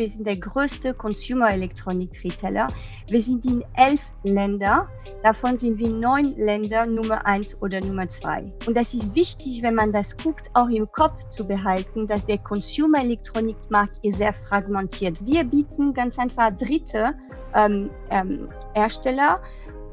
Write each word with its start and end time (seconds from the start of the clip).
Wir 0.00 0.08
sind 0.08 0.26
der 0.26 0.38
größte 0.38 0.94
Consumer 0.94 1.52
Electronic 1.52 2.24
Retailer. 2.24 2.68
Wir 3.08 3.20
sind 3.20 3.44
in 3.44 3.62
elf 3.74 4.00
Länder. 4.22 4.88
Davon 5.22 5.58
sind 5.58 5.76
wir 5.76 5.90
neun 5.90 6.34
Länder 6.38 6.86
Nummer 6.86 7.26
eins 7.26 7.60
oder 7.60 7.82
Nummer 7.82 8.08
zwei. 8.08 8.50
Und 8.66 8.78
das 8.78 8.94
ist 8.94 9.14
wichtig, 9.14 9.62
wenn 9.62 9.74
man 9.74 9.92
das 9.92 10.16
guckt, 10.16 10.48
auch 10.54 10.70
im 10.70 10.90
Kopf 10.92 11.26
zu 11.26 11.46
behalten, 11.46 12.06
dass 12.06 12.24
der 12.24 12.38
Consumer 12.38 13.02
Electronic 13.02 13.58
Markt 13.68 14.02
ist 14.02 14.16
sehr 14.16 14.32
fragmentiert. 14.32 15.18
Wir 15.26 15.44
bieten 15.44 15.92
ganz 15.92 16.18
einfach 16.18 16.50
dritte 16.56 17.12
ähm, 17.54 17.90
ähm, 18.08 18.48
Hersteller 18.72 19.42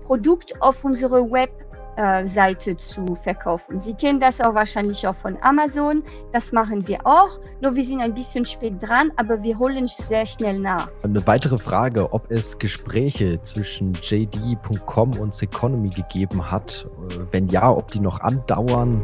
Produkt 0.05 0.53
auf 0.61 0.85
unsere 0.85 1.29
Web 1.29 1.51
Seite 2.27 2.77
zu 2.77 3.15
verkaufen. 3.15 3.79
Sie 3.79 3.93
kennen 3.93 4.19
das 4.19 4.39
auch 4.39 4.53
wahrscheinlich 4.53 5.07
auch 5.07 5.15
von 5.15 5.37
Amazon. 5.41 6.03
Das 6.31 6.51
machen 6.51 6.87
wir 6.87 6.99
auch. 7.05 7.39
Nur 7.61 7.75
wir 7.75 7.83
sind 7.83 8.01
ein 8.01 8.13
bisschen 8.13 8.45
spät 8.45 8.75
dran, 8.79 9.11
aber 9.15 9.41
wir 9.41 9.57
holen 9.57 9.87
sehr 9.87 10.25
schnell 10.25 10.59
nach. 10.59 10.89
Eine 11.03 11.25
weitere 11.25 11.57
Frage, 11.57 12.13
ob 12.13 12.29
es 12.29 12.59
Gespräche 12.59 13.41
zwischen 13.41 13.93
JD.com 13.93 15.17
und 15.17 15.33
Seconomy 15.33 15.89
gegeben 15.89 16.51
hat. 16.51 16.87
Äh, 17.09 17.15
wenn 17.31 17.47
ja, 17.47 17.69
ob 17.71 17.91
die 17.91 17.99
noch 17.99 18.19
andauern. 18.21 19.03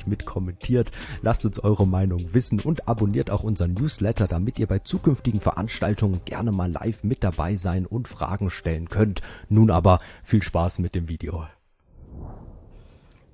fleißig 0.00 0.06
mit 0.06 0.26
kommentiert. 0.26 0.90
Lasst 1.22 1.44
uns 1.44 1.58
eure 1.58 1.86
Meinung 1.86 2.32
wissen 2.34 2.60
und 2.60 2.88
abonniert 2.88 3.30
auch 3.30 3.42
unseren 3.42 3.74
Newsletter, 3.74 4.26
damit 4.26 4.58
ihr 4.58 4.66
bei 4.66 4.78
zukünftigen 4.80 5.40
Veranstaltungen 5.40 6.20
gerne 6.24 6.52
mal 6.52 6.70
live 6.70 7.04
mit 7.04 7.22
dabei 7.24 7.56
sein 7.56 7.86
und 7.86 8.08
Fragen 8.08 8.50
stellen 8.50 8.88
könnt. 8.88 9.20
Nun 9.48 9.70
aber 9.70 10.00
viel 10.22 10.42
Spaß 10.42 10.78
mit 10.78 10.94
dem 10.94 11.08
Video. 11.08 11.44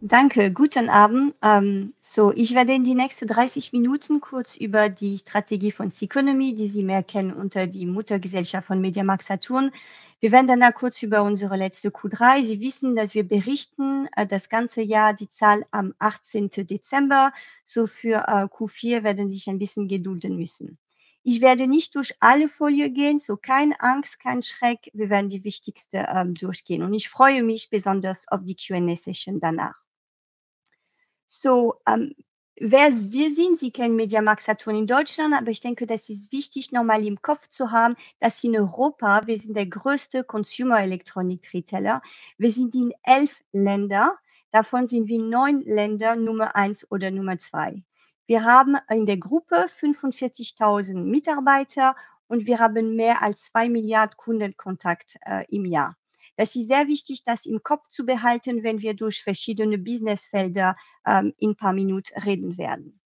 Danke, 0.03 0.53
guten 0.53 0.91
Abend. 0.91 1.35
Ähm, 1.43 1.95
so, 2.01 2.31
ich 2.31 2.55
werde 2.55 2.75
in 2.75 2.85
die 2.85 2.95
nächsten 2.95 3.27
30 3.27 3.73
Minuten 3.73 4.21
kurz 4.21 4.55
über 4.55 4.91
die 4.91 5.19
Strategie 5.19 5.73
von 5.73 5.91
Seconomy, 5.91 6.55
die 6.55 6.69
Sie 6.69 6.83
mehr 6.83 7.03
kennen 7.03 7.33
unter 7.33 7.67
die 7.67 7.87
Muttergesellschaft 7.87 8.67
von 8.67 8.81
Mediamarkt 8.81 9.23
Saturn, 9.23 9.73
wir 10.21 10.33
werden 10.33 10.47
dann 10.47 10.75
kurz 10.75 11.03
über 11.03 11.23
unsere 11.23 11.57
letzte 11.57 11.91
Q3. 11.91 12.45
Sie 12.45 12.61
wissen, 12.61 12.97
dass 12.97 13.15
wir 13.15 13.29
berichten 13.29 14.09
äh, 14.17 14.27
das 14.27 14.49
ganze 14.49 14.81
Jahr 14.81 15.13
die 15.13 15.29
Zahl 15.29 15.67
am 15.71 15.95
18. 15.99 16.49
Dezember. 16.51 17.33
So 17.65 17.87
für 17.87 18.25
äh, 18.27 18.45
Q4 18.45 19.03
werden 19.03 19.29
Sie 19.29 19.37
sich 19.37 19.49
ein 19.49 19.59
bisschen 19.59 19.89
gedulden 19.89 20.37
müssen. 20.37 20.79
Ich 21.23 21.41
werde 21.41 21.67
nicht 21.67 21.95
durch 21.97 22.15
alle 22.21 22.49
Folie 22.49 22.91
gehen, 22.91 23.19
so 23.19 23.37
keine 23.37 23.81
Angst, 23.81 24.21
kein 24.21 24.43
Schreck. 24.43 24.91
Wir 24.95 25.11
werden 25.11 25.29
die 25.29 25.45
wichtigste 25.45 26.07
ähm, 26.09 26.35
durchgehen. 26.35 26.83
Und 26.83 26.95
ich 26.95 27.09
freue 27.09 27.43
mich 27.43 27.69
besonders 27.69 28.29
auf 28.29 28.41
die 28.45 28.57
Q&A-Session 28.57 29.41
danach. 29.41 29.75
So, 31.27 31.75
ähm, 31.87 32.15
wer 32.61 32.91
wir 32.93 33.35
sind. 33.35 33.59
Sie 33.59 33.71
kennen 33.71 33.97
Mediamarkt 33.97 34.43
Saturn 34.43 34.77
in 34.77 34.87
Deutschland, 34.87 35.35
aber 35.35 35.51
ich 35.51 35.61
denke, 35.61 35.87
das 35.87 36.09
ist 36.09 36.33
wichtig, 36.33 36.73
nochmal 36.73 37.07
im 37.07 37.21
Kopf 37.21 37.49
zu 37.49 37.71
haben, 37.71 37.97
dass 38.19 38.43
in 38.45 38.57
Europa, 38.57 39.27
wir 39.27 39.39
sind 39.39 39.57
der 39.57 39.67
größte 39.67 40.25
Consumer 40.25 40.81
Electronic 40.81 41.53
Retailer. 41.53 42.03
Wir 42.39 42.53
sind 42.53 42.75
in 42.75 42.93
elf 43.03 43.43
Länder. 43.53 44.17
Davon 44.51 44.87
sind 44.87 45.09
wir 45.09 45.21
neun 45.21 45.63
Länder 45.63 46.17
Nummer 46.17 46.57
eins 46.57 46.91
oder 46.91 47.11
Nummer 47.11 47.39
zwei. 47.39 47.83
Wir 48.27 48.45
haben 48.45 48.77
in 48.91 49.07
der 49.07 49.19
Gruppe 49.19 49.67
45.000 49.81 50.97
Mitarbeiter 50.97 51.95
und 52.27 52.47
wir 52.47 52.59
haben 52.59 52.97
mehr 52.97 53.23
als 53.23 53.45
zwei 53.45 53.69
Milliarden 53.69 54.17
Kundenkontakt 54.17 55.17
äh, 55.25 55.45
im 55.49 55.65
Jahr. 55.65 55.97
Das 56.37 56.55
ist 56.55 56.69
sehr 56.69 56.87
wichtig, 56.87 57.25
das 57.25 57.47
im 57.47 57.63
Kopf 57.63 57.89
zu 57.89 58.05
behalten, 58.07 58.63
wenn 58.63 58.81
wir 58.81 58.95
durch 58.95 59.23
verschiedene 59.23 59.79
Businessfelder 59.79 60.77
ähm, 61.07 61.33
in 61.39 61.51
ein 61.51 61.57
paar 61.57 61.73
Minuten 61.73 62.19
reden 62.21 62.59
werden. 62.59 63.01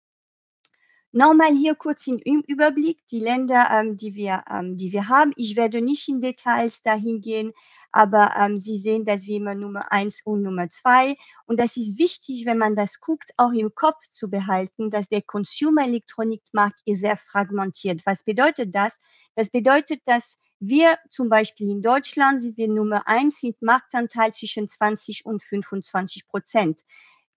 Nochmal 1.12 1.54
hier 1.54 1.74
kurz 1.74 2.06
im 2.06 2.42
Überblick 2.46 2.98
die 3.08 3.20
Länder, 3.20 3.68
ähm, 3.70 3.96
die, 3.96 4.14
wir, 4.14 4.44
ähm, 4.50 4.76
die 4.76 4.92
wir 4.92 5.08
haben. 5.08 5.32
Ich 5.36 5.56
werde 5.56 5.80
nicht 5.80 6.08
in 6.08 6.20
Details 6.20 6.82
dahin 6.82 7.20
gehen, 7.22 7.52
aber 7.90 8.34
ähm, 8.38 8.60
Sie 8.60 8.76
sehen, 8.76 9.06
dass 9.06 9.24
wir 9.24 9.36
immer 9.36 9.54
Nummer 9.54 9.90
eins 9.90 10.20
und 10.24 10.42
Nummer 10.42 10.68
zwei. 10.68 11.16
Und 11.46 11.58
das 11.58 11.78
ist 11.78 11.98
wichtig, 11.98 12.44
wenn 12.44 12.58
man 12.58 12.76
das 12.76 13.00
guckt, 13.00 13.30
auch 13.38 13.52
im 13.52 13.74
Kopf 13.74 14.02
zu 14.10 14.28
behalten, 14.28 14.90
dass 14.90 15.08
der 15.08 15.22
Consumer 15.22 15.84
Elektronikmarkt 15.84 16.78
ist 16.84 17.00
sehr 17.00 17.16
fragmentiert. 17.16 18.02
Was 18.04 18.22
bedeutet 18.22 18.74
das? 18.74 19.00
Das 19.36 19.48
bedeutet, 19.48 20.02
dass 20.04 20.38
wir 20.58 20.98
zum 21.10 21.28
Beispiel 21.28 21.70
in 21.70 21.82
Deutschland 21.82 22.40
sind 22.40 22.56
wir 22.56 22.68
Nummer 22.68 23.06
eins 23.06 23.42
mit 23.42 23.60
Marktanteil 23.60 24.32
zwischen 24.32 24.68
20 24.68 25.26
und 25.26 25.42
25 25.42 26.26
Prozent. 26.26 26.82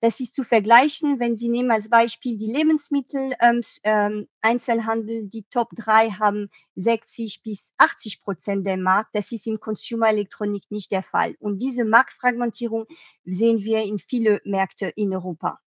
Das 0.01 0.21
ist 0.21 0.33
zu 0.33 0.45
vergleichen, 0.45 1.19
wenn 1.19 1.35
Sie 1.35 1.49
nehmen 1.49 1.71
als 1.71 1.89
Beispiel 1.89 2.37
die 2.37 2.49
Lebensmittel 2.49 3.33
ähm, 3.41 3.61
ähm, 3.83 4.29
Einzelhandel, 4.39 5.27
die 5.27 5.43
Top 5.49 5.71
3 5.75 6.11
haben 6.11 6.49
60 6.75 7.43
bis 7.43 7.73
80 7.77 8.21
Prozent 8.21 8.65
der 8.65 8.77
Markt. 8.77 9.09
Das 9.13 9.33
ist 9.33 9.45
im 9.45 9.59
Consumer 9.59 10.07
Elektronik 10.07 10.63
nicht 10.69 10.91
der 10.91 11.03
Fall. 11.03 11.35
Und 11.39 11.61
diese 11.61 11.83
Marktfragmentierung 11.83 12.85
sehen 13.25 13.59
wir 13.59 13.83
in 13.83 13.99
viele 13.99 14.39
Märkte 14.45 14.87
in 14.87 15.13
Europa. 15.13 15.59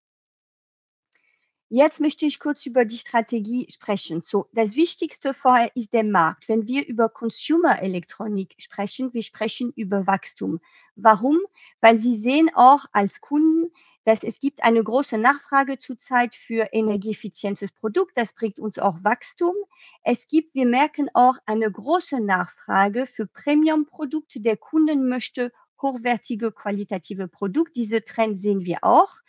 Jetzt 1.75 2.01
möchte 2.01 2.27
ich 2.27 2.39
kurz 2.39 2.67
über 2.67 2.85
die 2.85 2.99
Strategie 2.99 3.67
sprechen. 3.73 4.21
So, 4.21 4.47
das 4.53 4.77
Wichtigste 4.77 5.33
vorher 5.33 5.75
ist 5.75 5.95
der 5.95 6.05
Markt. 6.05 6.47
Wenn 6.47 6.67
wir 6.67 6.87
über 6.87 7.09
Consumer 7.09 7.81
Elektronik 7.81 8.55
sprechen, 8.59 9.15
wir 9.15 9.23
sprechen 9.23 9.73
über 9.75 10.07
Wachstum. 10.07 10.61
Warum? 10.97 11.39
Weil 11.81 11.97
Sie 11.97 12.19
sehen 12.19 12.51
auch 12.55 12.85
als 12.93 13.23
Kunden, 13.23 13.73
dass 14.05 14.23
es 14.23 14.39
gibt 14.39 14.63
eine 14.63 14.85
große 14.85 15.17
Nachfrage 15.17 15.79
zurzeit 15.79 16.35
für 16.35 16.69
energieeffizientes 16.75 17.73
Produkt. 17.73 18.19
Das 18.19 18.35
bringt 18.35 18.59
uns 18.59 18.79
auch 18.79 19.03
Wachstum. 19.03 19.55
Es 20.03 20.29
gibt, 20.29 20.55
wir 20.55 20.67
merken 20.67 21.09
auch 21.15 21.37
eine 21.47 21.73
große 21.73 22.21
Nachfrage 22.21 23.07
für 23.07 23.27
Premium-Produkte. 23.27 24.43
Der 24.43 24.59
Kunden 24.59 25.09
möchte 25.09 25.51
hochwertige, 25.81 26.53
qualitative 26.53 27.29
Produkte. 27.29 27.73
Diese 27.81 28.05
Trend 28.05 28.39
sehen 28.39 28.67
wir 28.67 28.81
auch. 28.83 29.23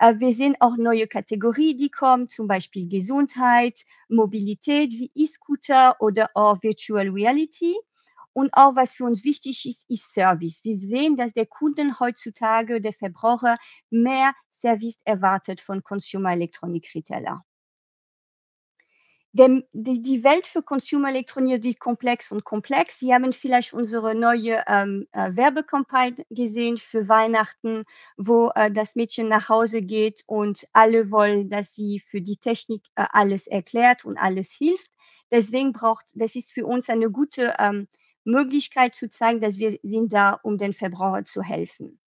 Äh, 0.00 0.18
wir 0.18 0.32
sehen 0.34 0.56
auch 0.60 0.76
neue 0.76 1.06
Kategorien, 1.06 1.76
die 1.78 1.90
kommen, 1.90 2.28
zum 2.28 2.48
Beispiel 2.48 2.88
Gesundheit, 2.88 3.84
Mobilität 4.08 4.92
wie 4.92 5.10
E-Scooter 5.14 6.00
oder 6.00 6.30
auch 6.34 6.62
Virtual 6.62 7.08
Reality. 7.08 7.76
Und 8.32 8.50
auch 8.54 8.76
was 8.76 8.94
für 8.94 9.04
uns 9.04 9.24
wichtig 9.24 9.68
ist, 9.68 9.90
ist 9.90 10.12
Service. 10.14 10.60
Wir 10.64 10.78
sehen, 10.80 11.16
dass 11.16 11.32
der 11.34 11.46
Kunden 11.46 11.98
heutzutage, 12.00 12.80
der 12.80 12.94
Verbraucher, 12.94 13.56
mehr 13.90 14.32
Service 14.52 14.98
erwartet 15.04 15.60
von 15.60 15.82
Consumer 15.82 16.32
Electronic 16.32 16.94
Retailer. 16.94 17.44
Denn 19.32 19.64
die, 19.72 20.02
die 20.02 20.24
Welt 20.24 20.46
für 20.46 20.62
Consumer 20.62 21.08
Elektronik 21.08 21.62
wird 21.62 21.78
komplex 21.78 22.32
und 22.32 22.44
komplex. 22.44 22.98
Sie 22.98 23.14
haben 23.14 23.32
vielleicht 23.32 23.72
unsere 23.72 24.14
neue 24.16 24.64
ähm, 24.66 25.06
äh, 25.12 25.36
Werbekampagne 25.36 26.24
gesehen 26.30 26.78
für 26.78 27.08
Weihnachten, 27.08 27.84
wo 28.16 28.50
äh, 28.56 28.72
das 28.72 28.96
Mädchen 28.96 29.28
nach 29.28 29.48
Hause 29.48 29.82
geht 29.82 30.24
und 30.26 30.66
alle 30.72 31.12
wollen, 31.12 31.48
dass 31.48 31.74
sie 31.76 32.00
für 32.00 32.20
die 32.20 32.38
Technik 32.38 32.82
äh, 32.96 33.06
alles 33.10 33.46
erklärt 33.46 34.04
und 34.04 34.18
alles 34.18 34.50
hilft. 34.52 34.90
Deswegen 35.30 35.72
braucht, 35.72 36.06
das 36.16 36.34
ist 36.34 36.52
für 36.52 36.66
uns 36.66 36.88
eine 36.88 37.08
gute 37.08 37.54
ähm, 37.60 37.86
Möglichkeit 38.24 38.96
zu 38.96 39.08
zeigen, 39.08 39.40
dass 39.40 39.58
wir 39.58 39.78
sind 39.84 40.12
da, 40.12 40.40
um 40.42 40.56
den 40.58 40.72
Verbraucher 40.72 41.24
zu 41.24 41.42
helfen. 41.42 41.99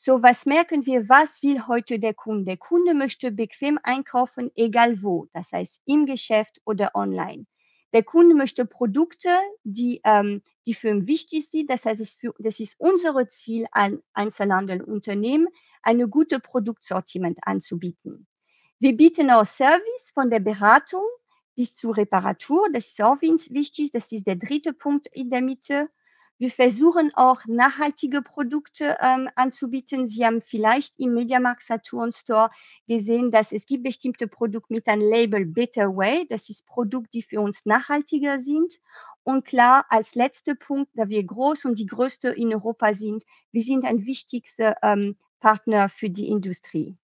So, 0.00 0.22
was 0.22 0.46
merken 0.46 0.86
wir? 0.86 1.08
Was 1.08 1.42
will 1.42 1.66
heute 1.66 1.98
der 1.98 2.14
Kunde? 2.14 2.44
Der 2.44 2.56
Kunde 2.56 2.94
möchte 2.94 3.32
bequem 3.32 3.80
einkaufen, 3.82 4.52
egal 4.54 5.02
wo. 5.02 5.26
Das 5.32 5.50
heißt, 5.50 5.82
im 5.86 6.06
Geschäft 6.06 6.60
oder 6.64 6.94
online. 6.94 7.46
Der 7.92 8.04
Kunde 8.04 8.36
möchte 8.36 8.64
Produkte, 8.64 9.36
die, 9.64 10.00
ähm, 10.04 10.42
die 10.68 10.74
für 10.74 10.90
ihn 10.90 11.08
wichtig 11.08 11.50
sind. 11.50 11.68
Das 11.68 11.84
heißt, 11.84 12.20
für, 12.20 12.32
das 12.38 12.60
ist 12.60 12.76
unser 12.78 13.26
Ziel 13.26 13.66
an 13.72 14.00
Einzelhandelunternehmen, 14.12 15.48
eine 15.82 16.08
gute 16.08 16.38
Produktsortiment 16.38 17.40
anzubieten. 17.42 18.28
Wir 18.78 18.96
bieten 18.96 19.32
auch 19.32 19.46
Service 19.46 20.12
von 20.14 20.30
der 20.30 20.38
Beratung 20.38 21.02
bis 21.56 21.74
zur 21.74 21.96
Reparatur. 21.96 22.68
Das 22.72 22.86
ist 22.86 23.02
auch 23.02 23.20
wichtig. 23.20 23.90
Das 23.90 24.12
ist 24.12 24.28
der 24.28 24.36
dritte 24.36 24.74
Punkt 24.74 25.08
in 25.08 25.28
der 25.28 25.42
Mitte. 25.42 25.88
Wir 26.40 26.52
versuchen 26.52 27.10
auch 27.14 27.44
nachhaltige 27.46 28.22
Produkte 28.22 28.96
ähm, 29.00 29.28
anzubieten. 29.34 30.06
Sie 30.06 30.24
haben 30.24 30.40
vielleicht 30.40 30.98
im 31.00 31.14
Mediamarkt 31.14 31.62
Saturn 31.62 32.12
Store 32.12 32.48
gesehen, 32.86 33.32
dass 33.32 33.50
es 33.50 33.66
gibt 33.66 33.82
bestimmte 33.82 34.28
Produkte 34.28 34.72
mit 34.72 34.86
einem 34.86 35.10
Label 35.10 35.44
Better 35.44 35.96
Way. 35.96 36.26
Das 36.28 36.48
ist 36.48 36.64
Produkte, 36.64 37.10
die 37.14 37.22
für 37.22 37.40
uns 37.40 37.64
nachhaltiger 37.64 38.38
sind. 38.38 38.78
Und 39.24 39.46
klar, 39.46 39.84
als 39.88 40.14
letzter 40.14 40.54
Punkt, 40.54 40.92
da 40.94 41.08
wir 41.08 41.24
groß 41.24 41.64
und 41.64 41.78
die 41.78 41.86
größte 41.86 42.28
in 42.28 42.54
Europa 42.54 42.94
sind, 42.94 43.24
wir 43.50 43.62
sind 43.62 43.84
ein 43.84 44.06
wichtigster 44.06 44.76
ähm, 44.82 45.16
Partner 45.40 45.88
für 45.88 46.08
die 46.08 46.28
Industrie. 46.28 46.96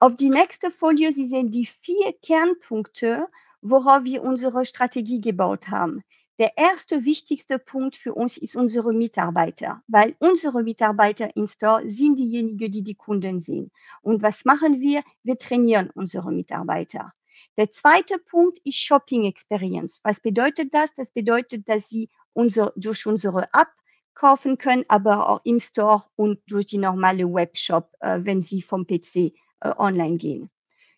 Auf 0.00 0.16
die 0.16 0.30
nächste 0.30 0.72
Folie, 0.72 1.12
Sie 1.12 1.26
sehen 1.26 1.52
die 1.52 1.66
vier 1.66 2.14
Kernpunkte, 2.20 3.28
worauf 3.60 4.02
wir 4.04 4.22
unsere 4.22 4.64
Strategie 4.64 5.20
gebaut 5.20 5.68
haben. 5.68 6.02
Der 6.40 6.56
erste 6.56 7.04
wichtigste 7.04 7.58
Punkt 7.58 7.96
für 7.96 8.14
uns 8.14 8.38
ist 8.38 8.56
unsere 8.56 8.94
Mitarbeiter, 8.94 9.82
weil 9.88 10.16
unsere 10.20 10.62
Mitarbeiter 10.62 11.36
in 11.36 11.46
Store 11.46 11.86
sind 11.86 12.18
diejenigen, 12.18 12.70
die 12.70 12.82
die 12.82 12.94
Kunden 12.94 13.38
sehen. 13.38 13.70
Und 14.00 14.22
was 14.22 14.46
machen 14.46 14.80
wir? 14.80 15.02
Wir 15.22 15.36
trainieren 15.36 15.90
unsere 15.94 16.32
Mitarbeiter. 16.32 17.12
Der 17.58 17.70
zweite 17.70 18.18
Punkt 18.18 18.56
ist 18.64 18.78
Shopping 18.78 19.26
Experience. 19.26 20.00
Was 20.02 20.18
bedeutet 20.18 20.72
das? 20.72 20.94
Das 20.94 21.12
bedeutet, 21.12 21.68
dass 21.68 21.90
sie 21.90 22.08
unser, 22.32 22.72
durch 22.74 23.04
unsere 23.04 23.42
App 23.52 23.68
kaufen 24.14 24.56
können, 24.56 24.86
aber 24.88 25.28
auch 25.28 25.42
im 25.44 25.60
Store 25.60 26.04
und 26.16 26.40
durch 26.46 26.64
die 26.64 26.78
normale 26.78 27.30
Webshop, 27.30 27.92
äh, 28.00 28.20
wenn 28.22 28.40
sie 28.40 28.62
vom 28.62 28.86
PC 28.86 29.16
äh, 29.16 29.32
online 29.76 30.16
gehen. 30.16 30.50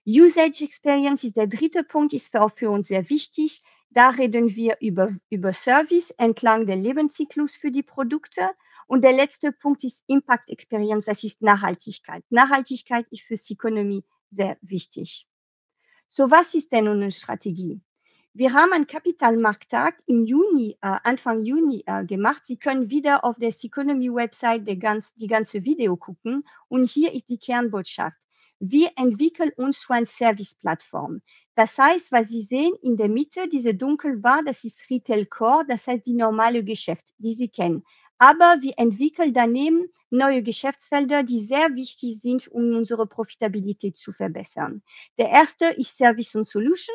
Usage 0.06 0.62
Experience 0.64 1.24
ist 1.24 1.36
der 1.36 1.48
dritte 1.48 1.82
Punkt, 1.82 2.12
ist 2.12 2.36
auch 2.36 2.52
für 2.52 2.70
uns 2.70 2.86
sehr 2.88 3.08
wichtig. 3.10 3.62
Da 3.94 4.08
reden 4.08 4.54
wir 4.54 4.78
über, 4.80 5.14
über 5.28 5.52
Service 5.52 6.10
entlang 6.12 6.66
der 6.66 6.76
Lebenszyklus 6.76 7.56
für 7.56 7.70
die 7.70 7.82
Produkte. 7.82 8.50
Und 8.86 9.04
der 9.04 9.12
letzte 9.12 9.52
Punkt 9.52 9.84
ist 9.84 10.02
Impact 10.06 10.48
Experience, 10.48 11.04
das 11.04 11.22
ist 11.24 11.42
Nachhaltigkeit. 11.42 12.24
Nachhaltigkeit 12.30 13.06
ist 13.10 13.22
für 13.22 13.34
Ökonomie 13.52 14.02
sehr 14.30 14.56
wichtig. 14.62 15.26
So, 16.08 16.30
was 16.30 16.54
ist 16.54 16.72
denn 16.72 16.88
unsere 16.88 17.10
Strategie? 17.10 17.82
Wir 18.32 18.54
haben 18.54 18.72
einen 18.72 18.86
Kapitalmarkttag 18.86 19.98
im 20.06 20.24
Juni, 20.24 20.78
äh, 20.80 20.96
Anfang 21.04 21.42
Juni 21.42 21.82
äh, 21.84 22.06
gemacht. 22.06 22.46
Sie 22.46 22.56
können 22.56 22.88
wieder 22.88 23.26
auf 23.26 23.36
der 23.36 23.50
Economy-Website 23.50 24.80
ganz, 24.80 25.14
die 25.14 25.26
ganze 25.26 25.64
Video 25.64 25.98
gucken. 25.98 26.44
Und 26.68 26.88
hier 26.88 27.12
ist 27.12 27.28
die 27.28 27.38
Kernbotschaft. 27.38 28.16
Wir 28.64 28.92
entwickeln 28.94 29.50
uns 29.56 29.80
zu 29.80 29.92
einer 29.92 30.06
Service-Plattform. 30.06 31.20
Das 31.56 31.76
heißt, 31.76 32.12
was 32.12 32.28
Sie 32.28 32.42
sehen 32.42 32.72
in 32.80 32.96
der 32.96 33.08
Mitte, 33.08 33.48
diese 33.48 33.74
Dunkelbar, 33.74 34.44
das 34.44 34.62
ist 34.62 34.88
Retail 34.88 35.26
Core, 35.26 35.64
das 35.66 35.88
heißt 35.88 36.06
die 36.06 36.14
normale 36.14 36.62
Geschäft, 36.62 37.12
die 37.18 37.34
Sie 37.34 37.48
kennen. 37.48 37.82
Aber 38.18 38.58
wir 38.60 38.74
entwickeln 38.76 39.34
daneben 39.34 39.86
neue 40.10 40.44
Geschäftsfelder, 40.44 41.24
die 41.24 41.40
sehr 41.40 41.74
wichtig 41.74 42.20
sind, 42.20 42.46
um 42.52 42.76
unsere 42.76 43.04
Profitabilität 43.08 43.96
zu 43.96 44.12
verbessern. 44.12 44.84
Der 45.18 45.30
erste 45.30 45.64
ist 45.64 45.98
Service 45.98 46.36
und 46.36 46.46
Solution, 46.46 46.94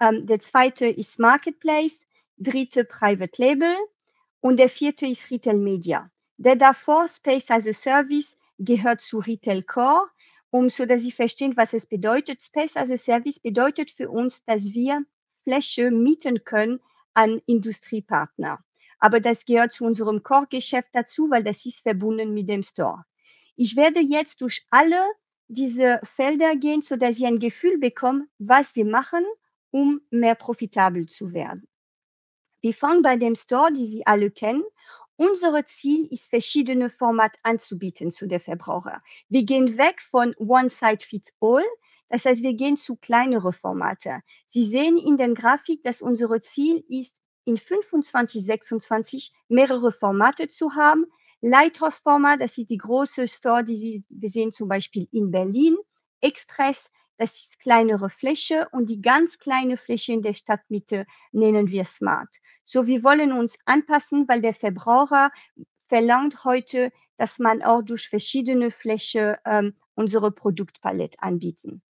ähm, 0.00 0.26
der 0.26 0.40
zweite 0.40 0.86
ist 0.86 1.18
Marketplace, 1.18 2.06
dritte 2.38 2.84
Private 2.84 3.42
Label 3.42 3.76
und 4.40 4.58
der 4.58 4.70
vierte 4.70 5.04
ist 5.06 5.30
Retail 5.30 5.58
Media. 5.58 6.10
Der 6.38 6.56
davor, 6.56 7.06
Space 7.06 7.50
as 7.50 7.66
a 7.66 7.74
Service, 7.74 8.38
gehört 8.58 9.02
zu 9.02 9.18
Retail 9.18 9.62
Core 9.62 10.08
um 10.56 10.70
so 10.70 10.86
dass 10.86 11.02
Sie 11.02 11.12
verstehen, 11.12 11.56
was 11.56 11.72
es 11.72 11.86
bedeutet. 11.86 12.42
Space 12.42 12.76
as 12.76 12.90
a 12.90 12.96
Service 12.96 13.38
bedeutet 13.38 13.90
für 13.90 14.10
uns, 14.10 14.44
dass 14.44 14.72
wir 14.72 15.04
Fläche 15.44 15.90
mieten 15.90 16.44
können 16.44 16.80
an 17.14 17.40
Industriepartner. 17.46 18.58
Aber 18.98 19.20
das 19.20 19.44
gehört 19.44 19.72
zu 19.72 19.84
unserem 19.84 20.22
Core-Geschäft 20.22 20.88
dazu, 20.92 21.30
weil 21.30 21.44
das 21.44 21.66
ist 21.66 21.80
verbunden 21.80 22.32
mit 22.32 22.48
dem 22.48 22.62
Store. 22.62 23.04
Ich 23.54 23.76
werde 23.76 24.00
jetzt 24.00 24.40
durch 24.40 24.66
alle 24.70 25.02
diese 25.48 26.00
Felder 26.04 26.56
gehen, 26.56 26.82
so 26.82 26.96
dass 26.96 27.16
Sie 27.16 27.26
ein 27.26 27.38
Gefühl 27.38 27.78
bekommen, 27.78 28.28
was 28.38 28.74
wir 28.74 28.86
machen, 28.86 29.24
um 29.70 30.00
mehr 30.10 30.34
profitabel 30.34 31.06
zu 31.06 31.32
werden. 31.32 31.68
Wir 32.60 32.72
fangen 32.72 33.02
bei 33.02 33.16
dem 33.16 33.34
Store, 33.34 33.72
die 33.72 33.86
Sie 33.86 34.06
alle 34.06 34.30
kennen, 34.30 34.64
unser 35.16 35.64
Ziel 35.66 36.06
ist, 36.10 36.28
verschiedene 36.28 36.90
Formate 36.90 37.38
anzubieten 37.42 38.10
zu 38.10 38.26
den 38.26 38.40
Verbraucher. 38.40 39.00
Wir 39.28 39.44
gehen 39.44 39.78
weg 39.78 40.00
von 40.00 40.34
One 40.36 40.68
Size 40.68 40.98
Fits 41.00 41.32
All. 41.40 41.64
Das 42.08 42.24
heißt, 42.24 42.42
wir 42.42 42.54
gehen 42.54 42.76
zu 42.76 42.96
kleineren 42.96 43.52
Formate. 43.52 44.20
Sie 44.46 44.64
sehen 44.64 44.96
in 44.96 45.16
der 45.16 45.32
Grafik, 45.34 45.82
dass 45.82 46.02
unser 46.02 46.40
Ziel 46.40 46.84
ist, 46.88 47.16
in 47.44 47.56
25, 47.56 48.44
26 48.44 49.32
mehrere 49.48 49.92
Formate 49.92 50.48
zu 50.48 50.74
haben. 50.74 51.06
Lighthouse-Format, 51.40 52.40
das 52.40 52.58
ist 52.58 52.70
die 52.70 52.76
große 52.76 53.28
Store, 53.28 53.62
die 53.62 53.76
Sie, 53.76 54.04
wir 54.08 54.30
sehen 54.30 54.52
zum 54.52 54.68
Beispiel 54.68 55.08
in 55.12 55.30
Berlin. 55.30 55.76
Express, 56.20 56.90
das 57.18 57.36
ist 57.36 57.60
kleinere 57.60 58.10
Fläche 58.10 58.68
und 58.72 58.90
die 58.90 59.00
ganz 59.00 59.38
kleine 59.38 59.76
Fläche 59.76 60.12
in 60.12 60.22
der 60.22 60.34
Stadtmitte 60.34 61.06
nennen 61.32 61.68
wir 61.68 61.84
Smart. 61.84 62.36
So, 62.64 62.86
wir 62.86 63.02
wollen 63.02 63.32
uns 63.32 63.56
anpassen, 63.64 64.26
weil 64.28 64.42
der 64.42 64.54
Verbraucher 64.54 65.30
verlangt 65.88 66.44
heute, 66.44 66.92
dass 67.16 67.38
man 67.38 67.62
auch 67.62 67.82
durch 67.82 68.08
verschiedene 68.08 68.70
Fläche 68.70 69.38
ähm, 69.44 69.74
unsere 69.94 70.30
Produktpalette 70.30 71.22
anbieten. 71.22 71.82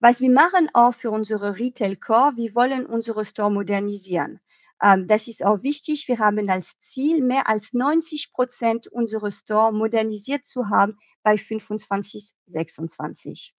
Was 0.00 0.20
wir 0.20 0.30
machen 0.30 0.68
auch 0.74 0.94
für 0.94 1.10
unsere 1.10 1.56
Retail 1.56 1.96
Core, 1.96 2.36
wir 2.36 2.54
wollen 2.54 2.86
unsere 2.86 3.24
Store 3.24 3.50
modernisieren. 3.50 4.40
Ähm, 4.82 5.06
das 5.06 5.28
ist 5.28 5.44
auch 5.44 5.62
wichtig. 5.62 6.08
Wir 6.08 6.18
haben 6.18 6.48
als 6.50 6.78
Ziel, 6.80 7.22
mehr 7.22 7.48
als 7.48 7.72
90 7.72 8.32
Prozent 8.32 8.86
unserer 8.88 9.30
Store 9.30 9.72
modernisiert 9.72 10.44
zu 10.44 10.68
haben 10.68 10.98
bei 11.22 11.38
25, 11.38 12.32
26. 12.46 13.54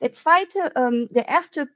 Der 0.00 0.12
zweite, 0.12 0.72
ähm, 0.76 1.08
der 1.10 1.28
erste 1.28 1.68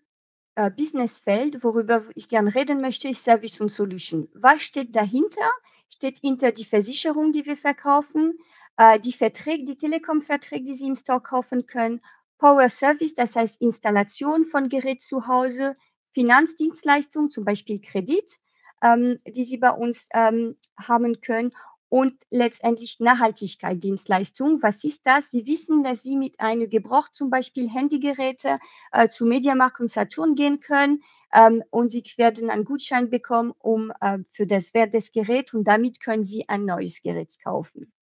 äh, 0.55 0.71
Businessfeld, 0.71 1.65
worüber 1.65 2.05
ich 2.15 2.29
gerne 2.29 2.55
reden 2.55 2.81
möchte, 2.81 3.09
ist 3.09 3.25
Service 3.25 3.61
und 3.61 3.71
Solution. 3.71 4.29
Was 4.35 4.63
steht 4.63 4.95
dahinter? 4.95 5.51
Steht 5.93 6.19
hinter 6.21 6.53
die 6.53 6.65
Versicherung, 6.65 7.33
die 7.33 7.47
wir 7.47 7.57
verkaufen, 7.57 8.39
äh, 8.77 8.99
die 9.01 9.13
Verträge, 9.13 9.65
die 9.65 9.77
Telekom-Verträge, 9.77 10.65
die 10.65 10.75
Sie 10.75 10.87
im 10.87 10.95
Store 10.95 11.21
kaufen 11.21 11.67
können, 11.67 12.01
Power 12.39 12.69
Service, 12.69 13.15
das 13.15 13.37
heißt 13.37 13.61
Installation 13.61 14.47
von 14.47 14.69
Gerät 14.69 15.03
zu 15.03 15.27
Hause, 15.27 15.77
Finanzdienstleistungen, 16.13 17.31
zum 17.31 17.45
Beispiel 17.45 17.81
Kredit, 17.81 18.39
ähm, 18.83 19.19
die 19.27 19.45
Sie 19.45 19.59
bei 19.59 19.71
uns 19.71 20.09
ähm, 20.13 20.57
haben 20.77 21.21
können 21.21 21.53
und 21.93 22.15
letztendlich 22.31 23.01
Nachhaltigkeit, 23.01 23.83
Dienstleistung. 23.83 24.63
Was 24.63 24.83
ist 24.83 25.03
das? 25.05 25.31
Sie 25.31 25.45
wissen, 25.45 25.85
dass 25.85 26.03
Sie 26.03 26.17
mit 26.17 26.41
einem 26.41 26.71
Gebrauch, 26.71 27.11
zum 27.11 27.29
Beispiel 27.29 27.69
Handygeräte, 27.69 28.59
äh, 28.93 29.09
zu 29.09 29.27
Mediamarkt 29.27 29.79
und 29.79 29.89
Saturn 29.89 30.35
gehen 30.35 30.61
können 30.61 31.03
ähm, 31.35 31.63
und 31.69 31.91
Sie 31.91 32.03
werden 32.17 32.49
einen 32.49 32.65
Gutschein 32.65 33.11
bekommen 33.11 33.53
um, 33.59 33.93
äh, 34.01 34.21
für 34.31 34.47
das 34.47 34.73
Wert 34.73 34.95
des 34.95 35.13
Geräts 35.13 35.53
und 35.53 35.65
damit 35.65 36.01
können 36.01 36.25
Sie 36.25 36.49
ein 36.49 36.65
neues 36.65 37.03
Gerät 37.03 37.37
kaufen. 37.45 37.93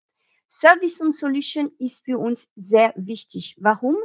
Service 0.49 1.01
und 1.01 1.13
Solution 1.13 1.69
ist 1.77 2.05
für 2.05 2.17
uns 2.17 2.49
sehr 2.55 2.93
wichtig. 2.95 3.57
Warum? 3.59 3.97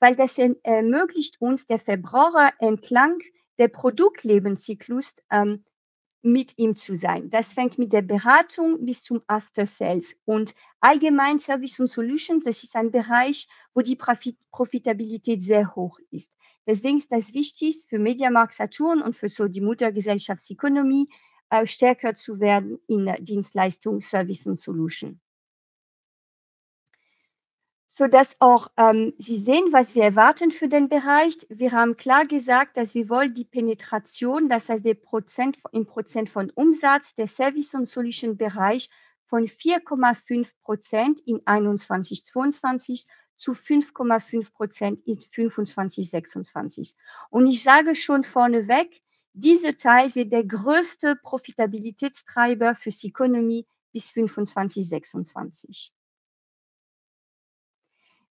Weil 0.00 0.16
das 0.16 0.38
ermöglicht 0.38 1.38
uns, 1.42 1.66
der 1.66 1.80
Verbraucher 1.80 2.50
entlang 2.60 3.18
der 3.58 3.68
Produktlebenszyklus 3.68 5.16
ähm, 5.30 5.66
mit 6.24 6.56
ihm 6.56 6.74
zu 6.74 6.96
sein. 6.96 7.28
Das 7.28 7.52
fängt 7.52 7.78
mit 7.78 7.92
der 7.92 8.02
Beratung 8.02 8.84
bis 8.84 9.02
zum 9.02 9.22
After 9.26 9.66
Sales. 9.66 10.16
Und 10.24 10.54
allgemein 10.80 11.38
Service 11.38 11.78
und 11.78 11.88
Solutions, 11.88 12.44
das 12.44 12.62
ist 12.62 12.74
ein 12.76 12.90
Bereich, 12.90 13.46
wo 13.74 13.82
die 13.82 13.94
Profit 13.94 14.38
Profitabilität 14.50 15.42
sehr 15.42 15.74
hoch 15.74 15.98
ist. 16.10 16.32
Deswegen 16.66 16.96
ist 16.96 17.12
das 17.12 17.34
wichtig 17.34 17.84
für 17.88 17.98
Mediamarkt 17.98 18.54
Saturn 18.54 19.02
und 19.02 19.16
für 19.16 19.28
so 19.28 19.48
die 19.48 19.60
Muttergesellschaftsökonomie 19.60 21.06
äh, 21.50 21.66
stärker 21.66 22.14
zu 22.14 22.40
werden 22.40 22.78
in 22.86 23.14
Dienstleistung, 23.20 24.00
Service 24.00 24.46
und 24.46 24.58
Solution 24.58 25.20
sodass 27.96 28.34
auch 28.40 28.66
ähm, 28.76 29.12
Sie 29.18 29.38
sehen, 29.38 29.68
was 29.70 29.94
wir 29.94 30.02
erwarten 30.02 30.50
für 30.50 30.66
den 30.66 30.88
Bereich. 30.88 31.36
Wir 31.48 31.70
haben 31.70 31.96
klar 31.96 32.26
gesagt, 32.26 32.76
dass 32.76 32.92
wir 32.92 33.08
wollen 33.08 33.34
die 33.34 33.44
Penetration, 33.44 34.48
das 34.48 34.68
heißt 34.68 34.84
der 34.84 34.94
Prozent 34.94 35.58
im 35.70 35.86
Prozent 35.86 36.28
von 36.28 36.50
Umsatz 36.50 37.14
der 37.14 37.28
Service- 37.28 37.72
und 37.72 37.88
Solution-Bereich 37.88 38.90
von 39.26 39.46
4,5 39.46 40.50
Prozent 40.60 41.20
in 41.20 41.40
21, 41.44 42.24
22 42.24 43.06
zu 43.36 43.52
5,5 43.52 44.52
Prozent 44.52 45.00
in 45.02 45.20
25, 45.20 46.10
26. 46.10 46.96
Und 47.30 47.46
ich 47.46 47.62
sage 47.62 47.94
schon 47.94 48.24
vorneweg, 48.24 49.02
dieser 49.34 49.76
Teil 49.76 50.12
wird 50.16 50.32
der 50.32 50.44
größte 50.44 51.14
Profitabilitätstreiber 51.22 52.74
für 52.74 52.90
die 52.90 53.10
Ökonomie 53.10 53.68
bis 53.92 54.10
25, 54.10 54.88
26. 54.88 55.93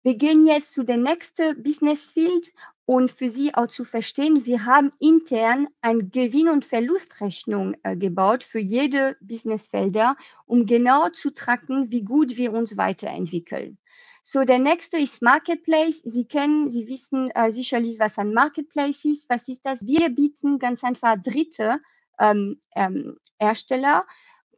Wir 0.03 0.15
gehen 0.15 0.47
jetzt 0.47 0.73
zu 0.73 0.83
der 0.83 0.97
nächsten 0.97 1.61
Business 1.61 2.09
Field 2.09 2.51
und 2.85 3.11
für 3.11 3.29
Sie 3.29 3.53
auch 3.53 3.67
zu 3.67 3.85
verstehen, 3.85 4.45
wir 4.45 4.65
haben 4.65 4.91
intern 4.99 5.67
eine 5.81 6.03
Gewinn- 6.03 6.49
und 6.49 6.65
Verlustrechnung 6.65 7.75
äh, 7.83 7.95
gebaut 7.95 8.43
für 8.43 8.59
jede 8.59 9.15
Businessfelder, 9.21 10.17
um 10.47 10.65
genau 10.65 11.09
zu 11.09 11.31
tracken, 11.31 11.91
wie 11.91 12.01
gut 12.01 12.35
wir 12.35 12.51
uns 12.51 12.77
weiterentwickeln. 12.77 13.77
So, 14.23 14.43
der 14.43 14.59
nächste 14.59 14.97
ist 14.97 15.21
Marketplace. 15.21 16.01
Sie 16.03 16.25
kennen, 16.25 16.69
Sie 16.69 16.87
wissen 16.87 17.29
äh, 17.31 17.51
sicherlich, 17.51 17.99
was 17.99 18.17
ein 18.17 18.33
Marketplace 18.33 19.05
ist. 19.05 19.29
Was 19.29 19.47
ist 19.47 19.61
das? 19.63 19.85
Wir 19.85 20.09
bieten 20.09 20.57
ganz 20.57 20.83
einfach 20.83 21.15
Dritte 21.21 21.79
ähm, 22.19 22.59
ähm, 22.75 23.17
Hersteller 23.39 24.05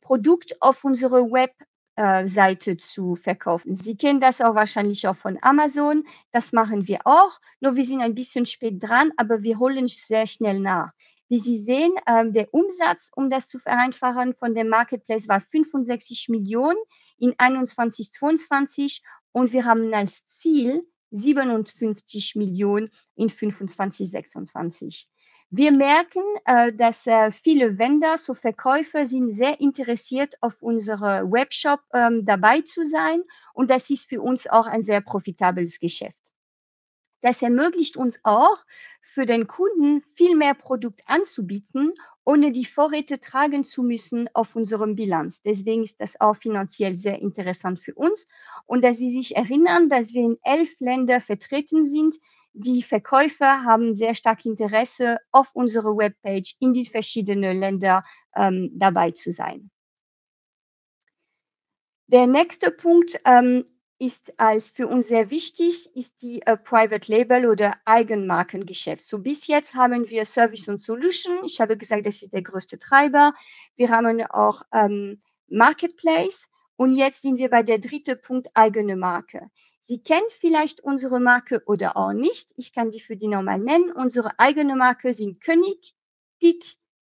Produkt 0.02 0.62
auf 0.62 0.84
unsere 0.84 1.32
Webseite 1.32 1.73
äh, 1.96 2.78
zu 2.78 3.16
verkaufen. 3.16 3.76
Sie 3.76 3.96
kennen 3.96 4.20
das 4.20 4.42
auch 4.42 4.56
wahrscheinlich 4.56 5.08
auch 5.08 5.16
von 5.16 5.38
Amazon. 5.42 6.04
Das 6.32 6.54
machen 6.54 6.88
wir 6.88 7.00
auch. 7.06 7.40
Nur 7.60 7.76
wir 7.76 7.86
sind 7.86 8.02
ein 8.02 8.16
bisschen 8.16 8.46
spät 8.46 8.82
dran, 8.82 9.12
aber 9.18 9.44
wir 9.44 9.60
holen 9.60 9.88
sehr 9.88 10.26
schnell 10.26 10.60
nach. 10.60 10.92
Wie 11.30 11.40
Sie 11.40 11.58
sehen, 11.58 11.94
ähm, 12.08 12.34
der 12.34 12.54
Umsatz, 12.54 13.12
um 13.16 13.30
das 13.30 13.48
zu 13.48 13.58
vereinfachen, 13.58 14.36
von 14.36 14.54
dem 14.54 14.70
Marketplace 14.70 15.28
war 15.28 15.42
65 15.42 16.30
Millionen 16.30 16.78
in 17.18 17.34
21, 17.38 18.12
22 18.12 19.02
und 19.32 19.54
wir 19.54 19.66
haben 19.66 19.94
als 19.94 20.26
Ziel 20.26 20.88
57 21.12 22.36
Millionen 22.36 22.90
in 23.16 23.30
25, 23.30 24.12
26. 24.12 25.10
Wir 25.55 25.72
merken, 25.72 26.24
äh, 26.45 26.74
dass 26.74 27.05
äh, 27.05 27.29
viele 27.29 27.77
Vendor, 27.77 28.17
so 28.17 28.33
Verkäufer 28.33 29.05
sind 29.05 29.36
sehr 29.36 29.62
interessiert, 29.62 30.33
auf 30.41 30.60
unsere 30.63 31.31
Webshop 31.31 31.79
ähm, 31.93 32.25
dabei 32.25 32.62
zu 32.62 32.83
sein 32.83 33.22
und 33.53 33.69
das 33.69 33.91
ist 33.91 34.10
für 34.10 34.19
uns 34.19 34.48
auch 34.48 34.65
ein 34.65 34.81
sehr 34.81 35.01
profitables 35.01 35.79
Geschäft. 35.79 36.33
Das 37.22 37.43
ermöglicht 37.43 37.98
uns 37.98 38.19
auch, 38.24 38.65
für 39.03 39.27
den 39.27 39.45
Kunden 39.45 40.01
viel 40.15 40.36
mehr 40.36 40.55
Produkt 40.55 41.03
anzubieten, 41.05 41.93
ohne 42.25 42.51
die 42.51 42.65
Vorräte 42.65 43.19
tragen 43.19 43.63
zu 43.63 43.83
müssen 43.83 44.27
auf 44.33 44.55
unserem 44.55 44.95
Bilanz. 44.95 45.43
Deswegen 45.43 45.83
ist 45.83 46.01
das 46.01 46.19
auch 46.19 46.36
finanziell 46.36 46.98
sehr 46.98 47.22
interessant 47.22 47.79
für 47.79 47.93
uns. 47.93 48.27
Und 48.65 48.83
dass 48.83 48.98
Sie 48.98 49.12
sich 49.12 49.36
erinnern, 49.36 49.88
dass 49.88 50.15
wir 50.15 50.24
in 50.24 50.39
elf 50.41 50.74
Ländern 50.79 51.22
vertreten 51.22 51.86
sind, 51.86 52.15
die 52.53 52.83
Verkäufer 52.83 53.63
haben 53.63 53.95
sehr 53.95 54.15
stark 54.15 54.45
Interesse, 54.45 55.17
auf 55.31 55.55
unserer 55.55 55.98
Webpage 55.98 56.55
in 56.60 56.74
die 56.74 56.86
verschiedenen 56.86 57.57
Länder 57.57 58.03
ähm, 58.36 58.72
dabei 58.74 59.12
zu 59.12 59.31
sein. 59.31 59.72
Der 62.07 62.27
nächste 62.27 62.69
Punkt 62.69 63.19
ähm, 63.25 63.65
ist 63.98 64.39
als 64.39 64.69
für 64.69 64.88
uns 64.88 65.07
sehr 65.07 65.29
wichtig, 65.29 65.95
ist 65.95 66.22
die 66.22 66.41
äh, 66.43 66.57
Private 66.57 67.12
Label 67.12 67.50
oder 67.50 67.74
Eigenmarkengeschäft. 67.86 69.05
So 69.05 69.19
bis 69.19 69.48
jetzt 69.48 69.74
haben 69.74 70.10
wir 70.10 70.25
Service 70.25 70.67
und 70.67 70.81
Solution. 70.81 71.43
Ich 71.45 71.60
habe 71.60 71.77
gesagt, 71.77 72.05
das 72.05 72.22
ist 72.22 72.33
der 72.33 72.43
größte 72.43 72.77
Treiber. 72.77 73.33
Wir 73.75 73.89
haben 73.89 74.22
auch 74.25 74.62
ähm, 74.74 75.22
Marketplace 75.48 76.50
und 76.75 76.95
jetzt 76.95 77.22
sind 77.22 77.38
wir 77.38 77.50
bei 77.50 77.63
der 77.63 77.79
dritte 77.79 78.15
Punkt 78.15 78.50
eigene 78.53 78.95
Marke. 78.95 79.50
Sie 79.86 80.02
kennen 80.02 80.30
vielleicht 80.40 80.80
unsere 80.80 81.20
Marke 81.20 81.62
oder 81.66 81.98
auch 81.98 82.13
nicht. 82.13 82.54
Ich 82.56 82.72
kann 82.72 82.92
die 82.92 83.02
für 83.02 83.18
die 83.18 83.28
nochmal 83.28 83.60
nennen. 83.60 83.92
Unsere 83.92 84.40
eigene 84.40 84.78
Marke 84.78 85.13
sind 85.13 85.42
König, 85.42 85.94
Peak, 86.40 86.63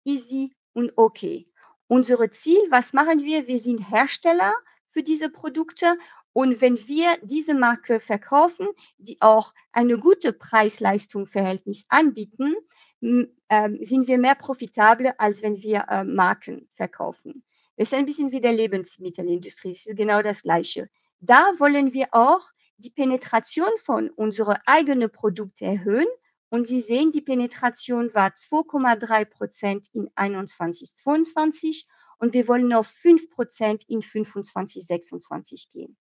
Easy 0.05 0.55
und 0.73 0.91
OK. 0.95 1.45
Unsere 1.85 2.31
Ziel, 2.31 2.57
was 2.71 2.91
machen 2.91 3.21
wir? 3.21 3.45
Wir 3.45 3.59
sind 3.59 3.77
Hersteller 3.91 4.55
für 4.89 5.03
diese 5.03 5.29
Produkte 5.29 5.99
und 6.31 6.61
wenn 6.61 6.87
wir 6.87 7.15
diese 7.21 7.53
Marke 7.53 7.99
verkaufen, 7.99 8.67
die 8.97 9.21
auch 9.21 9.53
eine 9.71 9.99
gute 9.99 10.33
Preis-Leistung-Verhältnis 10.33 11.85
anbieten, 11.89 12.55
äh, 13.01 13.69
sind 13.85 14.07
wir 14.07 14.17
mehr 14.17 14.33
profitabel, 14.33 15.13
als 15.19 15.43
wenn 15.43 15.61
wir 15.61 15.85
äh, 15.89 16.03
Marken 16.03 16.67
verkaufen. 16.71 17.43
Das 17.77 17.91
ist 17.91 17.93
ein 17.93 18.07
bisschen 18.07 18.31
wie 18.31 18.41
der 18.41 18.53
Lebensmittelindustrie. 18.53 19.73
Es 19.73 19.85
ist 19.85 19.95
genau 19.95 20.23
das 20.23 20.41
Gleiche. 20.41 20.89
Da 21.19 21.51
wollen 21.59 21.93
wir 21.93 22.07
auch 22.13 22.41
die 22.77 22.89
Penetration 22.89 23.71
von 23.81 24.09
unseren 24.09 24.57
eigenen 24.65 25.11
Produkten 25.11 25.65
erhöhen. 25.65 26.07
Und 26.49 26.65
Sie 26.65 26.81
sehen, 26.81 27.11
die 27.11 27.21
Penetration 27.21 28.13
war 28.13 28.29
2,3 28.29 29.25
Prozent 29.25 29.87
in 29.93 30.09
21, 30.15 30.95
22 30.95 31.87
und 32.19 32.33
wir 32.33 32.47
wollen 32.47 32.71
auf 32.73 32.87
5 32.87 33.31
Prozent 33.31 33.83
in 33.87 34.01
25, 34.01 34.85
26 34.85 35.69
gehen. 35.69 35.97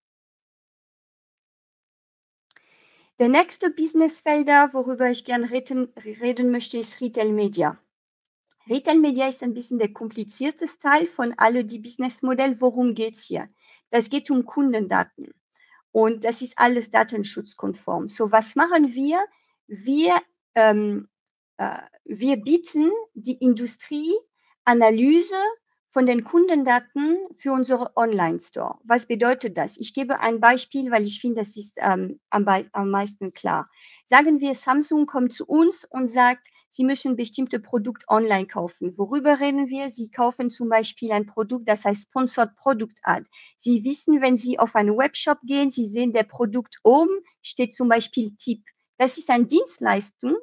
Der 3.18 3.28
nächste 3.28 3.70
Businessfelder, 3.70 4.70
worüber 4.72 5.10
ich 5.10 5.24
gerne 5.24 5.50
reden, 5.50 5.92
reden 6.04 6.50
möchte, 6.50 6.78
ist 6.78 7.00
Retail 7.00 7.32
Media. 7.32 7.78
Retail 8.68 8.98
Media 8.98 9.28
ist 9.28 9.42
ein 9.42 9.54
bisschen 9.54 9.78
der 9.78 9.92
komplizierteste 9.92 10.78
Teil 10.78 11.06
von 11.06 11.34
alle 11.36 11.64
die 11.64 11.78
Businessmodell. 11.78 12.60
Worum 12.60 12.94
geht 12.94 13.16
es 13.16 13.24
hier? 13.24 13.48
Das 13.90 14.08
geht 14.08 14.30
um 14.30 14.44
Kundendaten. 14.44 15.32
Und 15.92 16.24
das 16.24 16.42
ist 16.42 16.58
alles 16.58 16.90
datenschutzkonform. 16.90 18.08
So, 18.08 18.32
was 18.32 18.56
machen 18.56 18.94
wir? 18.94 19.24
Wir, 19.66 20.16
ähm, 20.54 21.08
äh, 21.58 21.78
wir 22.04 22.36
bieten 22.38 22.90
die 23.14 23.36
Industrie 23.36 24.12
Analyse 24.64 25.36
von 25.92 26.06
den 26.06 26.24
Kundendaten 26.24 27.18
für 27.36 27.52
unsere 27.52 27.94
Online-Store. 27.96 28.78
Was 28.82 29.06
bedeutet 29.06 29.58
das? 29.58 29.76
Ich 29.76 29.92
gebe 29.92 30.20
ein 30.20 30.40
Beispiel, 30.40 30.90
weil 30.90 31.04
ich 31.04 31.20
finde, 31.20 31.42
das 31.42 31.56
ist 31.56 31.74
ähm, 31.76 32.18
am, 32.30 32.46
am 32.72 32.90
meisten 32.90 33.34
klar. 33.34 33.68
Sagen 34.06 34.40
wir, 34.40 34.54
Samsung 34.54 35.04
kommt 35.04 35.34
zu 35.34 35.46
uns 35.46 35.84
und 35.84 36.08
sagt, 36.08 36.48
Sie 36.70 36.84
müssen 36.84 37.16
bestimmte 37.16 37.60
Produkte 37.60 38.06
online 38.08 38.46
kaufen. 38.46 38.96
Worüber 38.96 39.40
reden 39.40 39.68
wir? 39.68 39.90
Sie 39.90 40.10
kaufen 40.10 40.48
zum 40.48 40.70
Beispiel 40.70 41.12
ein 41.12 41.26
Produkt, 41.26 41.68
das 41.68 41.84
heißt 41.84 42.04
Sponsored 42.04 42.56
Product 42.56 42.94
Ad. 43.02 43.28
Sie 43.58 43.84
wissen, 43.84 44.22
wenn 44.22 44.38
Sie 44.38 44.58
auf 44.58 44.74
einen 44.74 44.96
Webshop 44.96 45.40
gehen, 45.42 45.70
Sie 45.70 45.84
sehen 45.84 46.14
der 46.14 46.22
Produkt 46.22 46.78
oben, 46.82 47.12
steht 47.42 47.74
zum 47.74 47.90
Beispiel 47.90 48.34
Tipp. 48.38 48.64
Das 48.96 49.18
ist 49.18 49.28
eine 49.28 49.44
Dienstleistung, 49.44 50.36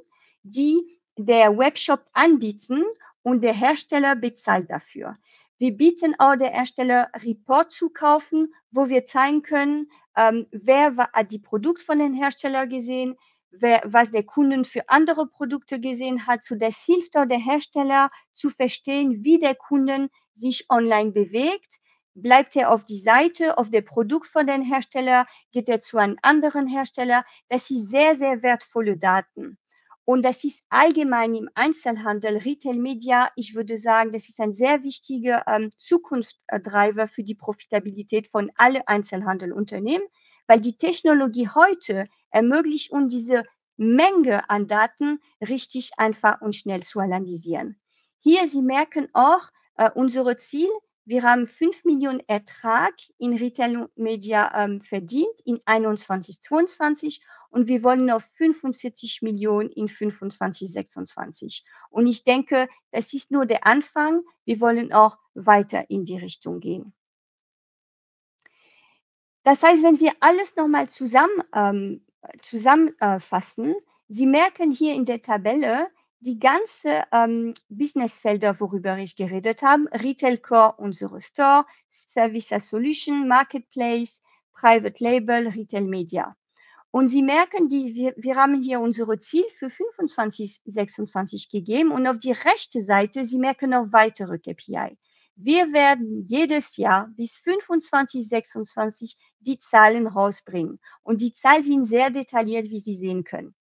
die 0.43 0.99
der 1.17 1.57
Webshop 1.57 2.05
anbieten 2.13 2.83
und 3.23 3.43
der 3.43 3.53
Hersteller 3.53 4.15
bezahlt 4.15 4.69
dafür. 4.69 5.17
Wir 5.59 5.75
bieten 5.75 6.15
auch 6.19 6.37
der 6.37 6.51
Hersteller 6.51 7.09
Report 7.15 7.71
zu 7.71 7.89
kaufen, 7.89 8.53
wo 8.71 8.87
wir 8.87 9.05
zeigen 9.05 9.41
können, 9.41 9.91
ähm, 10.15 10.47
wer 10.51 10.95
hat 10.95 11.31
die 11.31 11.39
Produkte 11.39 11.83
von 11.83 11.99
den 11.99 12.13
Herstellern 12.13 12.69
gesehen, 12.69 13.17
wer, 13.51 13.81
was 13.85 14.09
der 14.09 14.23
Kunden 14.23 14.63
für 14.63 14.87
andere 14.87 15.27
Produkte 15.27 15.81
gesehen 15.81 16.27
hat. 16.27 16.45
So 16.45 16.55
das 16.55 16.77
hilft 16.85 17.17
auch 17.17 17.25
der 17.25 17.39
Hersteller 17.39 18.09
zu 18.33 18.49
verstehen, 18.49 19.25
wie 19.25 19.37
der 19.37 19.53
Kunden 19.55 20.09
sich 20.33 20.65
online 20.69 21.11
bewegt. 21.11 21.79
Bleibt 22.13 22.55
er 22.55 22.71
auf 22.71 22.85
die 22.85 22.99
Seite, 22.99 23.57
auf 23.57 23.69
der 23.69 23.81
Produkt 23.81 24.27
von 24.27 24.47
den 24.47 24.61
Hersteller, 24.61 25.25
geht 25.51 25.67
er 25.67 25.81
zu 25.81 25.97
einem 25.97 26.17
anderen 26.21 26.67
Hersteller. 26.67 27.25
Das 27.49 27.67
sind 27.67 27.85
sehr, 27.85 28.17
sehr 28.17 28.41
wertvolle 28.43 28.97
Daten. 28.97 29.57
Und 30.09 30.25
das 30.25 30.43
ist 30.43 30.63
allgemein 30.69 31.35
im 31.35 31.51
Einzelhandel, 31.53 32.37
Retail 32.37 32.79
Media, 32.79 33.29
ich 33.35 33.53
würde 33.53 33.77
sagen, 33.77 34.11
das 34.11 34.27
ist 34.27 34.39
ein 34.39 34.55
sehr 34.55 34.81
wichtiger 34.81 35.43
ähm, 35.45 35.69
Zukunftstreiber 35.77 37.07
für 37.07 37.21
die 37.21 37.35
Profitabilität 37.35 38.27
von 38.29 38.49
allen 38.55 38.81
Einzelhandelunternehmen, 38.87 40.07
weil 40.47 40.61
die 40.61 40.75
Technologie 40.75 41.47
heute 41.49 42.07
ermöglicht 42.31 42.91
uns 42.91 43.13
diese 43.13 43.43
Menge 43.77 44.49
an 44.49 44.65
Daten 44.65 45.19
richtig 45.47 45.91
einfach 45.97 46.41
und 46.41 46.55
schnell 46.55 46.81
zu 46.81 46.99
analysieren. 47.01 47.79
Hier, 48.17 48.47
Sie 48.47 48.63
merken 48.63 49.09
auch, 49.13 49.51
äh, 49.77 49.91
unser 49.93 50.35
Ziel, 50.37 50.69
wir 51.05 51.21
haben 51.21 51.45
5 51.45 51.85
Millionen 51.85 52.21
Ertrag 52.27 52.95
in 53.19 53.37
Retail 53.37 53.87
Media 53.95 54.51
ähm, 54.55 54.81
verdient 54.81 55.39
in 55.45 55.59
21, 55.65 56.41
22 56.41 57.21
und 57.49 57.67
wir 57.67 57.83
wollen 57.83 58.09
auf 58.11 58.23
45 58.35 59.21
Millionen 59.21 59.69
in 59.69 59.87
25, 59.87 60.71
26. 60.71 61.65
Und 61.89 62.07
ich 62.07 62.23
denke, 62.23 62.69
das 62.91 63.13
ist 63.13 63.31
nur 63.31 63.45
der 63.45 63.65
Anfang. 63.65 64.21
Wir 64.45 64.59
wollen 64.61 64.93
auch 64.93 65.17
weiter 65.33 65.89
in 65.89 66.05
die 66.05 66.17
Richtung 66.17 66.59
gehen. 66.59 66.93
Das 69.43 69.63
heißt, 69.63 69.83
wenn 69.83 69.99
wir 69.99 70.11
alles 70.19 70.55
nochmal 70.55 70.89
zusammen, 70.89 71.43
ähm, 71.55 72.05
zusammenfassen, 72.41 73.75
Sie 74.11 74.25
merken 74.25 74.71
hier 74.71 74.95
in 74.95 75.05
der 75.05 75.21
Tabelle 75.21 75.87
die 76.19 76.39
ganze 76.39 77.03
ähm, 77.11 77.53
Businessfelder, 77.69 78.59
worüber 78.59 78.97
ich 78.97 79.15
geredet 79.15 79.61
habe, 79.61 79.85
Retail 79.93 80.39
Core, 80.39 80.73
unsere 80.77 81.21
Store, 81.21 81.63
Service 81.89 82.51
as 82.51 82.69
Solution, 82.69 83.27
Marketplace, 83.27 84.21
Private 84.51 85.03
Label, 85.03 85.47
Retail 85.47 85.83
Media. 85.83 86.35
Und 86.91 87.07
Sie 87.07 87.21
merken, 87.21 87.67
die, 87.67 87.93
wir, 87.93 88.13
wir 88.17 88.35
haben 88.35 88.61
hier 88.61 88.79
unsere 88.79 89.19
Ziel 89.19 89.45
für 89.57 89.69
25, 89.69 90.61
26 90.65 91.49
gegeben 91.49 91.91
und 91.91 92.07
auf 92.07 92.17
die 92.17 92.31
rechte 92.31 92.81
Seite, 92.81 93.25
Sie 93.25 93.37
merken 93.37 93.69
noch 93.71 93.91
weitere 93.91 94.39
KPI. 94.39 94.97
Wir 95.35 95.71
werden 95.71 96.25
jedes 96.25 96.77
Jahr 96.77 97.07
bis 97.15 97.37
25, 97.37 98.27
26 98.27 99.17
die 99.39 99.59
Zahlen 99.59 100.07
rausbringen. 100.07 100.79
Und 101.03 101.21
die 101.21 101.31
Zahlen 101.31 101.63
sind 101.63 101.85
sehr 101.85 102.09
detailliert, 102.09 102.69
wie 102.69 102.79
Sie 102.79 102.97
sehen 102.97 103.23
können. 103.23 103.55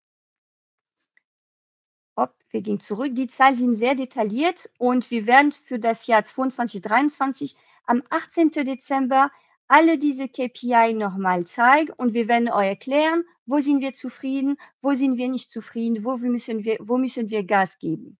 Hopp, 2.16 2.34
wir 2.50 2.62
gehen 2.62 2.80
zurück. 2.80 3.14
Die 3.14 3.28
Zahlen 3.28 3.54
sind 3.54 3.76
sehr 3.76 3.94
detailliert 3.94 4.70
und 4.78 5.10
wir 5.10 5.26
werden 5.26 5.52
für 5.52 5.78
das 5.78 6.06
Jahr 6.06 6.24
2022, 6.24 6.82
2023 6.82 7.56
am 7.88 8.02
18. 8.10 8.50
Dezember 8.66 9.30
alle 9.68 9.98
diese 9.98 10.28
KPI 10.28 10.94
nochmal 10.94 11.46
zeigen 11.46 11.92
und 11.92 12.14
wir 12.14 12.26
werden 12.26 12.50
euch 12.50 12.66
erklären, 12.66 13.24
wo 13.46 13.60
sind 13.60 13.80
wir 13.80 13.94
zufrieden, 13.94 14.56
wo 14.80 14.94
sind 14.94 15.16
wir 15.16 15.28
nicht 15.28 15.50
zufrieden, 15.50 16.04
wo 16.04 16.16
müssen 16.16 16.64
wir, 16.64 16.78
wo 16.80 16.98
müssen 16.98 17.30
wir 17.30 17.44
Gas 17.44 17.78
geben. 17.78 18.18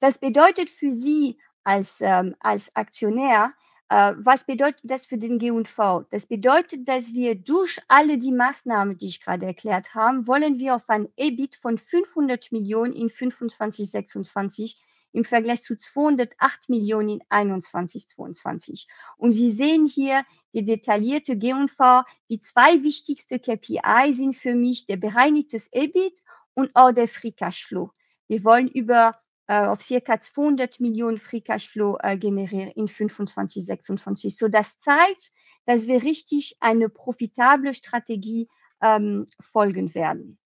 Das 0.00 0.18
bedeutet 0.18 0.70
für 0.70 0.92
Sie 0.92 1.38
als, 1.64 2.00
ähm, 2.00 2.36
als 2.40 2.74
Aktionär, 2.76 3.52
äh, 3.88 4.14
was 4.18 4.44
bedeutet 4.44 4.82
das 4.84 5.06
für 5.06 5.18
den 5.18 5.38
G&V? 5.38 6.04
Das 6.10 6.26
bedeutet, 6.26 6.86
dass 6.88 7.14
wir 7.14 7.34
durch 7.34 7.80
alle 7.88 8.18
die 8.18 8.32
Maßnahmen, 8.32 8.98
die 8.98 9.08
ich 9.08 9.20
gerade 9.20 9.46
erklärt 9.46 9.94
habe, 9.94 10.26
wollen 10.26 10.58
wir 10.58 10.76
auf 10.76 10.88
ein 10.88 11.08
EBIT 11.16 11.56
von 11.56 11.78
500 11.78 12.52
Millionen 12.52 12.92
in 12.92 13.08
25, 13.08 13.90
26 13.90 14.82
im 15.12 15.24
Vergleich 15.24 15.62
zu 15.62 15.76
208 15.76 16.68
Millionen 16.68 17.08
in 17.08 17.20
21, 17.28 18.08
22. 18.08 18.86
Und 19.16 19.30
Sie 19.30 19.50
sehen 19.50 19.86
hier 19.86 20.24
die 20.54 20.64
detaillierte 20.64 21.36
G&V. 21.36 22.02
Die 22.28 22.40
zwei 22.40 22.82
wichtigsten 22.82 23.40
KPI 23.40 24.12
sind 24.12 24.36
für 24.36 24.54
mich 24.54 24.86
der 24.86 24.96
bereinigtes 24.96 25.68
EBIT 25.72 26.22
und 26.54 26.70
auch 26.74 26.92
der 26.92 27.08
Free 27.08 27.32
Cashflow. 27.32 27.90
Wir 28.28 28.44
wollen 28.44 28.68
über 28.68 29.18
äh, 29.46 29.66
auf 29.66 29.82
circa 29.82 30.20
200 30.20 30.80
Millionen 30.80 31.18
Free 31.18 31.40
Cashflow 31.40 31.98
äh, 32.02 32.18
generieren 32.18 32.70
in 32.72 32.88
25, 32.88 33.64
26. 33.64 34.36
So, 34.36 34.48
das 34.48 34.78
zeigt, 34.78 35.32
dass 35.64 35.86
wir 35.86 36.02
richtig 36.02 36.56
eine 36.60 36.88
profitable 36.88 37.74
Strategie 37.74 38.48
ähm, 38.82 39.26
folgen 39.40 39.94
werden. 39.94 40.38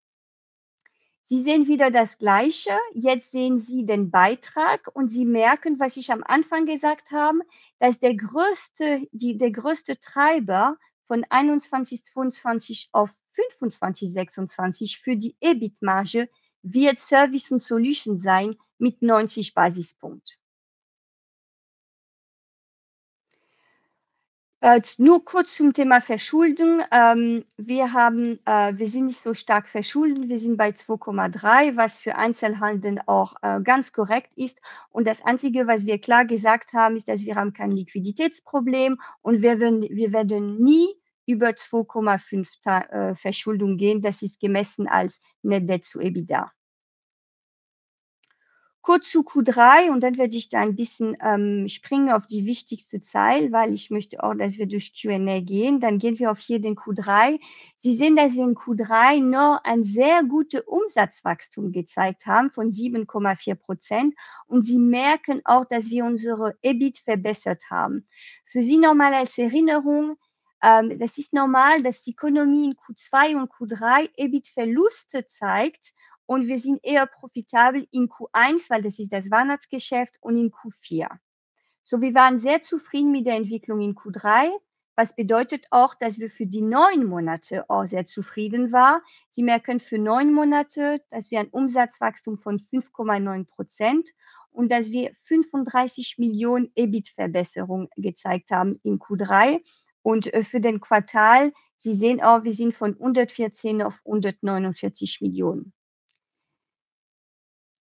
Sie 1.24 1.40
sehen 1.42 1.68
wieder 1.68 1.90
das 1.90 2.18
Gleiche. 2.18 2.76
Jetzt 2.92 3.30
sehen 3.30 3.60
Sie 3.60 3.86
den 3.86 4.10
Beitrag 4.10 4.90
und 4.92 5.08
Sie 5.08 5.24
merken, 5.24 5.78
was 5.78 5.96
ich 5.96 6.10
am 6.10 6.24
Anfang 6.24 6.66
gesagt 6.66 7.12
habe, 7.12 7.38
dass 7.78 8.00
der 8.00 8.16
größte, 8.16 9.06
die, 9.12 9.36
der 9.36 9.52
größte 9.52 9.98
Treiber 10.00 10.76
von 11.06 11.24
21, 11.30 12.04
22 12.04 12.88
auf 12.92 13.10
25, 13.34 14.12
26 14.12 14.98
für 14.98 15.16
die 15.16 15.36
EBIT-Marge 15.40 16.28
wird 16.62 16.98
Service 16.98 17.50
und 17.50 17.60
Solution 17.60 18.18
sein 18.18 18.56
mit 18.78 19.02
90 19.02 19.54
Basispunkt. 19.54 20.38
Äh, 24.62 24.80
nur 24.98 25.24
kurz 25.24 25.56
zum 25.56 25.72
Thema 25.72 26.00
Verschuldung. 26.00 26.82
Ähm, 26.92 27.44
wir, 27.56 27.92
haben, 27.92 28.38
äh, 28.46 28.72
wir 28.76 28.86
sind 28.86 29.06
nicht 29.06 29.20
so 29.20 29.34
stark 29.34 29.66
verschuldet. 29.66 30.28
Wir 30.28 30.38
sind 30.38 30.56
bei 30.56 30.68
2,3, 30.68 31.76
was 31.76 31.98
für 31.98 32.14
Einzelhandel 32.14 33.00
auch 33.06 33.34
äh, 33.42 33.60
ganz 33.60 33.92
korrekt 33.92 34.30
ist. 34.36 34.60
Und 34.90 35.08
das 35.08 35.24
Einzige, 35.24 35.66
was 35.66 35.84
wir 35.84 35.98
klar 36.00 36.24
gesagt 36.26 36.74
haben, 36.74 36.94
ist, 36.94 37.08
dass 37.08 37.22
wir 37.22 37.34
haben 37.34 37.52
kein 37.52 37.72
Liquiditätsproblem 37.72 39.00
und 39.20 39.42
wir 39.42 39.58
werden, 39.58 39.82
wir 39.82 40.12
werden 40.12 40.62
nie 40.62 40.86
über 41.26 41.48
2,5 41.48 42.46
äh, 42.92 43.16
Verschuldung 43.16 43.76
gehen. 43.76 44.00
Das 44.00 44.22
ist 44.22 44.38
gemessen 44.38 44.86
als 44.86 45.18
Net 45.42 45.68
Debt 45.68 45.84
zu 45.84 46.00
EBITDA. 46.00 46.52
Kurz 48.82 49.10
zu 49.10 49.20
Q3 49.20 49.92
und 49.92 50.02
dann 50.02 50.18
werde 50.18 50.36
ich 50.36 50.48
da 50.48 50.60
ein 50.60 50.74
bisschen 50.74 51.16
ähm, 51.22 51.68
springen 51.68 52.10
auf 52.10 52.26
die 52.26 52.46
wichtigste 52.46 53.00
Zahl, 53.00 53.52
weil 53.52 53.72
ich 53.72 53.90
möchte 53.90 54.20
auch, 54.24 54.34
dass 54.34 54.58
wir 54.58 54.66
durch 54.66 54.92
Q&A 55.00 55.38
gehen. 55.38 55.78
Dann 55.78 55.98
gehen 55.98 56.18
wir 56.18 56.32
auf 56.32 56.40
hier 56.40 56.60
den 56.60 56.74
Q3. 56.74 57.38
Sie 57.76 57.94
sehen, 57.94 58.16
dass 58.16 58.34
wir 58.34 58.42
in 58.42 58.56
Q3 58.56 59.22
noch 59.22 59.60
ein 59.62 59.84
sehr 59.84 60.24
gutes 60.24 60.62
Umsatzwachstum 60.66 61.70
gezeigt 61.70 62.26
haben 62.26 62.50
von 62.50 62.70
7,4 62.70 63.54
Prozent 63.54 64.14
und 64.48 64.64
Sie 64.64 64.78
merken 64.78 65.42
auch, 65.44 65.64
dass 65.64 65.88
wir 65.88 66.04
unsere 66.04 66.56
EBIT 66.62 66.98
verbessert 66.98 67.62
haben. 67.70 68.08
Für 68.46 68.64
Sie 68.64 68.78
nochmal 68.78 69.14
als 69.14 69.38
Erinnerung, 69.38 70.16
ähm, 70.60 70.98
das 70.98 71.18
ist 71.18 71.32
normal, 71.32 71.84
dass 71.84 72.02
die 72.02 72.12
Ökonomie 72.12 72.64
in 72.64 72.74
Q2 72.74 73.36
und 73.36 73.52
Q3 73.52 74.10
EBIT-Verluste 74.16 75.24
zeigt 75.26 75.92
und 76.26 76.46
wir 76.46 76.58
sind 76.58 76.80
eher 76.82 77.06
profitabel 77.06 77.86
in 77.90 78.08
Q1, 78.08 78.70
weil 78.70 78.82
das 78.82 78.98
ist 78.98 79.12
das 79.12 79.30
Weihnachtsgeschäft 79.30 80.18
und 80.20 80.36
in 80.36 80.50
Q4. 80.50 81.08
So, 81.84 82.00
wir 82.00 82.14
waren 82.14 82.38
sehr 82.38 82.62
zufrieden 82.62 83.12
mit 83.12 83.26
der 83.26 83.34
Entwicklung 83.34 83.80
in 83.80 83.94
Q3, 83.94 84.50
was 84.94 85.16
bedeutet 85.16 85.66
auch, 85.70 85.94
dass 85.94 86.18
wir 86.18 86.30
für 86.30 86.46
die 86.46 86.60
neun 86.60 87.06
Monate 87.06 87.68
auch 87.70 87.86
sehr 87.86 88.06
zufrieden 88.06 88.72
waren. 88.72 89.00
Sie 89.30 89.42
merken 89.42 89.80
für 89.80 89.98
neun 89.98 90.32
Monate, 90.32 91.02
dass 91.10 91.30
wir 91.30 91.40
ein 91.40 91.48
Umsatzwachstum 91.48 92.36
von 92.36 92.58
5,9 92.58 93.46
Prozent 93.46 94.10
und 94.50 94.70
dass 94.70 94.90
wir 94.90 95.12
35 95.22 96.18
Millionen 96.18 96.70
EBIT-Verbesserung 96.74 97.88
gezeigt 97.96 98.50
haben 98.50 98.78
in 98.82 98.98
Q3. 98.98 99.60
Und 100.02 100.32
äh, 100.34 100.44
für 100.44 100.60
den 100.60 100.80
Quartal, 100.80 101.52
Sie 101.76 101.94
sehen 101.94 102.20
auch, 102.20 102.44
wir 102.44 102.52
sind 102.52 102.74
von 102.74 102.92
114 102.92 103.82
auf 103.82 104.00
149 104.04 105.20
Millionen 105.20 105.72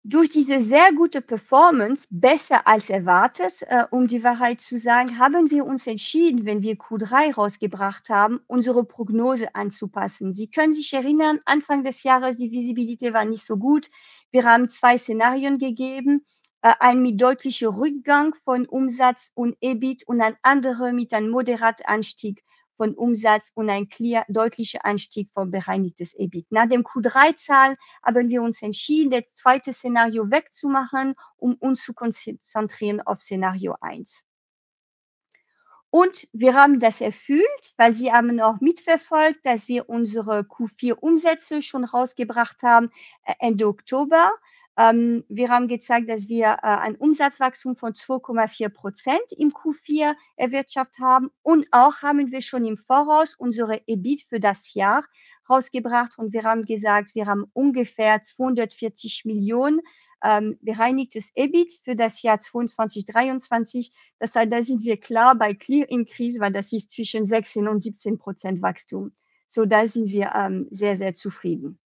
durch 0.09 0.31
diese 0.31 0.61
sehr 0.61 0.93
gute 0.93 1.21
Performance, 1.21 2.07
besser 2.11 2.65
als 2.69 2.91
erwartet, 2.91 3.63
äh, 3.63 3.85
um 3.91 4.07
die 4.07 4.23
Wahrheit 4.23 4.61
zu 4.61 4.79
sagen, 4.79 5.19
haben 5.19 5.51
wir 5.51 5.67
uns 5.67 5.89
entschieden, 5.89 6.45
wenn 6.47 6.63
wir 6.63 6.77
Q3 6.77 7.35
rausgebracht 7.35 8.09
haben, 8.09 8.39
unsere 8.47 8.85
Prognose 8.85 9.53
anzupassen. 9.57 10.33
Sie 10.33 10.49
können 10.49 10.73
sich 10.73 10.93
erinnern, 10.93 11.41
Anfang 11.45 11.83
des 11.83 12.05
Jahres, 12.05 12.37
die 12.37 12.53
Visibilität 12.53 13.15
war 13.15 13.25
nicht 13.25 13.45
so 13.45 13.57
gut. 13.57 13.89
Wir 14.31 14.45
haben 14.45 14.69
zwei 14.69 14.97
Szenarien 14.97 15.59
gegeben, 15.59 16.25
äh, 16.63 16.75
ein 16.79 17.03
mit 17.03 17.21
deutlichem 17.21 17.75
Rückgang 17.75 18.33
von 18.45 18.65
Umsatz 18.67 19.33
und 19.35 19.57
EBIT 19.61 20.07
und 20.07 20.21
ein 20.21 20.37
anderer 20.43 20.93
mit 20.93 21.13
einem 21.13 21.31
moderaten 21.31 21.85
Anstieg 21.85 22.45
von 22.77 22.95
Umsatz 22.95 23.51
und 23.55 23.71
ein 23.71 23.89
clear, 23.89 24.25
deutlicher 24.29 24.85
Anstieg 24.85 25.31
von 25.33 25.51
bereinigtes 25.51 26.15
EBIT. 26.15 26.47
Nach 26.51 26.69
dem 26.69 26.83
Q3-Zahl 26.83 27.77
haben 28.03 28.29
wir 28.29 28.43
uns 28.43 28.63
entschieden, 28.63 29.11
das 29.11 29.35
zweite 29.35 29.73
Szenario 29.73 30.31
wegzumachen, 30.31 31.15
um 31.37 31.55
uns 31.55 31.83
zu 31.85 31.95
konzentrieren 31.95 33.01
auf 33.01 33.21
Szenario 33.21 33.77
1. 33.81 34.25
Und 35.91 36.29
wir 36.33 36.55
haben 36.55 36.79
das 36.79 37.01
erfüllt, 37.01 37.75
weil 37.79 37.95
Sie 37.95 38.13
haben 38.13 38.39
auch 38.41 38.61
mitverfolgt, 38.61 39.47
dass 39.47 39.67
wir 39.67 39.89
unsere 39.89 40.41
Q4-Umsätze 40.41 41.63
schon 41.63 41.85
rausgebracht 41.85 42.63
haben 42.63 42.91
äh, 43.25 43.33
Ende 43.39 43.67
Oktober. 43.67 44.33
Ähm, 44.79 45.25
wir 45.29 45.49
haben 45.49 45.69
gezeigt, 45.69 46.11
dass 46.11 46.29
wir 46.29 46.47
äh, 46.47 46.67
ein 46.67 46.97
Umsatzwachstum 46.97 47.77
von 47.77 47.95
2,4 47.95 48.69
Prozent 48.69 49.25
im 49.39 49.51
Q4 49.51 50.15
erwirtschaftet 50.37 51.01
haben 51.01 51.31
und 51.43 51.67
auch 51.71 52.03
haben 52.03 52.31
wir 52.31 52.43
schon 52.43 52.65
im 52.65 52.77
Voraus 52.77 53.35
unsere 53.37 53.81
EBIT 53.87 54.23
für 54.29 54.39
das 54.39 54.75
Jahr 54.75 55.05
rausgebracht 55.49 56.19
und 56.19 56.33
wir 56.33 56.43
haben 56.43 56.65
gesagt, 56.65 57.15
wir 57.15 57.27
haben 57.27 57.47
ungefähr 57.55 58.21
240 58.21 59.25
Millionen 59.25 59.81
ähm, 60.23 60.59
bereinigtes 60.61 61.31
EBIT 61.35 61.81
für 61.85 61.95
das 61.95 62.23
Jahr 62.23 62.41
2022, 62.41 63.07
2023. 63.07 63.93
Das 64.19 64.35
heißt, 64.35 64.53
da 64.53 64.63
sind 64.63 64.83
wir 64.83 64.99
klar 64.99 65.37
bei 65.37 65.55
Clear 65.55 65.89
Increase, 65.89 66.41
weil 66.41 66.53
das 66.53 66.73
ist 66.73 66.91
zwischen 66.91 67.27
16 67.27 67.69
und 67.69 67.81
17 67.81 68.19
Prozent 68.19 68.61
Wachstum. 68.61 69.15
So, 69.47 69.65
da 69.65 69.87
sind 69.87 70.09
wir 70.09 70.33
ähm, 70.35 70.67
sehr, 70.71 70.97
sehr 70.97 71.15
zufrieden. 71.15 71.79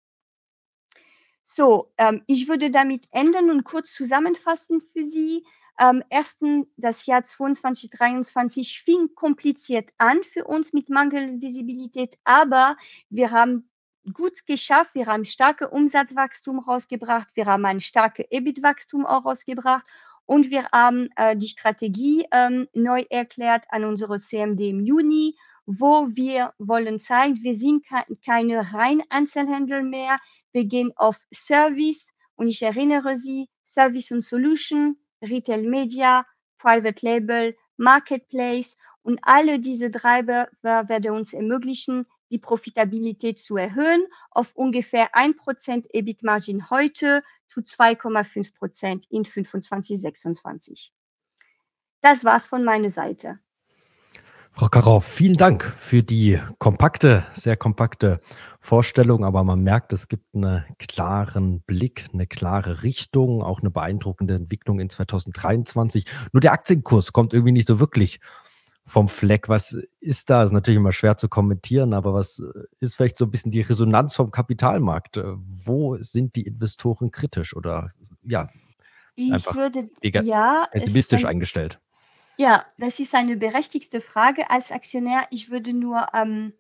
So, 1.52 1.92
ähm, 1.98 2.22
ich 2.28 2.48
würde 2.48 2.70
damit 2.70 3.08
enden 3.10 3.50
und 3.50 3.64
kurz 3.64 3.92
zusammenfassen 3.96 4.82
für 4.82 5.04
Sie. 5.04 5.44
Ähm, 5.80 6.04
erstens, 6.12 6.68
das 6.78 7.08
Jahr 7.08 7.24
2022, 7.24 8.84
fing 8.86 9.16
kompliziert 9.16 9.90
an 9.98 10.22
für 10.22 10.46
uns 10.46 10.74
mit 10.74 10.90
Mangelvisibilität, 10.90 12.20
aber 12.24 12.78
wir 13.10 13.32
haben 13.32 13.68
gut 14.14 14.46
geschafft. 14.46 14.94
Wir 14.94 15.08
haben 15.08 15.26
starke 15.26 15.70
Umsatzwachstum 15.70 16.60
rausgebracht. 16.60 17.30
Wir 17.34 17.48
haben 17.48 17.66
ein 17.66 17.82
starkes 17.82 18.28
EBIT-Wachstum 18.30 19.08
auch 19.08 19.26
rausgebracht. 19.26 19.88
Und 20.28 20.52
wir 20.52 20.70
haben 20.72 21.10
äh, 21.16 21.36
die 21.36 21.48
Strategie 21.48 22.28
ähm, 22.32 22.68
neu 22.74 23.06
erklärt 23.10 23.66
an 23.70 23.86
unsere 23.86 24.20
CMD 24.20 24.60
im 24.70 24.86
Juni 24.86 25.36
wo 25.72 26.08
wir 26.14 26.52
wollen 26.58 26.98
zeigen, 26.98 27.44
wir 27.44 27.54
sind 27.54 27.86
keine 28.26 28.74
rein 28.74 29.04
Einzelhändler 29.10 29.84
mehr, 29.84 30.18
wir 30.52 30.66
gehen 30.66 30.92
auf 30.96 31.18
Service 31.32 32.10
und 32.36 32.48
ich 32.48 32.64
erinnere 32.64 33.18
Sie, 33.18 33.48
Service 33.66 34.10
und 34.10 34.26
Solution, 34.26 34.98
Retail 35.22 35.70
Media, 35.70 36.26
Private 36.58 37.06
Label, 37.06 37.56
Marketplace 37.78 38.78
und 39.04 39.20
alle 39.22 39.60
diese 39.60 39.92
Treiber 39.92 40.50
werden 40.64 41.12
uns 41.12 41.34
ermöglichen, 41.34 42.08
die 42.32 42.40
Profitabilität 42.40 43.38
zu 43.38 43.56
erhöhen 43.56 44.04
auf 44.32 44.56
ungefähr 44.56 45.14
1% 45.14 45.86
EBIT-Margin 45.94 46.72
heute 46.72 47.22
zu 47.48 47.60
2,5% 47.62 49.06
in 49.12 49.24
25, 49.24 50.02
26. 50.02 50.92
Das 52.02 52.24
war's 52.24 52.48
von 52.48 52.64
meiner 52.64 52.90
Seite. 52.90 53.40
Frau 54.52 54.68
Karow, 54.68 55.06
vielen 55.06 55.38
Dank 55.38 55.64
für 55.64 56.04
die 56.04 56.40
kompakte, 56.58 57.26
sehr 57.34 57.56
kompakte 57.56 58.20
Vorstellung, 58.60 59.24
aber 59.24 59.44
man 59.44 59.62
merkt, 59.64 59.94
es 59.94 60.10
gibt 60.10 60.36
einen 60.36 60.66
klaren 60.78 61.62
Blick, 61.62 62.06
eine 62.12 62.28
klare 62.28 62.84
Richtung, 62.84 63.42
auch 63.42 63.62
eine 63.62 63.72
beeindruckende 63.72 64.36
Entwicklung 64.36 64.80
in 64.80 64.90
2023. 64.90 66.06
Nur 66.34 66.42
der 66.42 66.52
Aktienkurs 66.52 67.14
kommt 67.14 67.34
irgendwie 67.34 67.54
nicht 67.54 67.68
so 67.68 67.80
wirklich 67.80 68.20
vom 68.86 69.08
Fleck. 69.08 69.48
Was 69.48 69.78
ist 70.02 70.30
da? 70.30 70.44
Ist 70.44 70.52
natürlich 70.52 70.78
immer 70.78 70.92
schwer 70.92 71.16
zu 71.16 71.30
kommentieren, 71.30 71.94
aber 71.94 72.14
was 72.14 72.42
ist 72.80 72.96
vielleicht 72.96 73.18
so 73.18 73.26
ein 73.26 73.32
bisschen 73.32 73.52
die 73.52 73.62
Resonanz 73.62 74.16
vom 74.16 74.32
Kapitalmarkt? 74.32 75.22
Wo 75.36 75.98
sind 76.02 76.36
die 76.36 76.44
Investoren 76.44 77.12
kritisch 77.12 77.56
oder 77.56 77.92
ja, 78.24 78.50
Ich 79.16 79.32
einfach 79.32 79.56
würde 79.56 79.90
ja, 80.04 80.68
es 80.72 80.80
ist 80.80 80.86
pessimistisch 80.86 81.24
ein 81.24 81.32
eingestellt? 81.32 81.80
Ja, 82.40 82.66
das 82.78 83.00
ist 83.00 83.14
eine 83.16 83.36
berechtigte 83.36 84.00
Frage 84.02 84.50
als 84.50 84.72
Aktionär. 84.72 85.28
Ich 85.30 85.50
würde 85.52 85.74
nur, 85.74 86.08
ähm, 86.14 86.54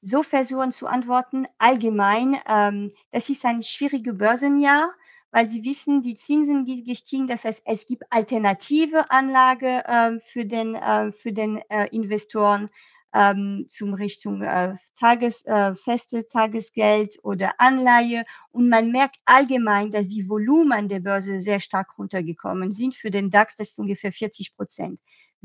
so 0.00 0.22
versuchen 0.22 0.70
zu 0.70 0.86
antworten, 0.86 1.46
allgemein, 1.58 2.36
ähm, 2.46 2.90
das 3.10 3.28
ist 3.30 3.44
ein 3.44 3.62
schwieriges 3.62 4.16
Börsenjahr, 4.16 4.92
weil 5.32 5.48
Sie 5.48 5.64
wissen, 5.64 6.02
die 6.02 6.14
Zinsen 6.14 6.66
sind 6.66 6.86
gestiegen. 6.86 7.26
Das 7.26 7.44
heißt, 7.44 7.62
es 7.64 7.86
gibt 7.86 8.04
alternative 8.10 9.10
Anlage, 9.10 9.82
ähm, 9.88 10.20
für 10.22 10.44
den 10.44 10.74
äh, 10.76 11.10
für 11.12 11.32
den, 11.32 11.58
äh, 11.68 11.88
Investoren, 11.90 12.68
ähm, 13.14 13.66
zum 13.68 13.94
Richtung, 13.94 14.42
äh, 14.42 14.76
Tages 14.98 15.44
äh, 15.46 15.74
feste 15.76 16.28
Tagesgeld 16.28 17.18
oder 17.22 17.52
Anleihe. 17.58 18.24
Und 18.50 18.68
man 18.68 18.90
merkt 18.92 19.16
allgemein, 19.24 19.90
dass 19.90 20.08
die 20.08 20.28
Volumen 20.28 20.88
der 20.88 21.00
Börse 21.00 21.40
sehr 21.40 21.60
stark 21.60 21.96
runtergekommen 21.98 22.72
sind. 22.72 22.94
Für 22.96 23.10
den 23.10 23.30
DAX, 23.30 23.56
das 23.56 23.70
ist 23.70 23.78
ungefähr 23.78 24.12
40 24.12 24.54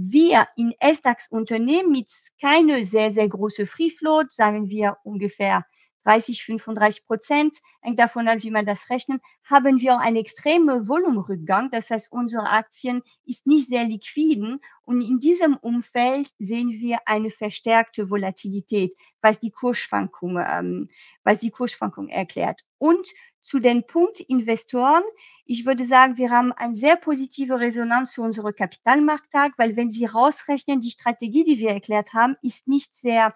Wir 0.01 0.47
in 0.55 0.73
SDAX-Unternehmen 0.79 1.91
mit 1.91 2.09
keine 2.39 2.85
sehr, 2.85 3.11
sehr 3.11 3.27
große 3.27 3.65
Free 3.65 3.89
Float, 3.89 4.31
sagen 4.33 4.69
wir 4.69 4.95
ungefähr 5.03 5.65
30, 6.05 6.41
35% 6.43 7.59
hängt 7.81 7.99
davon 7.99 8.29
ab, 8.29 8.37
wie 8.39 8.49
man 8.49 8.65
das 8.65 8.89
rechnet, 8.89 9.21
haben 9.43 9.81
wir 9.81 9.95
auch 9.95 9.99
einen 9.99 10.15
extremen 10.15 10.87
Volumenrückgang. 10.87 11.69
Das 11.69 11.89
heißt, 11.89 12.13
unsere 12.13 12.49
Aktien 12.49 13.01
ist 13.25 13.45
nicht 13.45 13.67
sehr 13.67 13.83
liquiden 13.83 14.61
und 14.83 15.01
in 15.01 15.19
diesem 15.19 15.57
Umfeld 15.57 16.29
sehen 16.39 16.69
wir 16.69 16.99
eine 17.05 17.29
verstärkte 17.29 18.09
Volatilität, 18.09 18.95
was 19.21 19.39
die 19.39 19.51
Kursschwankungen, 19.51 20.45
ähm, 20.49 20.89
was 21.25 21.41
die 21.41 21.51
Kursschwankungen 21.51 22.09
erklärt. 22.09 22.61
Und 22.77 23.09
zu 23.41 23.59
den 23.59 23.85
Punkt 23.85 24.19
Investoren, 24.19 25.03
ich 25.45 25.65
würde 25.65 25.85
sagen, 25.85 26.17
wir 26.17 26.29
haben 26.29 26.51
eine 26.51 26.75
sehr 26.75 26.95
positive 26.95 27.59
Resonanz 27.59 28.13
zu 28.13 28.21
unserem 28.21 28.53
Kapitalmarkttag, 28.53 29.53
weil 29.57 29.75
wenn 29.75 29.89
Sie 29.89 30.05
rausrechnen, 30.05 30.81
die 30.81 30.91
Strategie, 30.91 31.43
die 31.43 31.59
wir 31.59 31.69
erklärt 31.71 32.13
haben, 32.13 32.35
ist 32.41 32.67
nicht 32.67 32.95
sehr 32.95 33.33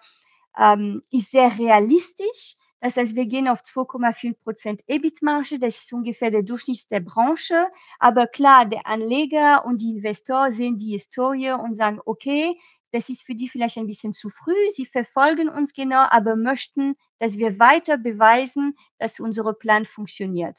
ähm, 0.58 1.02
ist 1.10 1.30
sehr 1.30 1.58
realistisch. 1.58 2.54
Das 2.80 2.96
heißt, 2.96 3.16
wir 3.16 3.26
gehen 3.26 3.48
auf 3.48 3.60
2,5 3.62 4.80
EBIT-Marge. 4.86 5.58
Das 5.58 5.76
ist 5.78 5.92
ungefähr 5.92 6.30
der 6.30 6.42
Durchschnitt 6.42 6.90
der 6.90 7.00
Branche. 7.00 7.66
Aber 7.98 8.26
klar, 8.26 8.66
der 8.66 8.86
Anleger 8.86 9.64
und 9.64 9.80
die 9.80 9.96
Investoren 9.96 10.52
sehen 10.52 10.76
die 10.76 10.92
Historie 10.92 11.52
und 11.52 11.74
sagen, 11.74 11.98
okay, 12.04 12.58
das 12.94 13.08
ist 13.08 13.24
für 13.24 13.34
die 13.34 13.48
vielleicht 13.48 13.76
ein 13.76 13.88
bisschen 13.88 14.12
zu 14.14 14.30
früh. 14.30 14.54
Sie 14.72 14.86
verfolgen 14.86 15.48
uns 15.48 15.72
genau, 15.74 16.06
aber 16.10 16.36
möchten, 16.36 16.94
dass 17.18 17.38
wir 17.38 17.58
weiter 17.58 17.98
beweisen, 17.98 18.76
dass 18.98 19.18
unser 19.18 19.52
Plan 19.52 19.84
funktioniert. 19.84 20.58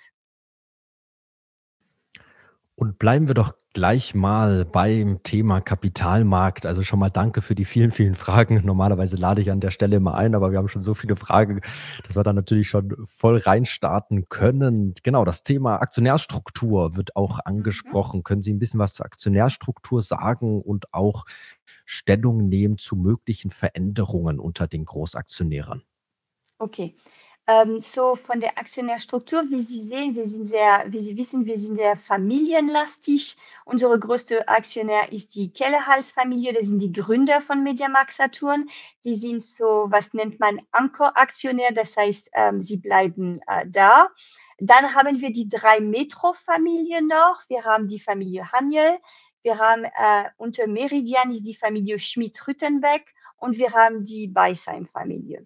Und 2.77 2.99
bleiben 2.99 3.27
wir 3.27 3.35
doch 3.35 3.53
gleich 3.73 4.13
mal 4.15 4.65
beim 4.65 5.23
Thema 5.23 5.61
Kapitalmarkt. 5.61 6.65
Also 6.65 6.83
schon 6.83 6.99
mal 6.99 7.09
danke 7.09 7.41
für 7.41 7.55
die 7.55 7.63
vielen, 7.63 7.91
vielen 7.93 8.15
Fragen. 8.15 8.61
Normalerweise 8.65 9.15
lade 9.15 9.39
ich 9.41 9.49
an 9.49 9.61
der 9.61 9.71
Stelle 9.71 9.95
immer 9.95 10.15
ein, 10.15 10.35
aber 10.35 10.51
wir 10.51 10.57
haben 10.57 10.67
schon 10.67 10.81
so 10.81 10.93
viele 10.93 11.15
Fragen, 11.15 11.61
dass 12.05 12.17
wir 12.17 12.23
da 12.23 12.33
natürlich 12.33 12.67
schon 12.67 12.93
voll 13.05 13.37
reinstarten 13.37 14.27
können. 14.27 14.93
Genau, 15.03 15.23
das 15.23 15.43
Thema 15.43 15.77
Aktionärstruktur 15.81 16.97
wird 16.97 17.15
auch 17.15 17.39
Mhm. 17.83 18.01
angesprochen. 18.01 18.23
Können 18.23 18.41
Sie 18.41 18.53
ein 18.53 18.59
bisschen 18.59 18.79
was 18.79 18.93
zur 18.93 19.05
Aktionärstruktur 19.05 20.01
sagen 20.01 20.61
und 20.61 20.93
auch 20.93 21.23
Stellung 21.85 22.49
nehmen 22.49 22.77
zu 22.77 22.97
möglichen 22.97 23.51
Veränderungen 23.51 24.37
unter 24.39 24.67
den 24.67 24.83
Großaktionären? 24.83 25.83
Okay. 26.59 26.95
Ähm, 27.47 27.77
so 27.79 28.15
von 28.15 28.39
der 28.39 28.57
Aktionärstruktur, 28.57 29.43
wie 29.49 29.61
Sie 29.61 29.83
sehen, 29.83 30.15
wir 30.15 30.27
sind 30.27 30.47
sehr 30.47 30.85
wie 30.87 30.99
Sie 30.99 31.15
wissen, 31.15 31.45
wir 31.45 31.59
sind 31.59 31.75
sehr 31.75 31.95
familienlastig. 31.95 33.37
Unsere 33.65 33.99
größte 33.99 34.47
Aktionär 34.47 35.11
ist 35.11 35.35
die 35.35 35.51
Kellerhals-Familie, 35.51 36.53
das 36.53 36.67
sind 36.67 36.79
die 36.81 36.91
Gründer 36.91 37.41
von 37.41 37.63
MediaMarkt 37.63 38.13
Saturn. 38.13 38.67
Die 39.03 39.15
sind 39.15 39.43
so, 39.43 39.85
was 39.89 40.13
nennt 40.13 40.39
man 40.39 40.59
Ankeraktionär, 40.71 41.71
das 41.71 41.95
heißt, 41.95 42.31
ähm, 42.33 42.61
sie 42.61 42.77
bleiben, 42.77 43.39
äh, 43.47 43.65
da. 43.67 44.09
Dann 44.57 44.95
haben 44.95 45.21
wir 45.21 45.31
die 45.31 45.47
3 45.47 45.81
Metro-Familien 45.81 47.07
noch. 47.07 47.43
Wir 47.47 47.63
haben 47.63 47.87
die 47.87 47.99
Familie 47.99 48.51
Haniel, 48.51 48.97
wir 49.43 49.59
haben, 49.59 49.83
äh, 49.83 50.29
unter 50.37 50.65
Meridian 50.65 51.31
ist 51.31 51.45
die 51.45 51.53
Familie 51.53 51.99
Schmidt-Rüttenbeck 51.99 53.13
und 53.37 53.57
wir 53.57 53.73
haben 53.73 54.03
die 54.03 54.27
Beisheim-Familie. 54.27 55.43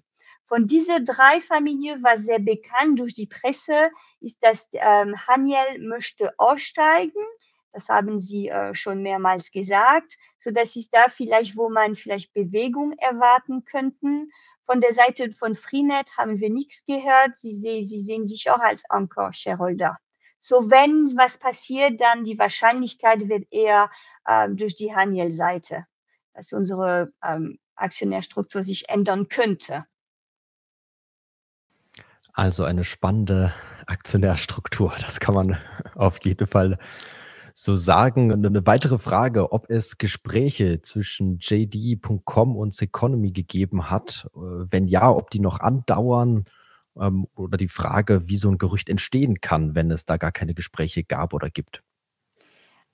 Von 0.50 0.66
diese 0.66 1.04
3 1.04 1.42
Familien 1.42 2.02
war 2.04 2.18
sehr 2.18 2.40
bekannt 2.40 3.00
durch 3.00 3.14
die 3.14 3.28
Presse, 3.28 3.92
ist, 4.20 4.44
dass, 4.44 4.68
ähm, 4.74 5.16
Haniel 5.28 5.78
möchte 5.80 6.34
aussteigen. 6.40 7.22
Das 7.72 7.88
haben 7.88 8.20
sie, 8.20 8.50
äh, 8.50 8.74
schon 8.74 9.04
mehrmals 9.04 9.52
gesagt. 9.52 10.14
So, 10.40 10.50
das 10.50 10.76
ist 10.76 10.90
da 10.96 11.08
vielleicht, 11.10 11.56
wo 11.56 11.70
man 11.70 11.96
vielleicht 11.96 12.34
Bewegung 12.34 12.94
erwarten 12.98 13.64
könnten. 13.64 14.32
Von 14.64 14.82
der 14.82 14.96
Seite 14.96 15.32
von 15.34 15.54
Freenet 15.56 16.18
haben 16.18 16.40
wir 16.40 16.50
nichts 16.50 16.84
gehört. 16.88 17.38
Sie 17.38 17.54
se 17.56 17.86
sie 17.86 18.02
sehen 18.02 18.26
sich 18.26 18.50
auch 18.50 18.60
als 18.60 18.84
Anker-Shareholder. 18.90 19.98
So, 20.40 20.72
wenn 20.72 21.16
was 21.16 21.38
passiert, 21.38 22.02
dann 22.02 22.24
die 22.24 22.40
Wahrscheinlichkeit 22.40 23.30
wird 23.30 23.46
eher, 23.52 23.92
ähm, 24.28 24.58
durch 24.58 24.74
die 24.76 24.96
Haniel-Seite, 24.96 25.86
dass 26.34 26.54
unsere, 26.54 27.14
ähm, 27.24 27.60
Aktionärstruktur 27.76 28.64
sich 28.64 28.90
ändern 28.90 29.28
könnte. 29.30 29.86
Also 32.34 32.64
eine 32.64 32.84
spannende 32.84 33.54
Aktionärstruktur, 33.86 34.94
das 35.02 35.20
kann 35.20 35.36
man 35.36 35.58
auf 35.96 36.24
jeden 36.24 36.48
Fall 36.48 36.78
so 37.54 37.76
sagen. 37.76 38.32
Und 38.32 38.46
eine 38.46 38.66
weitere 38.66 38.98
Frage, 38.98 39.52
ob 39.52 39.70
es 39.70 39.98
Gespräche 39.98 40.82
zwischen 40.82 41.40
JD.com 41.40 42.56
und 42.56 42.74
Ceconomy 42.74 43.32
gegeben 43.32 43.90
hat. 43.90 44.28
Äh, 44.36 44.40
wenn 44.40 44.88
ja, 44.88 45.10
ob 45.12 45.30
die 45.32 45.40
noch 45.40 45.60
andauern, 45.60 46.46
ähm, 47.00 47.28
oder 47.36 47.58
die 47.58 47.68
Frage, 47.68 48.28
wie 48.28 48.38
so 48.38 48.50
ein 48.50 48.58
Gerücht 48.58 48.90
entstehen 48.90 49.42
kann, 49.42 49.76
wenn 49.76 49.92
es 49.92 50.06
da 50.06 50.18
gar 50.18 50.32
keine 50.32 50.54
Gespräche 50.54 51.04
gab 51.04 51.34
oder 51.34 51.50
gibt. 51.50 51.84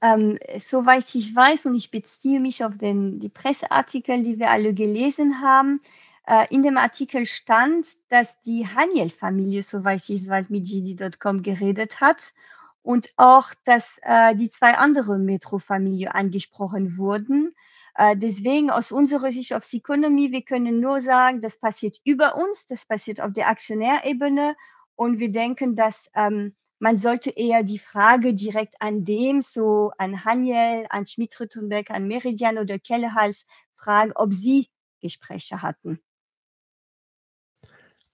Ähm, 0.02 0.38
soweit 0.60 1.16
ich 1.16 1.36
weiß 1.36 1.66
und 1.66 1.76
ich 1.76 1.90
beziehe 1.90 2.40
mich 2.40 2.64
auf 2.64 2.78
den 2.78 3.20
die 3.20 3.30
Presseartikel, 3.30 4.24
die 4.24 4.40
wir 4.40 4.52
alle 4.52 4.74
gelesen 4.74 5.42
haben. 5.42 5.82
Äh, 6.28 6.48
in 6.50 6.62
dem 6.64 6.78
Artikel 6.78 7.26
stand, 7.26 7.88
dass 8.10 8.40
die 8.42 8.68
Haniel-Familie, 8.68 9.62
soweit 9.64 10.08
ich 10.10 10.28
weiß, 10.28 10.50
mit 10.50 10.68
JD.com 10.68 11.42
geredet 11.44 12.02
hat 12.02 12.34
und 12.82 13.10
auch, 13.18 13.50
dass, 13.66 14.00
äh, 14.04 14.36
die 14.36 14.50
2 14.50 14.76
andere 14.78 15.18
Metro-Familie 15.20 16.14
angesprochen 16.16 16.98
wurden. 16.98 17.54
Äh, 17.96 18.18
deswegen 18.18 18.70
aus 18.72 18.92
unserer 18.92 19.32
Sicht 19.32 19.54
auf 19.54 19.66
Ceconomy, 19.66 20.32
wir 20.32 20.42
können 20.44 20.80
nur 20.80 21.00
sagen, 21.02 21.42
das 21.42 21.58
passiert 21.60 21.98
über 22.04 22.36
uns, 22.36 22.66
das 22.66 22.86
passiert 22.86 23.22
auf 23.22 23.32
der 23.34 23.48
Aktionärebene 23.50 24.56
und 24.96 25.20
wir 25.20 25.32
denken, 25.32 25.76
dass, 25.76 26.10
ähm, 26.16 26.56
man 26.80 26.98
sollte 26.98 27.30
eher 27.32 27.64
die 27.64 27.80
Frage 27.80 28.34
direkt 28.34 28.76
an 28.82 29.06
dem, 29.06 29.42
so 29.42 29.92
an 29.98 30.26
Haniel, 30.26 30.86
an 30.90 31.06
Schmidt-Rüttenbeck, 31.08 31.90
an 31.92 32.08
Meridian 32.08 32.58
oder 32.58 32.80
Kellerhals 32.80 33.46
fragen, 33.76 34.12
ob 34.16 34.34
sie 34.34 34.70
Gespräche 35.02 35.62
hatten. 35.62 36.00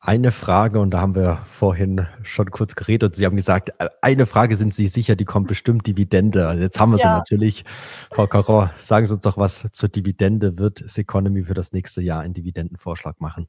Eine 0.04 0.32
Frage, 0.32 0.80
und 0.80 0.92
da 0.92 1.00
haben 1.02 1.14
wir 1.14 1.46
vorhin 1.48 2.08
schon 2.24 2.50
kurz 2.50 2.76
geredet. 2.76 3.16
Sie 3.16 3.24
haben 3.24 3.36
gesagt, 3.36 3.70
äh, 3.78 3.88
eine 4.02 4.26
Frage 4.26 4.56
sind 4.56 4.74
Sie 4.74 4.88
sicher, 4.88 5.16
die 5.16 5.26
kommt 5.26 5.48
bestimmt 5.48 5.86
Dividende. 5.86 6.48
Also 6.48 6.64
jetzt 6.64 6.80
haben 6.80 6.92
wir 6.92 6.98
sie 6.98 7.04
Ja, 7.04 7.14
natürlich. 7.18 7.64
Frau 8.12 8.26
Caron, 8.26 8.72
sagen 8.80 9.06
Sie 9.06 9.14
uns 9.14 9.22
doch 9.22 9.38
was 9.38 9.68
zur 9.72 9.90
Dividende. 9.90 10.58
Wird 10.58 10.84
Ceconomy 10.90 11.44
für 11.44 11.54
das 11.54 11.72
nächste 11.72 12.02
Jahr 12.02 12.22
einen 12.22 12.34
Dividendenvorschlag 12.34 13.22
machen? 13.22 13.48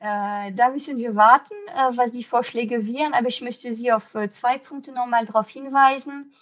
äh, 0.00 0.52
da 0.52 0.70
müssen 0.70 0.96
wir 0.98 1.14
warten, 1.14 1.54
äh, 1.68 1.96
was 1.96 2.12
die 2.12 2.24
Vorschläge 2.24 2.86
wären, 2.86 3.12
aber 3.12 3.28
ich 3.28 3.40
möchte 3.42 3.74
Sie 3.74 3.92
auf, 3.92 4.14
äh, 4.14 4.30
2 4.30 4.58
Punkte 4.58 4.92
noch 4.92 5.06
mal 5.06 5.26
drauf 5.26 5.48
hinweisen. 5.48 6.32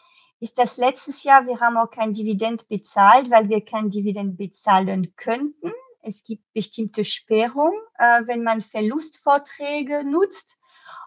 Ist 0.41 0.59
das 0.59 0.77
letztes 0.77 1.25
Jahr 1.25 1.47
wir 1.47 1.61
haben 1.61 1.77
auch 1.77 1.91
kein 1.91 2.13
Dividend 2.13 2.69
bezahlt, 2.69 3.31
weil 3.31 3.49
wir 3.49 3.65
kein 3.65 3.91
Dividend 3.91 4.37
bezahlen 4.39 5.13
könnten. 5.17 5.73
Es 6.03 6.25
gibt 6.25 6.43
bestimmte 6.53 7.05
Sperrung, 7.05 7.73
äh, 7.99 8.23
wenn 8.27 8.43
man 8.43 8.63
Verlustvorträge 8.63 10.05
nutzt. 10.05 10.59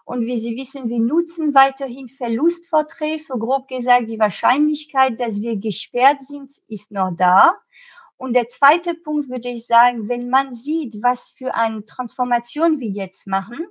Und 0.04 0.26
wie 0.26 0.38
Sie 0.38 0.56
wissen, 0.56 0.88
wir 0.88 1.00
nutzen 1.00 1.54
weiterhin 1.54 2.08
Verlustvorträge. 2.08 3.22
So 3.22 3.38
grob 3.38 3.68
gesagt, 3.68 4.08
die 4.08 4.18
Wahrscheinlichkeit, 4.18 5.20
dass 5.20 5.40
wir 5.40 5.56
gesperrt 5.56 6.22
sind, 6.22 6.50
ist 6.68 6.90
noch 6.90 7.12
da. 7.16 7.54
Und 8.16 8.34
der 8.34 8.48
zweite 8.48 8.94
Punkt 8.94 9.28
würde 9.28 9.48
ich 9.48 9.66
sagen, 9.66 10.08
wenn 10.08 10.28
man 10.28 10.54
sieht, 10.54 11.02
was 11.02 11.28
für 11.28 11.54
eine 11.54 11.84
Transformation 11.84 12.78
wir 12.78 12.88
jetzt 12.88 13.26
machen, 13.26 13.66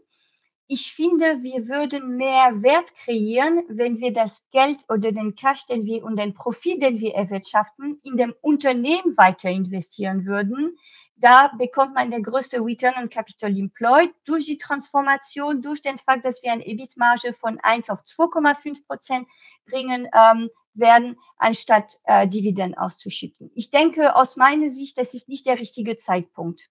ich 0.74 0.94
finde, 0.94 1.44
wir 1.44 1.68
würden 1.68 2.16
mehr 2.16 2.62
Wert 2.62 2.96
kreieren, 2.96 3.64
wenn 3.68 4.00
wir 4.00 4.14
das 4.14 4.50
Geld 4.52 4.78
oder 4.88 5.12
den 5.12 5.36
Cash, 5.36 5.66
den 5.66 5.84
wir 5.84 6.02
und 6.02 6.18
den 6.18 6.34
Profit, 6.34 6.82
den 6.82 7.02
wir 7.02 7.14
erwirtschaften, 7.14 8.00
in 8.04 8.16
dem 8.16 8.34
Unternehmen 8.40 9.18
weiter 9.18 9.50
investieren 9.50 10.26
würden. 10.26 10.78
Da 11.22 11.52
bekommt 11.56 11.94
man 11.94 12.10
den 12.10 12.24
größte 12.24 12.58
Return 12.66 12.96
on 12.98 13.10
Capital 13.10 13.56
Employed 13.56 14.12
durch 14.26 14.48
die 14.48 14.58
Transformation, 14.58 15.62
durch 15.62 15.80
den 15.80 16.00
Fakt, 16.00 16.26
dass 16.26 16.42
wir 16.42 16.52
eine 16.52 16.66
EBIT-Marge 16.66 17.34
von 17.34 17.60
1 17.62 17.92
auf 17.92 18.00
2,5 18.00 18.88
Prozent 18.88 19.28
bringen 19.68 20.08
ähm, 20.16 20.50
werden, 20.74 21.20
anstatt 21.38 21.94
äh, 22.06 22.28
Dividenden 22.28 22.76
auszuschütten. 22.76 23.52
Ich 23.54 23.70
denke, 23.70 24.16
aus 24.16 24.36
meiner 24.36 24.70
Sicht, 24.70 24.98
das 24.98 25.14
ist 25.14 25.30
nicht 25.30 25.46
der 25.46 25.60
richtige 25.60 25.96
Zeitpunkt. 25.96 26.71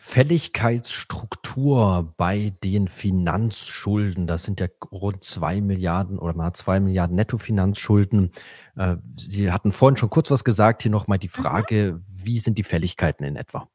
Fälligkeitsstruktur 0.00 2.14
bei 2.16 2.52
den 2.62 2.86
Finanzschulden, 2.86 4.28
das 4.28 4.44
sind 4.44 4.60
ja 4.60 4.68
rund 4.92 5.24
zwei 5.24 5.60
Milliarden 5.60 6.20
oder 6.20 6.34
man 6.34 6.46
hat 6.46 6.56
zwei 6.56 6.78
Milliarden 6.78 7.16
Nettofinanzschulden. 7.16 8.30
Äh, 8.76 8.94
Sie 9.16 9.50
hatten 9.50 9.72
vorhin 9.72 9.96
schon 9.96 10.08
kurz 10.08 10.30
was 10.30 10.44
gesagt, 10.44 10.82
hier 10.82 10.92
nochmal 10.92 11.18
die 11.18 11.26
mhm. 11.26 11.42
Frage, 11.42 11.94
mhm. 11.94 12.04
wie 12.24 12.38
sind 12.38 12.58
die 12.58 12.62
Fälligkeiten 12.62 13.24
in 13.24 13.34
etwa? 13.34 13.68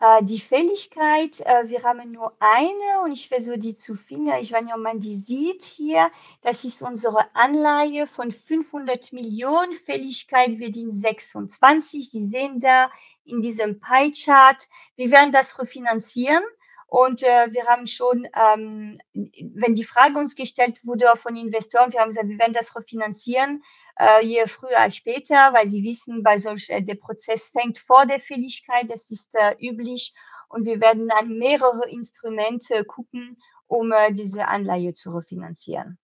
Äh, 0.00 0.24
die 0.24 0.40
Fälligkeit, 0.40 1.40
äh, 1.40 1.68
wir 1.68 1.82
haben 1.82 2.10
nur 2.10 2.32
eine 2.40 3.04
und 3.04 3.12
ich 3.12 3.28
versuche 3.28 3.58
die 3.58 3.74
zu 3.74 3.96
finden. 3.96 4.32
Ich 4.40 4.50
weiß 4.50 4.64
nicht, 4.64 4.74
ob 4.74 4.80
man 4.80 4.98
die 4.98 5.16
sieht 5.16 5.62
hier. 5.62 6.10
Das 6.40 6.64
ist 6.64 6.80
unsere 6.80 7.18
Anleihe 7.34 8.06
von 8.06 8.32
500 8.32 9.12
Millionen. 9.12 9.74
Fälligkeit 9.74 10.58
wird 10.58 10.78
in 10.78 10.90
26. 10.90 12.10
Sie 12.10 12.26
sehen 12.26 12.60
da 12.60 12.88
in 13.24 13.40
diesem 13.40 13.80
Pie-Chart. 13.80 14.68
Wir 14.96 15.10
werden 15.10 15.32
das 15.32 15.58
refinanzieren. 15.58 16.42
Und 16.86 17.24
äh, 17.24 17.52
wir 17.52 17.66
haben 17.66 17.88
schon, 17.88 18.28
ähm, 18.36 19.00
wenn 19.14 19.74
die 19.74 19.82
Frage 19.84 20.16
uns 20.16 20.36
gestellt 20.36 20.78
wurde 20.84 21.12
von 21.16 21.34
Investoren, 21.34 21.92
wir 21.92 21.98
haben 21.98 22.10
gesagt, 22.10 22.28
wir 22.28 22.38
werden 22.38 22.52
das 22.52 22.76
refinanzieren, 22.76 23.64
äh, 23.98 24.24
je 24.24 24.46
früher 24.46 24.78
als 24.78 24.94
später, 24.94 25.52
weil 25.52 25.66
sie 25.66 25.82
wissen, 25.82 26.22
bei 26.22 26.38
solch, 26.38 26.70
äh, 26.70 26.82
der 26.82 26.94
Prozess 26.94 27.48
fängt 27.48 27.80
vor 27.80 28.06
der 28.06 28.20
Fälligkeit, 28.20 28.88
das 28.90 29.10
ist 29.10 29.34
äh, 29.34 29.56
üblich. 29.58 30.14
Und 30.48 30.66
wir 30.66 30.80
werden 30.80 31.10
an 31.10 31.36
mehrere 31.36 31.88
Instrumente 31.90 32.84
gucken, 32.84 33.38
um 33.66 33.90
äh, 33.90 34.12
diese 34.12 34.46
Anleihe 34.46 34.92
zu 34.92 35.10
refinanzieren. 35.10 35.98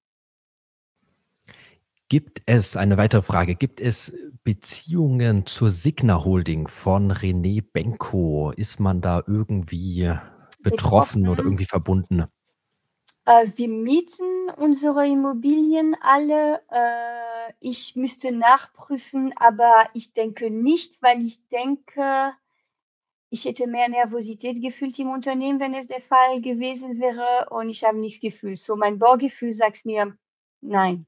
Gibt 2.11 2.43
es, 2.47 2.77
eine 2.77 2.97
weitere 2.97 3.23
Frage, 3.23 3.55
gibt 3.55 3.79
es 3.79 4.13
Beziehungen 4.43 5.47
zur 5.47 5.71
Signa 5.71 6.25
Holding 6.25 6.67
von 6.67 7.13
René 7.13 7.63
Benko? 7.63 8.51
Ist 8.51 8.81
man 8.81 9.01
da 9.01 9.23
irgendwie 9.29 10.09
betroffen, 10.61 11.23
betroffen. 11.23 11.29
oder 11.29 11.45
irgendwie 11.45 11.67
verbunden? 11.67 12.25
Äh, 13.27 13.47
wir 13.55 13.69
mieten 13.69 14.51
unsere 14.57 15.07
Immobilien 15.07 15.95
alle. 16.01 16.61
Äh, 16.69 17.53
ich 17.61 17.95
müsste 17.95 18.33
nachprüfen, 18.33 19.33
aber 19.37 19.89
ich 19.95 20.13
denke 20.13 20.51
nicht, 20.51 21.01
weil 21.01 21.25
ich 21.25 21.47
denke, 21.47 22.33
ich 23.29 23.45
hätte 23.45 23.69
mehr 23.69 23.89
Nervosität 23.89 24.61
gefühlt 24.61 24.99
im 24.99 25.11
Unternehmen, 25.11 25.61
wenn 25.61 25.75
es 25.75 25.87
der 25.87 26.03
Fall 26.03 26.41
gewesen 26.41 26.99
wäre 26.99 27.51
und 27.51 27.69
ich 27.69 27.85
habe 27.85 27.99
nichts 27.99 28.21
gefühlt. 28.21 28.59
So 28.59 28.75
mein 28.75 28.99
Baugefühl 28.99 29.53
sagt 29.53 29.87
mir, 29.87 30.19
nein. 30.61 31.07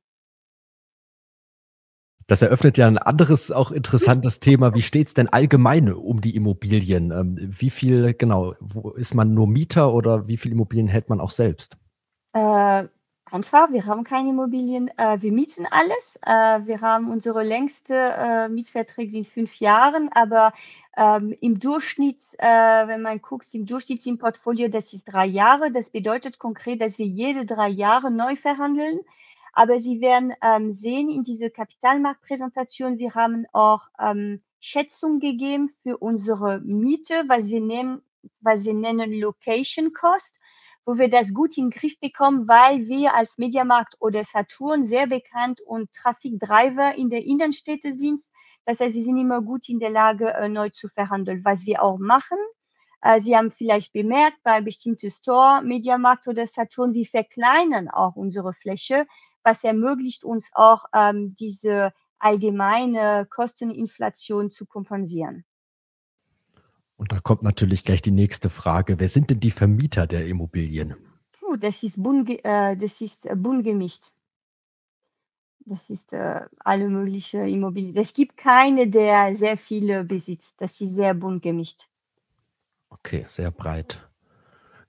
Das 2.33 2.41
eröffnet 2.41 2.79
ja 2.79 2.87
ein 2.87 2.97
anderes, 2.97 3.53
auch 3.53 3.73
interessantes 3.73 4.41
Thema. 4.41 4.75
Wie 4.75 4.81
steht 4.81 5.09
es 5.09 5.13
denn 5.13 5.29
allgemein 5.29 5.93
um 5.93 6.23
die 6.23 6.35
Immobilien? 6.35 7.11
Ähm, 7.11 7.37
wie 7.39 7.69
viel, 7.69 8.15
genau, 8.15 8.55
wo 8.59 8.93
ist 8.93 9.15
man 9.15 9.35
nur 9.35 9.47
Mieter 9.47 9.93
oder 9.93 10.29
wie 10.29 10.39
viele 10.39 10.55
Immobilien 10.55 10.89
hält 10.89 11.11
man 11.11 11.21
auch 11.21 11.31
selbst? 11.31 11.77
Äh, 12.33 12.85
einfach, 13.31 13.71
wir 13.71 13.85
haben 13.85 14.05
keine 14.05 14.31
Immobilien, 14.31 14.91
äh, 14.97 15.21
wir 15.21 15.31
mieten 15.31 15.67
alles. 15.71 16.19
Äh, 16.23 16.67
wir 16.67 16.81
haben 16.81 17.11
unsere 17.11 17.43
längste 17.43 17.95
äh, 17.95 18.49
Mietverträge 18.49 19.11
sind 19.11 19.29
fünf 19.29 19.57
Jahren, 19.57 20.09
aber 20.15 20.55
ähm, 20.97 21.37
im 21.43 21.61
Durchschnitt, 21.61 22.23
äh, 22.39 22.47
wenn 22.47 23.03
man 23.03 23.21
guckt, 23.21 23.47
im 23.53 23.67
Durchschnitt 23.67 24.07
im 24.07 24.17
Portfolio, 24.17 24.69
das 24.69 24.95
ist 24.95 25.05
drei 25.05 25.27
Jahre. 25.27 25.71
Das 25.71 25.91
bedeutet 25.91 26.39
konkret, 26.39 26.81
dass 26.81 26.99
wir 26.99 27.05
jede 27.05 27.45
drei 27.45 27.69
Jahre 27.69 28.11
neu 28.11 28.37
verhandeln. 28.37 29.01
Aber 29.53 29.81
Sie 29.81 30.01
werden 30.01 30.33
ähm, 30.43 30.73
sehen 30.73 31.11
in 31.11 31.25
dieser 31.25 31.51
Kapitalmarktpräsentation, 31.51 32.99
wir 32.99 33.15
haben 33.15 33.47
auch 33.53 33.83
ähm, 33.99 34.43
Schätzung 34.61 35.21
gegeben 35.21 35.71
für 35.83 35.99
unsere 35.99 36.61
Miete, 36.61 37.25
was 37.27 37.49
wir 37.49 37.61
nennen, 37.61 38.01
was 38.41 38.65
wir 38.65 38.75
nennen 38.75 39.13
Location 39.13 39.93
Cost, 39.93 40.41
wo 40.85 40.97
wir 40.97 41.11
das 41.11 41.35
gut 41.35 41.57
in 41.59 41.65
den 41.67 41.71
Griff 41.71 41.99
bekommen, 42.01 42.49
weil 42.49 42.87
wir 42.87 43.15
als 43.15 43.39
Mediamarkt 43.39 43.97
oder 44.01 44.25
Saturn 44.25 44.85
sehr 44.85 45.07
bekannt 45.07 45.61
und 45.61 45.93
Trafikdriver 45.93 46.95
in 46.95 47.11
der 47.11 47.25
Innenstädte 47.25 47.93
sind. 47.93 48.23
Das 48.65 48.81
heißt, 48.81 48.95
wir 48.95 49.03
sind 49.03 49.19
immer 49.19 49.43
gut 49.43 49.69
in 49.69 49.79
der 49.79 49.91
Lage, 49.91 50.33
äh, 50.33 50.49
neu 50.49 50.71
zu 50.71 50.89
verhandeln, 50.89 51.45
was 51.45 51.67
wir 51.67 51.83
auch 51.83 51.99
machen. 51.99 52.39
Äh, 53.03 53.21
Sie 53.21 53.37
haben 53.37 53.51
vielleicht 53.51 53.93
bemerkt, 53.93 54.39
bei 54.45 54.61
bestimmten 54.61 55.11
Store, 55.11 55.63
Mediamarkt 55.63 56.29
oder 56.29 56.47
Saturn, 56.47 56.95
wir 56.95 57.07
verkleinern 57.07 57.89
auch 57.89 58.17
unsere 58.17 58.55
Fläche, 58.55 59.07
was 59.45 59.65
ermöglicht 59.65 60.25
uns 60.25 60.51
auch, 60.55 60.87
ähm, 60.95 61.35
diese 61.35 61.93
allgemeine 62.19 63.27
Kosteninflation 63.29 64.51
zu 64.51 64.67
kompensieren. 64.67 65.45
Und 66.97 67.11
da 67.11 67.19
kommt 67.19 67.43
natürlich 67.43 67.85
gleich 67.85 68.03
die 68.03 68.13
nächste 68.13 68.49
Frage. 68.49 69.01
Wer 69.01 69.09
sind 69.09 69.31
denn 69.31 69.41
die 69.41 69.51
Vermieter 69.51 70.07
der 70.07 70.27
Immobilien? 70.27 70.95
Puh, 71.33 71.57
das 71.57 71.83
ist 71.83 72.01
bunt, 72.01 72.31
äh, 72.31 72.77
das 72.77 73.01
ist 73.01 73.27
äh, 73.27 73.35
bunt 73.35 73.65
gemischt. 73.65 74.13
Das 75.65 75.91
ist 75.91 76.13
äh, 76.13 76.41
alle 76.59 76.89
möglichen 76.89 77.47
Immobilien. 77.47 77.97
Es 77.97 78.15
gibt 78.15 78.37
keine, 78.37 78.89
der 78.89 79.35
sehr 79.35 79.57
viele 79.57 80.05
besitzt. 80.05 80.55
Das 80.59 80.81
ist 80.81 80.95
sehr 80.95 81.15
bunt 81.15 81.43
gemischt. 81.43 81.89
Okay, 82.89 83.25
sehr 83.27 83.51
breit 83.51 84.12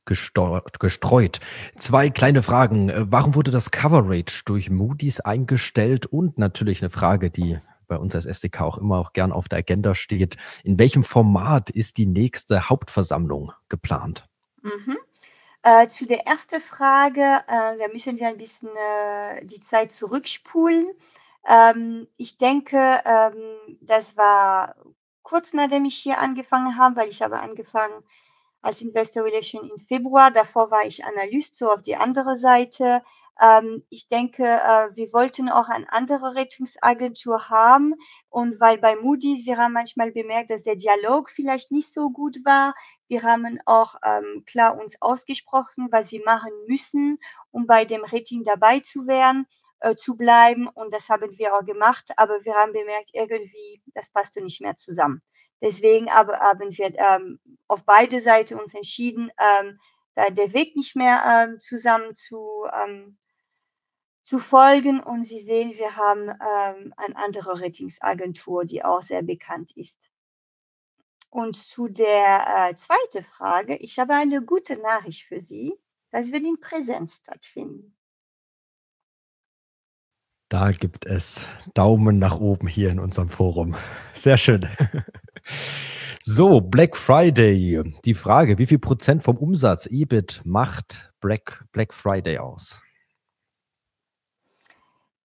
gestreut. 0.05 1.39
Zwei 1.77 2.09
kleine 2.09 2.43
Fragen. 2.43 2.91
Warum 2.95 3.35
wurde 3.35 3.51
das 3.51 3.71
Coverage 3.71 4.43
durch 4.45 4.69
Moody's 4.69 5.19
eingestellt? 5.19 6.05
Und 6.05 6.37
natürlich 6.37 6.81
eine 6.81 6.89
Frage, 6.89 7.29
die 7.29 7.59
bei 7.87 7.97
uns 7.97 8.15
als 8.15 8.25
SDK 8.25 8.61
auch 8.61 8.77
immer 8.77 8.97
auch 8.97 9.13
gern 9.13 9.31
auf 9.31 9.49
der 9.49 9.59
Agenda 9.59 9.93
steht. 9.95 10.37
In 10.63 10.79
welchem 10.79 11.03
Format 11.03 11.69
ist 11.69 11.97
die 11.97 12.05
nächste 12.05 12.69
Hauptversammlung 12.69 13.51
geplant? 13.69 14.27
Mhm. 14.61 14.97
Äh, 15.61 15.87
zu 15.87 16.05
der 16.05 16.27
ersten 16.27 16.59
Frage, 16.59 17.21
äh, 17.21 17.77
da 17.77 17.87
müssen 17.91 18.17
wir 18.17 18.27
ein 18.27 18.37
bisschen 18.37 18.69
äh, 18.69 19.45
die 19.45 19.61
Zeit 19.61 19.91
zurückspulen. 19.91 20.87
Ähm, 21.47 22.07
ich 22.17 22.37
denke, 22.37 23.01
ähm, 23.05 23.77
das 23.81 24.17
war 24.17 24.75
kurz 25.21 25.53
nachdem 25.53 25.85
ich 25.85 25.95
hier 25.95 26.19
angefangen 26.19 26.77
habe, 26.77 26.97
weil 26.97 27.09
ich 27.09 27.21
habe 27.21 27.39
angefangen 27.39 28.03
als 28.63 28.81
Investor 28.81 29.25
Relation 29.25 29.69
im 29.69 29.77
Februar. 29.77 30.31
Davor 30.31 30.71
war 30.71 30.85
ich 30.85 31.05
Analyst, 31.05 31.55
so 31.55 31.71
auf 31.71 31.81
die 31.81 31.95
andere 31.95 32.35
Seite. 32.35 33.03
Ähm, 33.41 33.83
ich 33.89 34.07
denke, 34.07 34.43
äh, 34.43 34.95
wir 34.95 35.11
wollten 35.11 35.49
auch 35.49 35.67
eine 35.67 35.91
andere 35.91 36.35
Rettungsagentur 36.35 37.49
haben. 37.49 37.95
Und 38.29 38.59
weil 38.59 38.77
bei 38.77 38.95
Moody's, 38.95 39.45
wir 39.45 39.57
haben 39.57 39.73
manchmal 39.73 40.11
bemerkt, 40.11 40.49
dass 40.49 40.63
der 40.63 40.75
Dialog 40.75 41.29
vielleicht 41.29 41.71
nicht 41.71 41.91
so 41.93 42.09
gut 42.09 42.37
war. 42.45 42.73
Wir 43.07 43.23
haben 43.23 43.59
auch 43.65 43.95
ähm, 44.05 44.43
klar 44.45 44.79
uns 44.79 45.01
ausgesprochen, 45.01 45.89
was 45.91 46.11
wir 46.11 46.23
machen 46.23 46.51
müssen, 46.67 47.19
um 47.51 47.67
bei 47.67 47.85
dem 47.85 48.03
Rating 48.05 48.43
dabei 48.43 48.79
zu 48.79 49.07
werden 49.07 49.45
äh, 49.81 49.95
zu 49.95 50.15
bleiben. 50.15 50.67
Und 50.67 50.93
das 50.93 51.09
haben 51.09 51.37
wir 51.37 51.55
auch 51.55 51.65
gemacht. 51.65 52.11
Aber 52.17 52.45
wir 52.45 52.55
haben 52.55 52.71
bemerkt, 52.71 53.09
irgendwie, 53.13 53.81
das 53.93 54.09
passte 54.09 54.41
nicht 54.41 54.61
mehr 54.61 54.77
zusammen. 54.77 55.21
Deswegen 55.63 56.09
aber 56.09 56.39
haben 56.39 56.77
wir 56.77 56.93
ähm, 56.99 57.39
auf 57.69 57.85
beide 57.85 58.19
Seiten 58.19 58.59
uns 58.59 58.73
entschieden, 58.73 59.31
ähm, 59.39 59.79
da 60.13 60.29
der 60.29 60.51
Weg 60.51 60.75
nicht 60.75 60.93
mehr 60.97 61.23
ähm, 61.25 61.59
zusammen 61.61 62.13
zu, 62.15 62.65
ähm, 62.73 63.17
zu 64.23 64.39
folgen. 64.39 64.99
Und 64.99 65.23
Sie 65.23 65.39
sehen, 65.39 65.71
wir 65.77 65.95
haben 65.95 66.27
ähm, 66.27 66.93
eine 66.97 67.15
andere 67.15 67.61
Ratingsagentur, 67.61 68.65
die 68.65 68.83
auch 68.83 69.01
sehr 69.01 69.23
bekannt 69.23 69.71
ist. 69.77 70.11
Und 71.29 71.55
zu 71.55 71.87
der 71.87 72.69
äh, 72.69 72.75
zweiten 72.75 73.23
Frage, 73.23 73.77
ich 73.77 73.97
habe 73.99 74.15
eine 74.15 74.41
gute 74.41 74.77
Nachricht 74.77 75.25
für 75.25 75.39
Sie, 75.39 75.73
dass 76.11 76.27
wir 76.33 76.43
in 76.43 76.59
Präsenz 76.59 77.21
stattfinden. 77.21 77.95
Da 80.49 80.71
gibt 80.71 81.05
es 81.05 81.47
Daumen 81.73 82.19
nach 82.19 82.37
oben 82.37 82.67
hier 82.67 82.91
in 82.91 82.99
unserem 82.99 83.29
Forum. 83.29 83.75
Sehr 84.13 84.37
schön. 84.37 84.67
So, 86.23 86.61
Black 86.61 86.95
Friday. 86.95 87.83
Die 88.05 88.13
Frage, 88.13 88.57
wie 88.57 88.65
viel 88.65 88.79
Prozent 88.79 89.23
vom 89.23 89.37
Umsatz 89.37 89.87
EBIT 89.87 90.41
macht 90.45 91.11
Black, 91.19 91.65
Black 91.71 91.93
Friday 91.93 92.37
aus? 92.37 92.81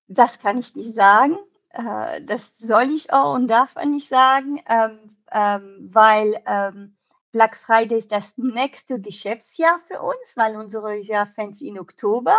Das 0.09 0.41
kann 0.41 0.59
ich 0.59 0.75
nicht 0.75 0.95
sagen. 0.95 1.37
Äh, 1.71 2.23
das 2.25 2.59
soll 2.59 2.91
ich 2.91 3.13
auch 3.13 3.35
und 3.35 3.49
darf 3.49 3.77
man 3.77 3.91
nicht 3.91 4.09
sagen, 4.09 4.61
ähm, 4.69 5.17
ähm, 5.31 5.89
weil 5.93 6.43
ähm, 6.47 6.97
Black 7.31 7.57
Friday 7.57 7.99
ist 7.99 8.11
das 8.11 8.37
nächste 8.37 9.01
Geschäftsjahr 9.01 9.79
für 9.87 10.01
uns, 10.01 10.37
weil 10.37 10.57
unsere 10.57 10.97
Jahr 10.97 11.27
fängt 11.27 11.61
in 11.61 11.79
Oktober. 11.79 12.39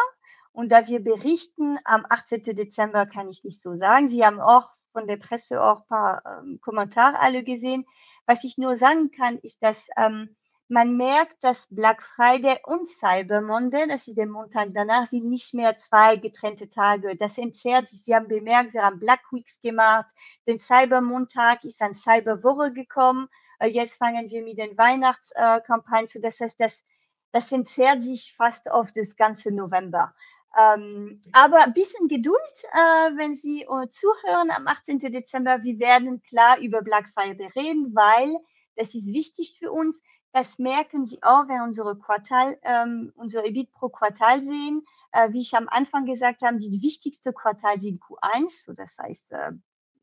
Und 0.52 0.72
da 0.72 0.88
wir 0.88 1.02
berichten 1.02 1.78
am 1.86 2.06
18. 2.10 2.42
Dezember, 2.56 3.06
kann 3.06 3.30
ich 3.30 3.44
nicht 3.44 3.62
so 3.62 3.76
sagen. 3.76 4.08
Sie 4.08 4.26
haben 4.26 4.42
auch 4.42 4.72
von 4.92 5.08
der 5.08 5.18
Presse 5.18 5.62
auch 5.64 5.82
ein 5.82 5.88
paar 5.88 6.24
ähm, 6.26 6.60
Kommentare 6.62 7.20
alle 7.20 7.44
gesehen. 7.44 7.86
Was 8.26 8.44
ich 8.44 8.58
nur 8.58 8.78
sagen 8.78 9.12
kann, 9.12 9.40
ist, 9.40 9.62
dass 9.64 9.88
ähm, 9.98 10.36
man 10.70 10.98
merkt, 10.98 11.44
dass 11.44 11.68
Black 11.72 12.04
Friday 12.04 12.58
und 12.64 12.88
Cyber 12.88 13.42
Monday, 13.42 13.88
das 13.88 14.08
ist 14.08 14.20
der 14.20 14.28
Montag 14.28 14.70
danach, 14.74 15.08
sind 15.08 15.28
nicht 15.28 15.56
mehr 15.56 15.76
zwei 15.78 16.16
getrennte 16.16 16.70
Tage. 16.70 17.16
Das 17.16 17.40
entzerrt 17.40 17.90
sich. 17.90 18.04
Sie 18.04 18.14
haben 18.14 18.28
bemerkt, 18.28 18.74
wir 18.74 18.84
haben 18.84 19.00
Black 19.00 19.22
Weeks 19.32 19.60
gemacht. 19.62 20.12
Den 20.48 20.60
Cyber 20.60 21.02
Montag 21.02 21.64
ist 21.64 21.82
an 21.82 21.96
Cyber 21.96 22.44
Woche 22.44 22.72
gekommen. 22.72 23.30
Äh, 23.58 23.70
jetzt 23.70 23.98
fangen 23.98 24.30
wir 24.30 24.44
mit 24.44 24.60
den 24.60 24.78
Weihnachtskampagnen 24.78 26.08
zu. 26.08 26.22
Das 26.22 26.40
heißt, 26.40 26.60
das, 26.60 26.86
das 27.32 27.52
entzerrt 27.52 28.04
sich 28.04 28.36
fast 28.38 28.70
auf 28.70 28.92
das 28.92 29.16
ganze 29.16 29.52
November. 29.52 30.14
Ähm, 30.58 31.22
aber 31.32 31.64
ein 31.64 31.74
bisschen 31.74 32.08
Geduld, 32.08 32.40
äh, 32.74 33.18
wenn 33.18 33.36
Sie 33.36 33.68
uh, 33.68 33.86
zuhören 33.86 34.50
am 34.52 34.68
18. 34.68 34.98
Dezember. 35.00 35.64
Wir 35.64 35.80
werden 35.80 36.22
klar 36.24 36.60
über 36.60 36.82
Black 36.82 37.08
Friday 37.10 37.48
reden, 37.56 37.94
weil 37.96 38.36
das 38.76 38.96
ist 38.96 39.14
wichtig 39.14 39.58
für 39.60 39.72
uns. 39.72 40.02
Das 40.32 40.60
merken 40.60 41.06
Sie 41.06 41.22
auch, 41.24 41.48
wenn 41.48 41.62
unsere 41.62 41.98
Quartal, 41.98 42.58
ähm, 42.64 43.12
unsere 43.16 43.46
EBIT 43.46 43.72
pro 43.72 43.90
Quartal 43.90 44.42
sehen. 44.42 44.86
Äh, 45.12 45.34
wie 45.34 45.40
ich 45.42 45.56
am 45.56 45.68
Anfang 45.70 46.06
gesagt 46.06 46.44
habe, 46.44 46.58
die 46.58 46.82
wichtigste 46.82 47.34
Quartal 47.34 47.80
sind 47.80 48.02
Q1, 48.02 48.66
so 48.66 48.74
das 48.74 48.98
heißt 49.00 49.32
äh, 49.32 49.52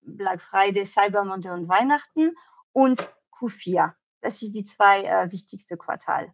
Black 0.02 0.40
Friday, 0.42 0.84
Cyber 0.84 1.24
Monday 1.24 1.50
und 1.50 1.68
Weihnachten 1.68 2.34
und 2.72 3.12
Q4. 3.32 3.94
Das 4.20 4.42
ist 4.42 4.52
die 4.52 4.64
zwei 4.64 5.04
äh, 5.04 5.30
wichtigste 5.30 5.76
Quartal. 5.76 6.32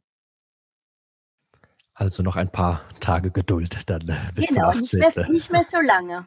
Also 1.94 2.22
noch 2.22 2.36
ein 2.36 2.50
paar 2.50 2.82
Tage 3.00 3.30
Geduld 3.30 3.88
dann 3.90 4.08
äh, 4.08 4.32
bis 4.34 4.48
genau, 4.48 4.72
zum 4.72 4.82
18. 4.82 5.00
Nicht 5.00 5.16
mehr, 5.16 5.28
nicht 5.28 5.50
mehr 5.50 5.64
so 5.64 5.80
lange. 5.80 6.26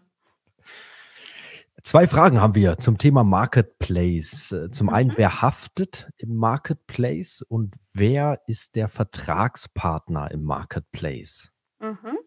Zwei 1.81 2.07
Fragen 2.07 2.41
haben 2.41 2.55
wir 2.55 2.79
zum 2.79 2.97
Thema 2.97 3.23
Marketplace. 3.23 4.55
Zum 4.71 4.89
einen, 4.89 5.09
mhm. 5.09 5.17
wer 5.17 5.41
haftet 5.43 6.09
im 6.17 6.35
Marketplace 6.35 7.43
und 7.47 7.75
wer 7.93 8.41
ist 8.47 8.75
der 8.75 8.89
Vertragspartner 8.89 10.31
im 10.31 10.43
Marketplace? 10.45 11.51
Mhm. 11.79 12.17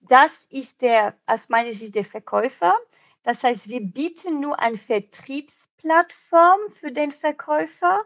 Das 0.00 0.46
ist 0.46 0.82
der, 0.82 1.14
aus 1.26 1.48
meiner 1.48 1.72
Sicht 1.72 1.94
der 1.94 2.04
Verkäufer. 2.04 2.74
Das 3.22 3.42
heißt, 3.44 3.68
wir 3.68 3.80
bieten 3.80 4.40
nur 4.40 4.58
eine 4.58 4.78
Vertriebsplattform 4.78 6.58
für 6.74 6.90
den 6.90 7.12
Verkäufer. 7.12 8.00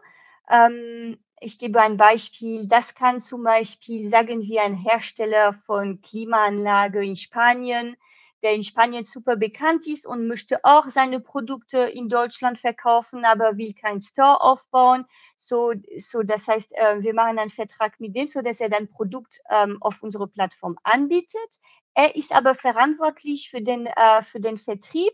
Ähm, 0.49 1.17
ich 1.41 1.59
gebe 1.59 1.81
ein 1.81 1.97
Beispiel. 1.97 2.67
Das 2.67 2.95
kann 2.95 3.19
zum 3.19 3.43
Beispiel, 3.43 4.07
sagen 4.07 4.41
wir, 4.41 4.61
ein 4.61 4.75
Hersteller 4.75 5.53
von 5.65 6.01
Klimaanlage 6.01 7.03
in 7.03 7.15
Spanien 7.15 7.97
der 8.41 8.55
in 8.55 8.63
Spanien 8.63 9.03
super 9.03 9.35
bekannt 9.35 9.85
ist 9.87 10.05
und 10.05 10.27
möchte 10.27 10.63
auch 10.63 10.85
seine 10.87 11.19
Produkte 11.19 11.79
in 11.79 12.09
Deutschland 12.09 12.59
verkaufen, 12.59 13.23
aber 13.25 13.57
will 13.57 13.73
keinen 13.73 14.01
Store 14.01 14.41
aufbauen. 14.41 15.05
So, 15.39 15.73
so 15.97 16.23
das 16.23 16.47
heißt, 16.47 16.73
äh, 16.73 17.01
wir 17.01 17.13
machen 17.13 17.39
einen 17.39 17.49
Vertrag 17.49 17.99
mit 17.99 18.15
dem, 18.15 18.27
so 18.27 18.41
dass 18.41 18.59
er 18.59 18.69
dann 18.69 18.87
Produkt 18.87 19.41
ähm, 19.49 19.77
auf 19.81 20.01
unsere 20.03 20.27
Plattform 20.27 20.77
anbietet. 20.83 21.59
Er 21.93 22.15
ist 22.15 22.33
aber 22.33 22.55
verantwortlich 22.55 23.49
für 23.49 23.61
den, 23.61 23.85
äh, 23.85 24.23
für 24.23 24.39
den 24.39 24.57
Vertrieb 24.57 25.13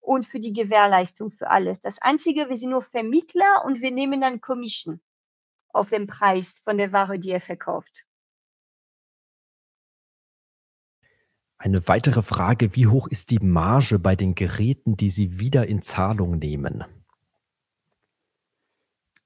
und 0.00 0.26
für 0.26 0.40
die 0.40 0.52
Gewährleistung 0.52 1.30
für 1.30 1.50
alles. 1.50 1.80
Das 1.80 2.00
Einzige, 2.00 2.48
wir 2.48 2.56
sind 2.56 2.70
nur 2.70 2.82
Vermittler 2.82 3.64
und 3.64 3.80
wir 3.80 3.90
nehmen 3.90 4.20
dann 4.20 4.40
Commission 4.40 5.00
auf 5.78 5.88
den 5.88 6.06
Preis 6.06 6.60
von 6.64 6.78
der 6.78 6.92
Ware, 6.92 7.18
die 7.18 7.30
er 7.30 7.40
verkauft. 7.40 8.04
Eine 11.60 11.86
weitere 11.88 12.22
Frage, 12.22 12.76
wie 12.76 12.86
hoch 12.86 13.08
ist 13.08 13.30
die 13.30 13.40
Marge 13.40 13.98
bei 13.98 14.14
den 14.14 14.36
Geräten, 14.36 14.96
die 14.96 15.10
Sie 15.10 15.40
wieder 15.40 15.66
in 15.66 15.82
Zahlung 15.82 16.38
nehmen? 16.38 16.84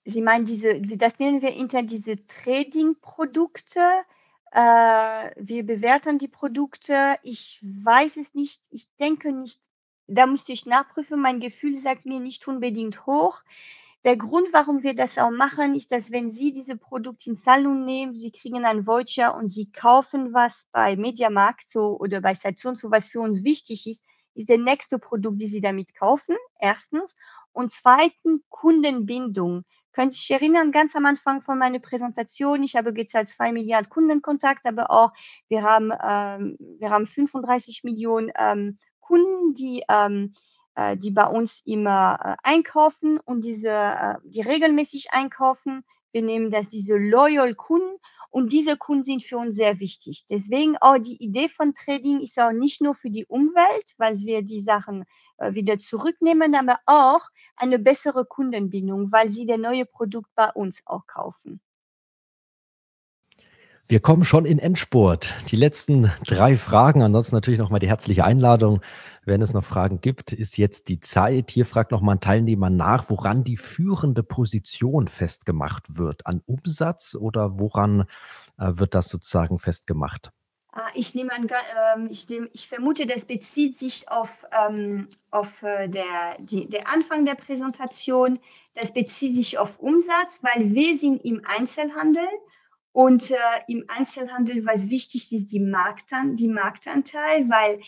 Sie 0.05 0.23
meinen 0.23 0.47
diese 0.47 0.81
das 0.81 1.19
nennen 1.19 1.43
wir 1.43 1.55
intern 1.55 1.87
diese 1.87 2.27
Trading-Produkte. 2.27 3.81
Äh, 4.51 5.31
wir 5.37 5.65
bewerten 5.65 6.19
die 6.19 6.29
Produkte. 6.29 7.17
Ich 7.23 7.61
weiß 7.63 8.17
es 8.17 8.35
nicht. 8.35 8.63
Ich 8.71 8.89
denke 8.97 9.33
nicht. 9.33 9.61
Da 10.07 10.27
müsste 10.27 10.53
ich 10.53 10.67
nachprüfen. 10.67 11.21
Mein 11.21 11.39
Gefühl 11.39 11.77
sagt 11.77 12.07
mir 12.07 12.19
nicht 12.19 12.49
unbedingt 12.49 13.07
hoch. 13.07 13.43
Der 14.05 14.17
Grund, 14.17 14.49
warum 14.53 14.83
wir 14.83 14.97
das 14.97 15.17
auch 15.17 15.31
machen, 15.31 15.77
ist, 15.77 15.93
dass 15.93 16.11
wenn 16.11 16.29
Sie 16.29 16.53
diese 16.53 16.77
Produkte 16.77 17.31
in 17.31 17.37
Zahlung 17.37 17.85
nehmen, 17.85 18.17
Sie 18.17 18.33
kriegen 18.33 18.65
einen 18.65 18.85
Voucher 18.85 19.37
und 19.37 19.47
Sie 19.47 19.71
kaufen 19.71 20.35
was 20.35 20.67
bei 20.73 20.97
Mediamarkt 20.97 21.71
so 21.71 21.99
oder 22.01 22.21
bei 22.21 22.35
Station, 22.35 22.75
so 22.75 22.91
was 22.91 23.07
für 23.09 23.21
uns 23.21 23.45
wichtig 23.45 23.87
ist, 23.87 24.05
ist 24.35 24.49
der 24.49 24.59
nächste 24.59 24.99
Produkt, 24.99 25.41
die 25.41 25.47
Sie 25.47 25.61
damit 25.61 25.95
kaufen, 25.95 26.37
erstens. 26.59 27.15
Und 27.53 27.73
zweitens 27.73 28.43
Kundenbindung. 28.49 29.63
Können 29.93 30.11
Sie 30.11 30.19
sich 30.19 30.31
erinnern, 30.31 30.73
ganz 30.73 30.97
am 30.97 31.07
Anfang 31.07 31.43
von 31.43 31.59
meiner 31.59 31.79
Präsentation, 31.79 32.63
ich 32.63 32.75
habe 32.77 32.95
gezeigt 32.95 33.29
zwei 33.29 33.53
Milliarden 33.53 33.91
Kundenkontakt, 33.91 34.67
aber 34.67 34.91
auch 34.91 35.13
wir 35.49 35.63
haben, 35.63 35.93
ähm, 36.03 36.57
wir 36.79 36.91
haben 36.91 37.07
35 37.07 37.85
Millionen 37.85 38.33
ähm, 38.37 38.79
Kunden, 39.01 39.55
die 39.55 39.85
ähm, 39.89 40.35
äh, 40.75 40.97
die 40.97 41.11
bei 41.11 41.27
uns 41.27 41.61
immer 41.67 42.19
äh, 42.25 42.37
einkaufen 42.43 43.19
und 43.21 43.45
diese, 43.45 43.69
äh, 43.69 44.15
die 44.25 44.41
regelmäßig 44.41 45.13
einkaufen. 45.13 45.85
Wir 46.13 46.23
nehmen 46.23 46.51
das 46.51 46.69
diese 46.69 46.97
Loyal 46.97 47.55
Kunden 47.55 47.99
und 48.31 48.53
diese 48.53 48.79
Kunden 48.79 49.05
sind 49.05 49.23
für 49.23 49.37
uns 49.37 49.57
sehr 49.57 49.81
wichtig. 49.81 50.25
Deswegen 50.31 50.79
auch 50.79 50.97
die 50.97 51.23
Idee 51.23 51.49
von 51.49 51.75
Trading 51.75 52.21
ist 52.21 52.39
auch 52.39 52.53
nicht 52.53 52.81
nur 52.81 52.95
für 52.95 53.11
die 53.11 53.27
Umwelt, 53.27 53.95
weil 53.99 54.19
wir 54.19 54.43
die 54.43 54.61
Sachen 54.61 55.05
wieder 55.39 55.79
zurücknehmen, 55.79 56.55
aber 56.55 56.79
auch 56.87 57.23
eine 57.57 57.79
bessere 57.79 58.25
Kundenbindung, 58.25 59.11
weil 59.11 59.31
sie 59.31 59.45
der 59.45 59.59
neue 59.59 59.87
Produkt 59.87 60.31
bei 60.35 60.51
uns 60.51 60.83
auch 60.87 61.07
kaufen. 61.07 61.61
Wir 63.93 64.01
kommen 64.01 64.25
schon 64.25 64.47
in 64.47 64.59
Endspurt. 64.59 65.35
Die 65.51 65.57
letzten 65.57 66.11
drei 66.27 66.57
Fragen, 66.57 67.03
ansonsten 67.03 67.37
natürlich 67.37 67.61
nochmal 67.61 67.79
die 67.79 67.91
herzliche 67.91 68.25
Einladung. 68.25 68.81
Wenn 69.27 69.43
es 69.43 69.53
noch 69.53 69.65
Fragen 69.65 70.01
gibt, 70.01 70.33
ist 70.33 70.57
jetzt 70.57 70.89
die 70.89 71.01
Zeit. 71.01 71.51
Hier 71.51 71.67
fragt 71.67 71.93
nochmal 71.93 72.17
ein 72.17 72.21
Teilnehmer 72.21 72.71
nach, 72.71 73.11
woran 73.11 73.45
die 73.45 73.59
führende 73.59 74.23
Position 74.23 75.09
festgemacht 75.09 75.99
wird. 75.99 76.27
An 76.27 76.41
Umsatz 76.47 77.15
oder 77.15 77.59
woran 77.59 78.07
äh, 78.57 78.71
wird 78.77 78.95
das 78.95 79.11
sozusagen 79.11 79.59
festgemacht? 79.59 80.31
Ah, 80.73 80.89
ich 80.95 81.15
nehme 81.15 81.35
an, 81.35 81.47
ähm, 81.95 82.09
ich, 82.11 82.27
nehm, 82.31 82.49
ich 82.55 82.69
vermute, 82.69 83.05
das 83.05 83.27
bezieht 83.27 83.79
sich 83.79 84.09
auf, 84.09 84.31
ähm, 84.59 85.07
auf 85.31 85.63
äh, 85.63 85.87
der, 85.89 86.39
die, 86.39 86.67
der 86.67 86.89
Anfang 86.89 87.27
der 87.27 87.35
Präsentation. 87.35 88.39
Das 88.73 88.95
bezieht 88.95 89.35
sich 89.35 89.59
auf 89.59 89.81
Umsatz, 89.81 90.41
weil 90.41 90.73
wir 90.73 90.97
sind 90.97 91.23
im 91.27 91.43
Einzelhandel 91.45 92.27
und 92.93 93.31
äh, 93.31 93.37
im 93.69 93.85
Einzelhandel, 93.89 94.67
was 94.67 94.91
wichtig 94.91 95.33
ist, 95.33 95.53
die, 95.53 95.61
Marktan 95.61 96.37
die 96.37 96.49
Marktanteil, 96.49 97.49
weil 97.49 97.77
äh, 97.77 97.81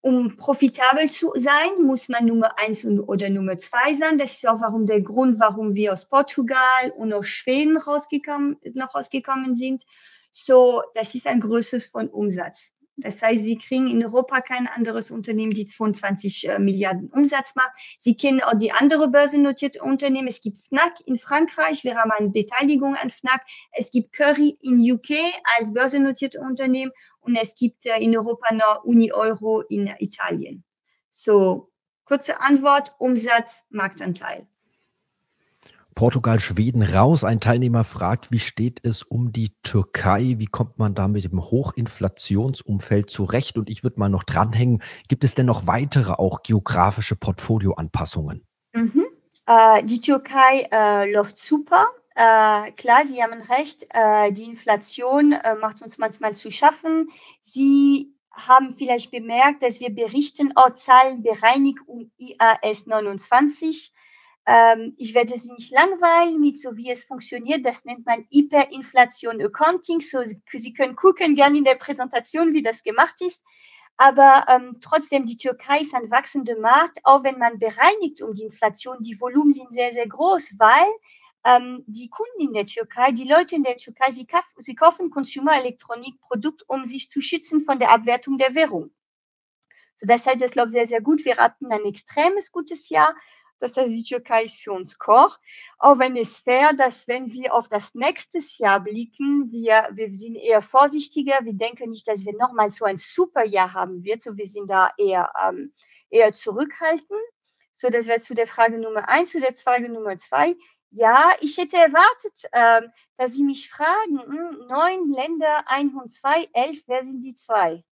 um 0.00 0.36
profitabel 0.36 1.10
zu 1.10 1.32
sein, 1.34 1.82
muss 1.84 2.08
man 2.08 2.26
Nummer 2.26 2.56
eins 2.58 2.84
oder 2.84 3.28
Nummer 3.28 3.58
zwei 3.58 3.94
sein. 3.94 4.16
Das 4.16 4.34
ist 4.34 4.48
auch 4.48 4.60
warum 4.60 4.86
der 4.86 5.02
Grund, 5.02 5.40
warum 5.40 5.74
wir 5.74 5.92
aus 5.92 6.08
Portugal 6.08 6.92
und 6.96 7.12
aus 7.12 7.26
Schweden 7.26 7.76
rausgekommen, 7.76 8.56
noch 8.74 8.94
rausgekommen 8.94 9.54
sind. 9.54 9.84
So, 10.32 10.82
das 10.94 11.14
ist 11.16 11.26
ein 11.26 11.40
größeres 11.40 11.86
von 11.86 12.08
Umsatz. 12.08 12.72
Das 13.00 13.22
heißt, 13.22 13.42
Sie 13.42 13.58
kriegen 13.58 13.88
in 13.88 14.04
Europa 14.04 14.40
kein 14.40 14.66
anderes 14.66 15.10
Unternehmen, 15.10 15.52
die 15.52 15.66
22 15.66 16.48
äh, 16.48 16.58
Milliarden 16.58 17.10
Umsatz 17.10 17.54
macht. 17.56 17.72
Sie 17.98 18.16
kennen 18.16 18.42
auch 18.42 18.56
die 18.56 18.72
andere 18.72 19.08
börsennotierte 19.08 19.82
Unternehmen. 19.82 20.28
Es 20.28 20.40
gibt 20.40 20.66
Fnac 20.68 20.94
in 21.06 21.18
Frankreich. 21.18 21.84
Wir 21.84 21.96
haben 21.96 22.10
eine 22.10 22.28
Beteiligung 22.28 22.94
an 22.96 23.10
Fnac. 23.10 23.42
Es 23.72 23.90
gibt 23.90 24.12
Curry 24.12 24.58
in 24.60 24.80
UK 24.80 25.10
als 25.58 25.72
börsennotierte 25.72 26.40
Unternehmen 26.40 26.92
und 27.20 27.36
es 27.36 27.54
gibt 27.54 27.86
äh, 27.86 27.98
in 27.98 28.16
Europa 28.16 28.54
noch 28.54 28.84
Uni 28.84 29.12
Euro 29.12 29.60
in 29.62 29.86
Italien. 29.98 30.64
So, 31.10 31.70
kurze 32.04 32.40
Antwort, 32.40 32.94
Umsatz, 32.98 33.64
Marktanteil. 33.70 34.46
Portugal, 35.94 36.40
Schweden 36.40 36.82
raus. 36.82 37.24
Ein 37.24 37.40
Teilnehmer 37.40 37.84
fragt, 37.84 38.30
wie 38.30 38.38
steht 38.38 38.80
es 38.84 39.02
um 39.02 39.32
die 39.32 39.54
Türkei? 39.62 40.34
Wie 40.38 40.46
kommt 40.46 40.78
man 40.78 40.94
da 40.94 41.08
mit 41.08 41.24
dem 41.24 41.40
Hochinflationsumfeld 41.40 43.10
zurecht? 43.10 43.58
Und 43.58 43.70
ich 43.70 43.82
würde 43.82 44.00
mal 44.00 44.08
noch 44.08 44.24
dranhängen, 44.24 44.82
gibt 45.08 45.24
es 45.24 45.34
denn 45.34 45.46
noch 45.46 45.66
weitere 45.66 46.12
auch 46.12 46.42
geografische 46.42 47.16
Portfolioanpassungen? 47.16 48.46
Mhm. 48.72 49.04
Äh, 49.46 49.84
die 49.84 50.00
Türkei 50.00 50.68
äh, 50.70 51.12
läuft 51.12 51.38
super. 51.38 51.88
Äh, 52.14 52.72
klar, 52.72 53.04
Sie 53.06 53.22
haben 53.22 53.40
recht, 53.42 53.86
äh, 53.90 54.32
die 54.32 54.44
Inflation 54.44 55.32
äh, 55.32 55.54
macht 55.54 55.82
uns 55.82 55.98
manchmal 55.98 56.34
zu 56.34 56.50
schaffen. 56.50 57.08
Sie 57.40 58.14
haben 58.32 58.74
vielleicht 58.76 59.10
bemerkt, 59.10 59.62
dass 59.62 59.80
wir 59.80 59.90
berichten, 59.90 60.52
oh, 60.56 60.70
Zahlen 60.70 61.22
bereinigt 61.22 61.78
um 61.86 62.10
IAS 62.18 62.86
29. 62.86 63.92
Ähm, 64.46 64.94
ich 64.96 65.14
werde 65.14 65.38
Sie 65.38 65.52
nicht 65.52 65.72
langweilen 65.72 66.40
mit 66.40 66.60
so 66.60 66.76
wie 66.76 66.90
es 66.90 67.04
funktioniert. 67.04 67.64
Das 67.64 67.84
nennt 67.84 68.06
man 68.06 68.26
Hyperinflation 68.32 69.40
Accounting. 69.40 70.00
So, 70.00 70.22
Sie 70.52 70.72
können 70.72 70.96
gucken 70.96 71.34
gerne 71.34 71.58
in 71.58 71.64
der 71.64 71.76
Präsentation, 71.76 72.52
wie 72.52 72.62
das 72.62 72.82
gemacht 72.82 73.20
ist. 73.20 73.42
Aber 73.96 74.46
ähm, 74.48 74.78
trotzdem, 74.80 75.26
die 75.26 75.36
Türkei 75.36 75.80
ist 75.80 75.94
ein 75.94 76.10
wachsender 76.10 76.58
Markt, 76.58 77.00
auch 77.04 77.22
wenn 77.22 77.38
man 77.38 77.58
bereinigt 77.58 78.22
um 78.22 78.32
die 78.32 78.44
Inflation. 78.44 78.96
Die 79.02 79.20
Volumen 79.20 79.52
sind 79.52 79.72
sehr, 79.74 79.92
sehr 79.92 80.08
groß, 80.08 80.54
weil 80.58 80.86
ähm, 81.44 81.84
die 81.86 82.08
Kunden 82.08 82.40
in 82.40 82.52
der 82.54 82.66
Türkei, 82.66 83.12
die 83.12 83.28
Leute 83.28 83.56
in 83.56 83.62
der 83.62 83.76
Türkei, 83.76 84.10
sie, 84.10 84.26
kauf, 84.26 84.44
sie 84.56 84.74
kaufen 84.74 85.10
Consumer-Elektronik-Produkt, 85.10 86.64
um 86.66 86.86
sich 86.86 87.10
zu 87.10 87.20
schützen 87.20 87.60
von 87.60 87.78
der 87.78 87.90
Abwertung 87.90 88.38
der 88.38 88.54
Währung. 88.54 88.90
So, 90.00 90.06
das 90.06 90.26
heißt, 90.26 90.40
es 90.40 90.54
läuft 90.54 90.72
sehr, 90.72 90.86
sehr 90.86 91.02
gut. 91.02 91.24
Wir 91.26 91.36
hatten 91.36 91.70
ein 91.70 91.84
extremes 91.84 92.52
gutes 92.52 92.88
Jahr. 92.88 93.14
Das 93.60 93.76
heißt, 93.76 93.90
die 93.90 94.02
Türkei 94.02 94.44
ist 94.44 94.60
für 94.60 94.72
uns 94.72 94.98
Core. 94.98 95.36
Auch 95.78 95.98
wenn 95.98 96.16
es 96.16 96.40
fair, 96.40 96.72
dass 96.72 97.06
wenn 97.08 97.30
wir 97.30 97.54
auf 97.54 97.68
das 97.68 97.94
nächste 97.94 98.40
Jahr 98.58 98.80
blicken, 98.80 99.52
wir, 99.52 99.88
wir 99.92 100.14
sind 100.14 100.36
eher 100.36 100.62
vorsichtiger. 100.62 101.38
Wir 101.42 101.52
denken 101.52 101.90
nicht, 101.90 102.08
dass 102.08 102.24
wir 102.24 102.34
nochmal 102.36 102.70
so 102.70 102.84
ein 102.86 102.98
super 102.98 103.44
Jahr 103.44 103.72
haben 103.72 104.02
wird. 104.02 104.22
So, 104.22 104.36
wir 104.36 104.46
sind 104.46 104.68
da 104.68 104.92
eher, 104.98 105.30
ähm, 105.46 105.72
eher 106.08 106.32
zurückhaltend. 106.32 107.20
So, 107.72 107.88
das 107.88 108.06
wäre 108.06 108.20
zu 108.20 108.34
der 108.34 108.46
Frage 108.46 108.78
Nummer 108.78 109.08
eins. 109.08 109.30
Zu 109.30 109.40
der 109.40 109.54
Frage 109.54 109.88
Nummer 109.88 110.16
zwei. 110.16 110.56
Ja, 110.90 111.30
ich 111.40 111.56
hätte 111.56 111.76
erwartet, 111.76 112.48
ähm, 112.52 112.90
dass 113.16 113.34
Sie 113.34 113.44
mich 113.44 113.70
fragen, 113.70 114.20
hm, 114.22 114.66
neun 114.68 115.12
Länder, 115.12 115.64
ein 115.66 115.94
und 115.94 116.10
zwei, 116.10 116.48
elf, 116.52 116.82
wer 116.86 117.04
sind 117.04 117.22
die 117.22 117.34
zwei? 117.34 117.84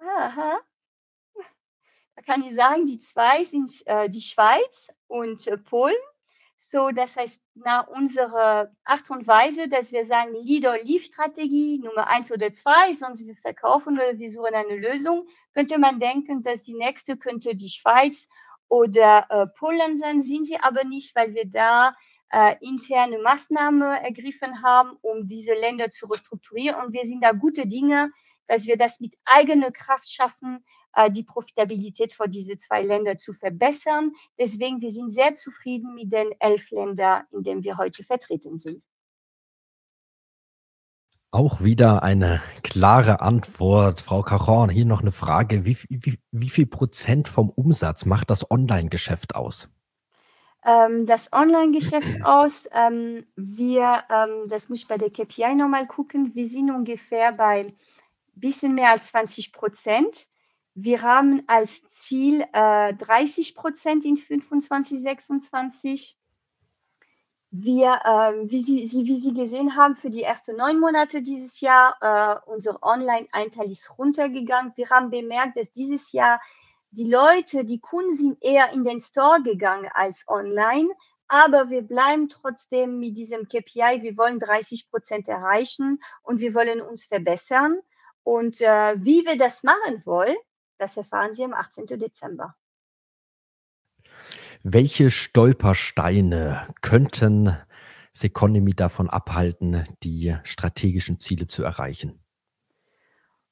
Aha. 0.00 0.58
Da 2.14 2.22
kann 2.22 2.42
ich 2.42 2.54
sagen, 2.54 2.86
die 2.86 3.00
zwei 3.00 3.44
sind 3.44 3.70
äh, 3.86 4.08
die 4.08 4.20
Schweiz 4.20 4.88
und 5.06 5.46
äh, 5.46 5.56
Polen. 5.56 5.94
So, 6.56 6.90
das 6.90 7.16
heißt, 7.16 7.42
nach 7.54 7.88
unserer 7.88 8.70
Art 8.84 9.10
und 9.10 9.26
Weise, 9.26 9.68
dass 9.68 9.90
wir 9.90 10.04
sagen, 10.04 10.34
Leader-Leave-Strategie 10.34 11.78
Nummer 11.78 12.06
eins 12.06 12.30
oder 12.30 12.52
zwei, 12.52 12.92
sonst 12.92 13.26
wir 13.26 13.34
verkaufen 13.34 13.94
oder 13.94 14.16
wir 14.16 14.30
suchen 14.30 14.54
eine 14.54 14.76
Lösung, 14.76 15.26
könnte 15.54 15.78
man 15.78 15.98
denken, 15.98 16.42
dass 16.42 16.62
die 16.62 16.74
nächste 16.74 17.16
könnte 17.16 17.56
die 17.56 17.68
Schweiz 17.68 18.28
oder 18.68 19.26
äh, 19.28 19.46
Polen 19.58 19.96
sein, 19.96 20.20
sind 20.20 20.46
sie 20.46 20.58
aber 20.60 20.84
nicht, 20.84 21.16
weil 21.16 21.34
wir 21.34 21.46
da 21.46 21.96
äh, 22.30 22.56
interne 22.60 23.18
Maßnahmen 23.18 23.82
ergriffen 23.82 24.62
haben, 24.62 24.96
um 25.02 25.26
diese 25.26 25.54
Länder 25.54 25.90
zu 25.90 26.06
restrukturieren. 26.06 26.82
Und 26.82 26.92
wir 26.92 27.04
sind 27.04 27.22
da 27.22 27.32
gute 27.32 27.66
Dinge, 27.66 28.10
dass 28.46 28.66
wir 28.66 28.76
das 28.76 29.00
mit 29.00 29.16
eigener 29.24 29.70
Kraft 29.70 30.10
schaffen, 30.10 30.64
die 31.10 31.22
Profitabilität 31.22 32.12
für 32.12 32.28
diese 32.28 32.58
zwei 32.58 32.82
Länder 32.82 33.16
zu 33.16 33.32
verbessern. 33.32 34.12
Deswegen, 34.38 34.80
wir 34.80 34.90
sind 34.90 35.10
sehr 35.10 35.34
zufrieden 35.34 35.94
mit 35.94 36.12
den 36.12 36.32
elf 36.38 36.70
Ländern, 36.70 37.24
in 37.30 37.42
denen 37.42 37.62
wir 37.62 37.78
heute 37.78 38.04
vertreten 38.04 38.58
sind. 38.58 38.84
Auch 41.34 41.62
wieder 41.62 42.02
eine 42.02 42.42
klare 42.62 43.22
Antwort, 43.22 44.02
Frau 44.02 44.22
Caron. 44.22 44.68
Hier 44.68 44.84
noch 44.84 45.00
eine 45.00 45.12
Frage. 45.12 45.64
Wie, 45.64 45.78
wie, 45.88 46.18
wie 46.30 46.50
viel 46.50 46.66
Prozent 46.66 47.26
vom 47.26 47.48
Umsatz 47.48 48.04
macht 48.04 48.28
das 48.28 48.50
Online-Geschäft 48.50 49.34
aus? 49.34 49.70
Ähm, 50.64 51.06
das 51.06 51.32
Online-Geschäft 51.32 52.22
aus, 52.22 52.68
ähm, 52.72 53.24
wir, 53.34 54.04
ähm, 54.10 54.48
das 54.48 54.68
muss 54.68 54.80
ich 54.80 54.88
bei 54.88 54.98
der 54.98 55.10
KPI 55.10 55.54
nochmal 55.54 55.86
gucken, 55.86 56.34
wir 56.34 56.46
sind 56.46 56.70
ungefähr 56.70 57.32
bei 57.32 57.72
bisschen 58.34 58.74
mehr 58.74 58.90
als 58.90 59.08
20 59.08 59.52
Prozent. 59.52 60.26
Wir 60.74 61.02
haben 61.02 61.42
als 61.46 61.82
Ziel 61.90 62.44
äh, 62.52 62.94
30 62.94 63.54
Prozent 63.54 64.04
in 64.04 64.16
25, 64.16 65.00
26 65.00 66.16
wir, 67.54 68.00
äh, 68.04 68.50
wie, 68.50 68.62
Sie, 68.62 68.86
Sie, 68.86 69.04
wie 69.04 69.18
Sie 69.18 69.34
gesehen 69.34 69.76
haben, 69.76 69.94
für 69.94 70.08
die 70.08 70.22
ersten 70.22 70.56
neun 70.56 70.80
Monate 70.80 71.20
dieses 71.20 71.60
Jahr, 71.60 71.96
äh, 72.00 72.50
unser 72.50 72.82
Online-Einteil 72.82 73.70
ist 73.70 73.98
runtergegangen. 73.98 74.72
Wir 74.74 74.88
haben 74.88 75.10
bemerkt, 75.10 75.58
dass 75.58 75.70
dieses 75.70 76.12
Jahr 76.12 76.40
die 76.92 77.10
Leute, 77.10 77.66
die 77.66 77.78
Kunden 77.78 78.14
sind 78.14 78.38
eher 78.40 78.72
in 78.72 78.84
den 78.84 79.02
Store 79.02 79.42
gegangen 79.42 79.90
als 79.92 80.24
online. 80.28 80.88
Aber 81.28 81.68
wir 81.68 81.82
bleiben 81.82 82.30
trotzdem 82.30 82.98
mit 82.98 83.18
diesem 83.18 83.48
KPI. 83.48 84.00
Wir 84.00 84.16
wollen 84.16 84.38
30 84.38 84.90
Prozent 84.90 85.28
erreichen 85.28 86.02
und 86.22 86.40
wir 86.40 86.54
wollen 86.54 86.80
uns 86.80 87.04
verbessern. 87.04 87.80
Und 88.24 88.62
äh, 88.62 88.94
wie 88.96 89.26
wir 89.26 89.36
das 89.36 89.62
machen 89.62 90.00
wollen, 90.06 90.36
das 90.82 90.96
erfahren 90.96 91.32
Sie 91.32 91.44
am 91.44 91.54
18. 91.54 91.86
Dezember. 91.86 92.56
Welche 94.64 95.10
Stolpersteine 95.10 96.68
könnten 96.82 97.56
Seconomy 98.12 98.74
davon 98.74 99.08
abhalten, 99.08 99.84
die 100.02 100.36
strategischen 100.44 101.18
Ziele 101.18 101.46
zu 101.46 101.62
erreichen? 101.62 102.20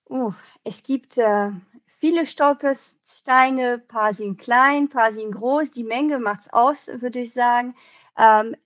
Uh, 0.08 0.32
es 0.64 0.82
gibt 0.82 1.18
äh, 1.18 1.50
viele 1.98 2.26
Stolpersteine, 2.26 3.74
ein 3.74 3.86
paar 3.86 4.12
sind 4.12 4.38
klein, 4.38 4.84
ein 4.84 4.88
paar 4.88 5.12
sind 5.12 5.32
groß. 5.32 5.70
Die 5.70 5.84
Menge 5.84 6.18
macht 6.18 6.40
es 6.40 6.52
aus, 6.52 6.88
würde 6.88 7.20
ich 7.20 7.32
sagen. 7.32 7.74
Ähm, 8.18 8.56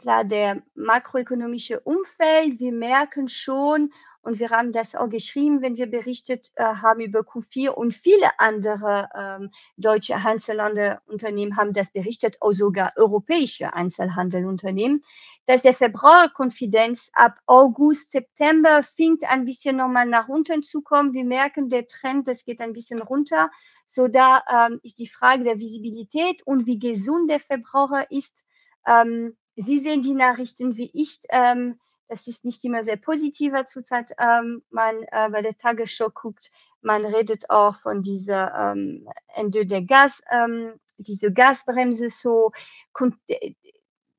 klar, 0.00 0.24
der 0.24 0.62
makroökonomische 0.74 1.80
Umfeld, 1.80 2.60
wir 2.60 2.72
merken 2.72 3.26
schon, 3.26 3.92
und 4.22 4.38
wir 4.38 4.50
haben 4.50 4.72
das 4.72 4.94
auch 4.94 5.08
geschrieben, 5.08 5.62
wenn 5.62 5.76
wir 5.76 5.90
berichtet 5.90 6.52
äh, 6.54 6.62
haben 6.62 7.00
über 7.00 7.20
Q4 7.20 7.70
und 7.70 7.92
viele 7.92 8.38
andere 8.38 9.08
ähm, 9.14 9.50
deutsche 9.76 10.14
Einzelhandelunternehmen 10.14 11.56
haben 11.56 11.72
das 11.72 11.90
berichtet, 11.90 12.36
auch 12.40 12.52
sogar 12.52 12.92
europäische 12.96 13.74
Einzelhandelunternehmen, 13.74 15.02
dass 15.46 15.62
der 15.62 15.74
Verbraucherkonfidenz 15.74 17.10
ab 17.14 17.36
August, 17.46 18.12
September 18.12 18.84
fängt 18.84 19.28
ein 19.28 19.44
bisschen 19.44 19.76
nochmal 19.76 20.06
nach 20.06 20.28
unten 20.28 20.62
zu 20.62 20.82
kommen. 20.82 21.12
Wir 21.12 21.24
merken, 21.24 21.68
der 21.68 21.88
Trend, 21.88 22.28
das 22.28 22.44
geht 22.44 22.60
ein 22.60 22.72
bisschen 22.72 23.02
runter. 23.02 23.50
So 23.86 24.06
da 24.06 24.44
ähm, 24.48 24.78
ist 24.84 25.00
die 25.00 25.08
Frage 25.08 25.42
der 25.42 25.58
Visibilität 25.58 26.46
und 26.46 26.66
wie 26.66 26.78
gesund 26.78 27.28
der 27.28 27.40
Verbraucher 27.40 28.10
ist. 28.10 28.46
Ähm, 28.86 29.36
Sie 29.56 29.80
sehen 29.80 30.00
die 30.00 30.14
Nachrichten 30.14 30.76
wie 30.76 30.90
ich. 30.94 31.18
Ähm, 31.28 31.78
das 32.12 32.26
ist 32.26 32.44
nicht 32.44 32.62
immer 32.66 32.82
sehr 32.82 32.98
positiver 32.98 33.64
zurzeit. 33.64 34.12
Ähm, 34.18 34.62
man 34.68 35.02
äh, 35.04 35.30
bei 35.30 35.40
der 35.40 35.56
Tagesschau 35.56 36.10
guckt, 36.10 36.50
man 36.82 37.06
redet 37.06 37.48
auch 37.48 37.80
von 37.80 38.02
dieser 38.02 38.52
ähm, 38.54 39.08
Ende 39.34 39.64
der 39.64 39.80
Gas, 39.80 40.20
ähm, 40.30 40.74
diese 40.98 41.32
Gasbremse 41.32 42.10
so. 42.10 42.52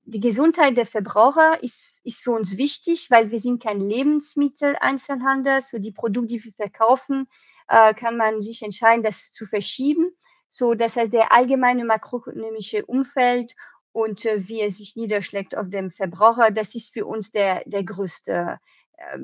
Die 0.05 0.19
Gesundheit 0.19 0.75
der 0.75 0.87
Verbraucher 0.87 1.61
ist, 1.61 1.93
ist 2.03 2.23
für 2.23 2.31
uns 2.31 2.57
wichtig, 2.57 3.11
weil 3.11 3.29
wir 3.29 3.39
sind 3.39 3.61
kein 3.61 3.79
Lebensmitteleinzelhandel. 3.79 5.61
So 5.61 5.77
die 5.77 5.91
Produkte, 5.91 6.27
die 6.33 6.43
wir 6.43 6.53
verkaufen, 6.53 7.27
äh, 7.67 7.93
kann 7.93 8.17
man 8.17 8.41
sich 8.41 8.63
entscheiden, 8.63 9.03
das 9.03 9.31
zu 9.31 9.45
verschieben. 9.45 10.11
So, 10.49 10.73
das 10.73 10.95
heißt, 10.95 11.13
der 11.13 11.31
allgemeine 11.31 11.85
makroökonomische 11.85 12.85
Umfeld 12.85 13.55
und 13.93 14.25
äh, 14.25 14.47
wie 14.49 14.61
es 14.61 14.79
sich 14.79 14.95
niederschlägt 14.95 15.55
auf 15.55 15.69
dem 15.69 15.91
Verbraucher, 15.91 16.51
das 16.51 16.75
ist 16.75 16.91
für 16.91 17.05
uns 17.05 17.31
der, 17.31 17.63
der 17.65 17.83
größte, 17.83 18.59
äh, 18.97 19.19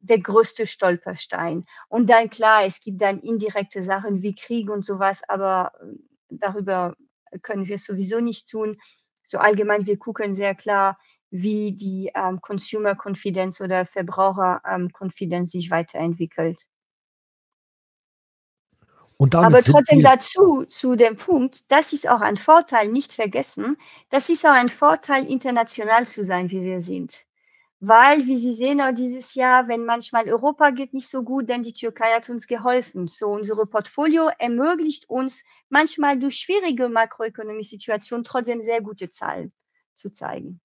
der 0.00 0.18
größte 0.20 0.64
Stolperstein. 0.64 1.64
Und 1.88 2.08
dann 2.08 2.30
klar, 2.30 2.64
es 2.64 2.80
gibt 2.80 3.02
dann 3.02 3.20
indirekte 3.20 3.82
Sachen 3.82 4.22
wie 4.22 4.34
Krieg 4.34 4.70
und 4.70 4.86
sowas, 4.86 5.22
aber 5.28 5.72
äh, 5.82 5.96
darüber 6.30 6.96
können 7.42 7.66
wir 7.66 7.78
sowieso 7.78 8.20
nicht 8.20 8.48
tun. 8.48 8.78
So 9.22 9.38
allgemein, 9.38 9.86
wir 9.86 9.98
gucken 9.98 10.34
sehr 10.34 10.54
klar, 10.54 10.98
wie 11.30 11.72
die 11.72 12.10
ähm, 12.14 12.40
Consumer 12.40 12.96
Confidence 12.96 13.60
oder 13.60 13.86
Verbraucher 13.86 14.62
ähm, 14.68 14.90
Confidence 14.92 15.52
sich 15.52 15.70
weiterentwickelt. 15.70 16.64
Aber 19.20 19.60
trotzdem 19.60 20.02
dazu, 20.02 20.64
zu 20.64 20.96
dem 20.96 21.16
Punkt, 21.16 21.70
das 21.70 21.92
ist 21.92 22.08
auch 22.08 22.22
ein 22.22 22.38
Vorteil, 22.38 22.88
nicht 22.88 23.12
vergessen, 23.12 23.76
das 24.08 24.30
ist 24.30 24.46
auch 24.46 24.54
ein 24.54 24.70
Vorteil, 24.70 25.28
international 25.30 26.06
zu 26.06 26.24
sein, 26.24 26.50
wie 26.50 26.62
wir 26.62 26.80
sind. 26.80 27.26
Weil, 27.80 28.26
wie 28.26 28.38
Sie 28.38 28.54
sehen, 28.54 28.80
auch 28.80 28.92
dieses 28.92 29.34
Jahr, 29.34 29.68
wenn 29.68 29.84
manchmal 29.84 30.28
Europa 30.28 30.70
geht 30.70 30.94
nicht 30.94 31.08
so 31.08 31.22
gut, 31.22 31.48
denn 31.48 31.62
die 31.62 31.72
Türkei 31.72 32.14
hat 32.14 32.28
uns 32.30 32.46
geholfen. 32.46 33.08
So, 33.08 33.28
unsere 33.28 33.66
Portfolio 33.66 34.30
ermöglicht 34.38 35.08
uns 35.08 35.44
manchmal 35.68 36.18
durch 36.18 36.36
schwierige 36.36 36.88
makroökonomische 36.88 37.70
Situationen 37.70 38.24
trotzdem 38.24 38.62
sehr 38.62 38.82
gute 38.82 39.10
Zahlen 39.10 39.52
zu 39.94 40.10
zeigen. 40.10 40.60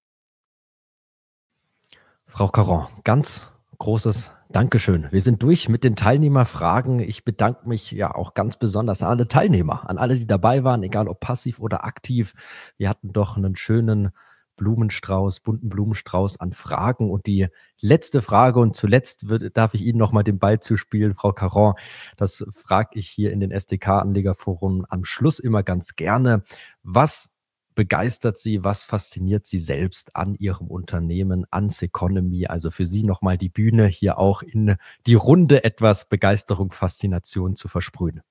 Frau 2.26 2.48
Caron, 2.48 2.86
ganz 3.04 3.48
großes 3.78 4.32
Dankeschön. 4.50 5.08
Wir 5.10 5.20
sind 5.20 5.42
durch 5.42 5.68
mit 5.68 5.84
den 5.84 5.96
Teilnehmerfragen. 5.96 7.00
Ich 7.00 7.24
bedanke 7.24 7.68
mich 7.68 7.90
ja 7.90 8.14
auch 8.14 8.34
ganz 8.34 8.56
besonders 8.56 9.02
an 9.02 9.10
alle 9.10 9.28
Teilnehmer, 9.28 9.88
an 9.88 9.98
alle, 9.98 10.16
die 10.16 10.26
dabei 10.26 10.64
waren, 10.64 10.82
egal 10.82 11.08
ob 11.08 11.20
passiv 11.20 11.60
oder 11.60 11.84
aktiv. 11.84 12.34
Wir 12.76 12.88
hatten 12.88 13.12
doch 13.12 13.36
einen 13.36 13.56
schönen 13.56 14.10
Blumenstrauß, 14.56 15.40
bunten 15.40 15.68
Blumenstrauß 15.68 16.40
an 16.40 16.52
Fragen. 16.52 17.10
Und 17.10 17.26
die 17.26 17.48
letzte 17.80 18.22
Frage 18.22 18.60
und 18.60 18.74
zuletzt 18.74 19.28
wird, 19.28 19.56
darf 19.56 19.74
ich 19.74 19.82
Ihnen 19.82 19.98
nochmal 19.98 20.24
den 20.24 20.38
Ball 20.38 20.60
zuspielen, 20.60 21.14
Frau 21.14 21.32
Caron. 21.32 21.74
Das 22.16 22.44
frage 22.50 22.98
ich 22.98 23.08
hier 23.08 23.32
in 23.32 23.40
den 23.40 23.50
SDK-Anlegerforen 23.50 24.84
am 24.88 25.04
Schluss 25.04 25.38
immer 25.38 25.62
ganz 25.62 25.94
gerne. 25.94 26.42
Was 26.82 27.30
begeistert 27.76 28.38
Sie, 28.38 28.64
was 28.64 28.84
fasziniert 28.84 29.46
Sie 29.46 29.60
selbst 29.60 30.16
an 30.16 30.34
Ihrem 30.34 30.66
Unternehmen, 30.66 31.46
an 31.52 31.68
Seconomy? 31.68 32.46
Also 32.46 32.72
für 32.72 32.86
Sie 32.86 33.04
nochmal 33.04 33.38
die 33.38 33.48
Bühne, 33.48 33.86
hier 33.86 34.18
auch 34.18 34.42
in 34.42 34.74
die 35.06 35.14
Runde 35.14 35.62
etwas 35.62 36.08
Begeisterung, 36.08 36.72
Faszination 36.72 37.54
zu 37.54 37.68
versprühen. 37.68 38.22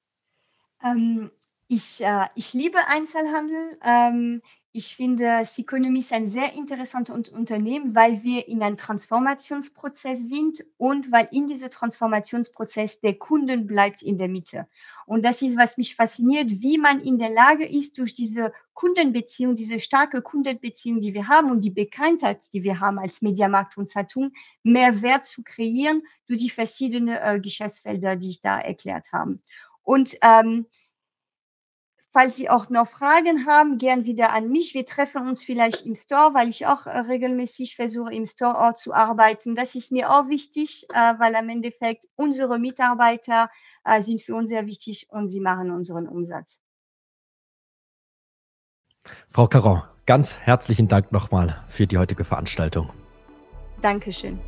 Ähm, 0.84 1.32
ich, 1.70 2.04
äh, 2.04 2.26
ich 2.36 2.54
liebe 2.54 2.80
Einzelhandel. 2.88 3.78
Ähm, 3.82 4.42
ich 4.74 4.98
finde, 4.98 5.44
Seconomy 5.46 6.00
ist 6.00 6.12
ein 6.12 6.28
sehr 6.28 6.52
interessantes 6.52 7.30
Unternehmen, 7.30 7.96
weil 7.96 8.24
wir 8.24 8.50
in 8.50 8.62
einem 8.62 8.76
Transformationsprozess 8.76 10.20
sind 10.28 10.66
und 10.76 11.14
weil 11.14 11.30
in 11.32 11.48
diesem 11.48 11.70
Transformationsprozess 11.70 13.00
der 13.00 13.14
Kunden 13.14 13.68
bleibt 13.68 14.02
in 14.02 14.18
der 14.18 14.28
Mitte. 14.28 14.68
Und 15.06 15.24
das 15.24 15.42
ist, 15.42 15.58
was 15.58 15.78
mich 15.78 15.96
fasziniert, 15.96 16.50
wie 16.50 16.78
man 16.78 17.00
in 17.00 17.18
der 17.18 17.30
Lage 17.30 17.66
ist, 17.66 17.98
durch 17.98 18.14
diese 18.14 18.52
Kundenbeziehung, 18.74 19.56
diese 19.56 19.80
starke 19.80 20.22
Kundenbeziehung, 20.22 21.00
die 21.00 21.14
wir 21.14 21.28
haben 21.28 21.52
und 21.52 21.64
die 21.64 21.72
Bekanntheit, 21.72 22.46
die 22.54 22.64
wir 22.64 22.80
haben 22.80 22.98
als 22.98 23.22
Mediamarkt 23.22 23.78
und 23.78 23.90
Saturn, 23.90 24.32
mehr 24.64 25.02
Wert 25.02 25.26
zu 25.26 25.44
kreieren 25.44 26.02
durch 26.28 26.40
die 26.40 26.50
verschiedenen 26.50 27.16
äh, 27.16 27.40
Geschäftsfelder, 27.40 28.16
die 28.16 28.32
ich 28.32 28.42
da 28.42 28.60
erklärt 28.60 29.12
habe. 29.14 29.40
Und 29.84 30.18
ähm, 30.22 30.66
Falls 32.18 32.38
Sie 32.38 32.50
auch 32.50 32.70
noch 32.70 32.88
Fragen 32.88 33.46
haben, 33.46 33.78
gern 33.78 34.06
wieder 34.06 34.32
an 34.32 34.48
mich. 34.48 34.74
Wir 34.74 34.86
treffen 34.86 35.28
uns 35.28 35.44
vielleicht 35.44 35.86
im 35.86 35.98
Store, 35.98 36.34
weil 36.34 36.48
ich 36.48 36.66
auch 36.66 36.86
äh, 36.86 36.98
regelmäßig 37.00 37.76
versuche, 37.76 38.14
im 38.14 38.26
Storeort 38.26 38.80
zu 38.80 38.94
arbeiten. 38.94 39.54
Das 39.54 39.76
ist 39.76 39.92
mir 39.92 40.10
auch 40.10 40.30
wichtig, 40.30 40.88
äh, 40.94 41.14
weil 41.20 41.36
am 41.36 41.50
Endeffekt 41.50 42.06
unsere 42.16 42.58
Mitarbeiter 42.58 43.50
äh, 43.86 44.02
sind 44.02 44.22
für 44.22 44.36
uns 44.36 44.50
sehr 44.50 44.66
wichtig 44.66 45.08
und 45.10 45.28
sie 45.28 45.40
machen 45.40 45.72
unseren 45.72 46.08
Umsatz. 46.08 46.62
Frau 49.30 49.48
Caron, 49.48 49.84
ganz 50.06 50.38
herzlichen 50.38 50.88
Dank 50.88 51.12
nochmal 51.12 51.64
für 51.68 51.88
die 51.88 51.98
heutige 51.98 52.24
Veranstaltung. 52.24 52.90
Dankeschön. 53.82 54.40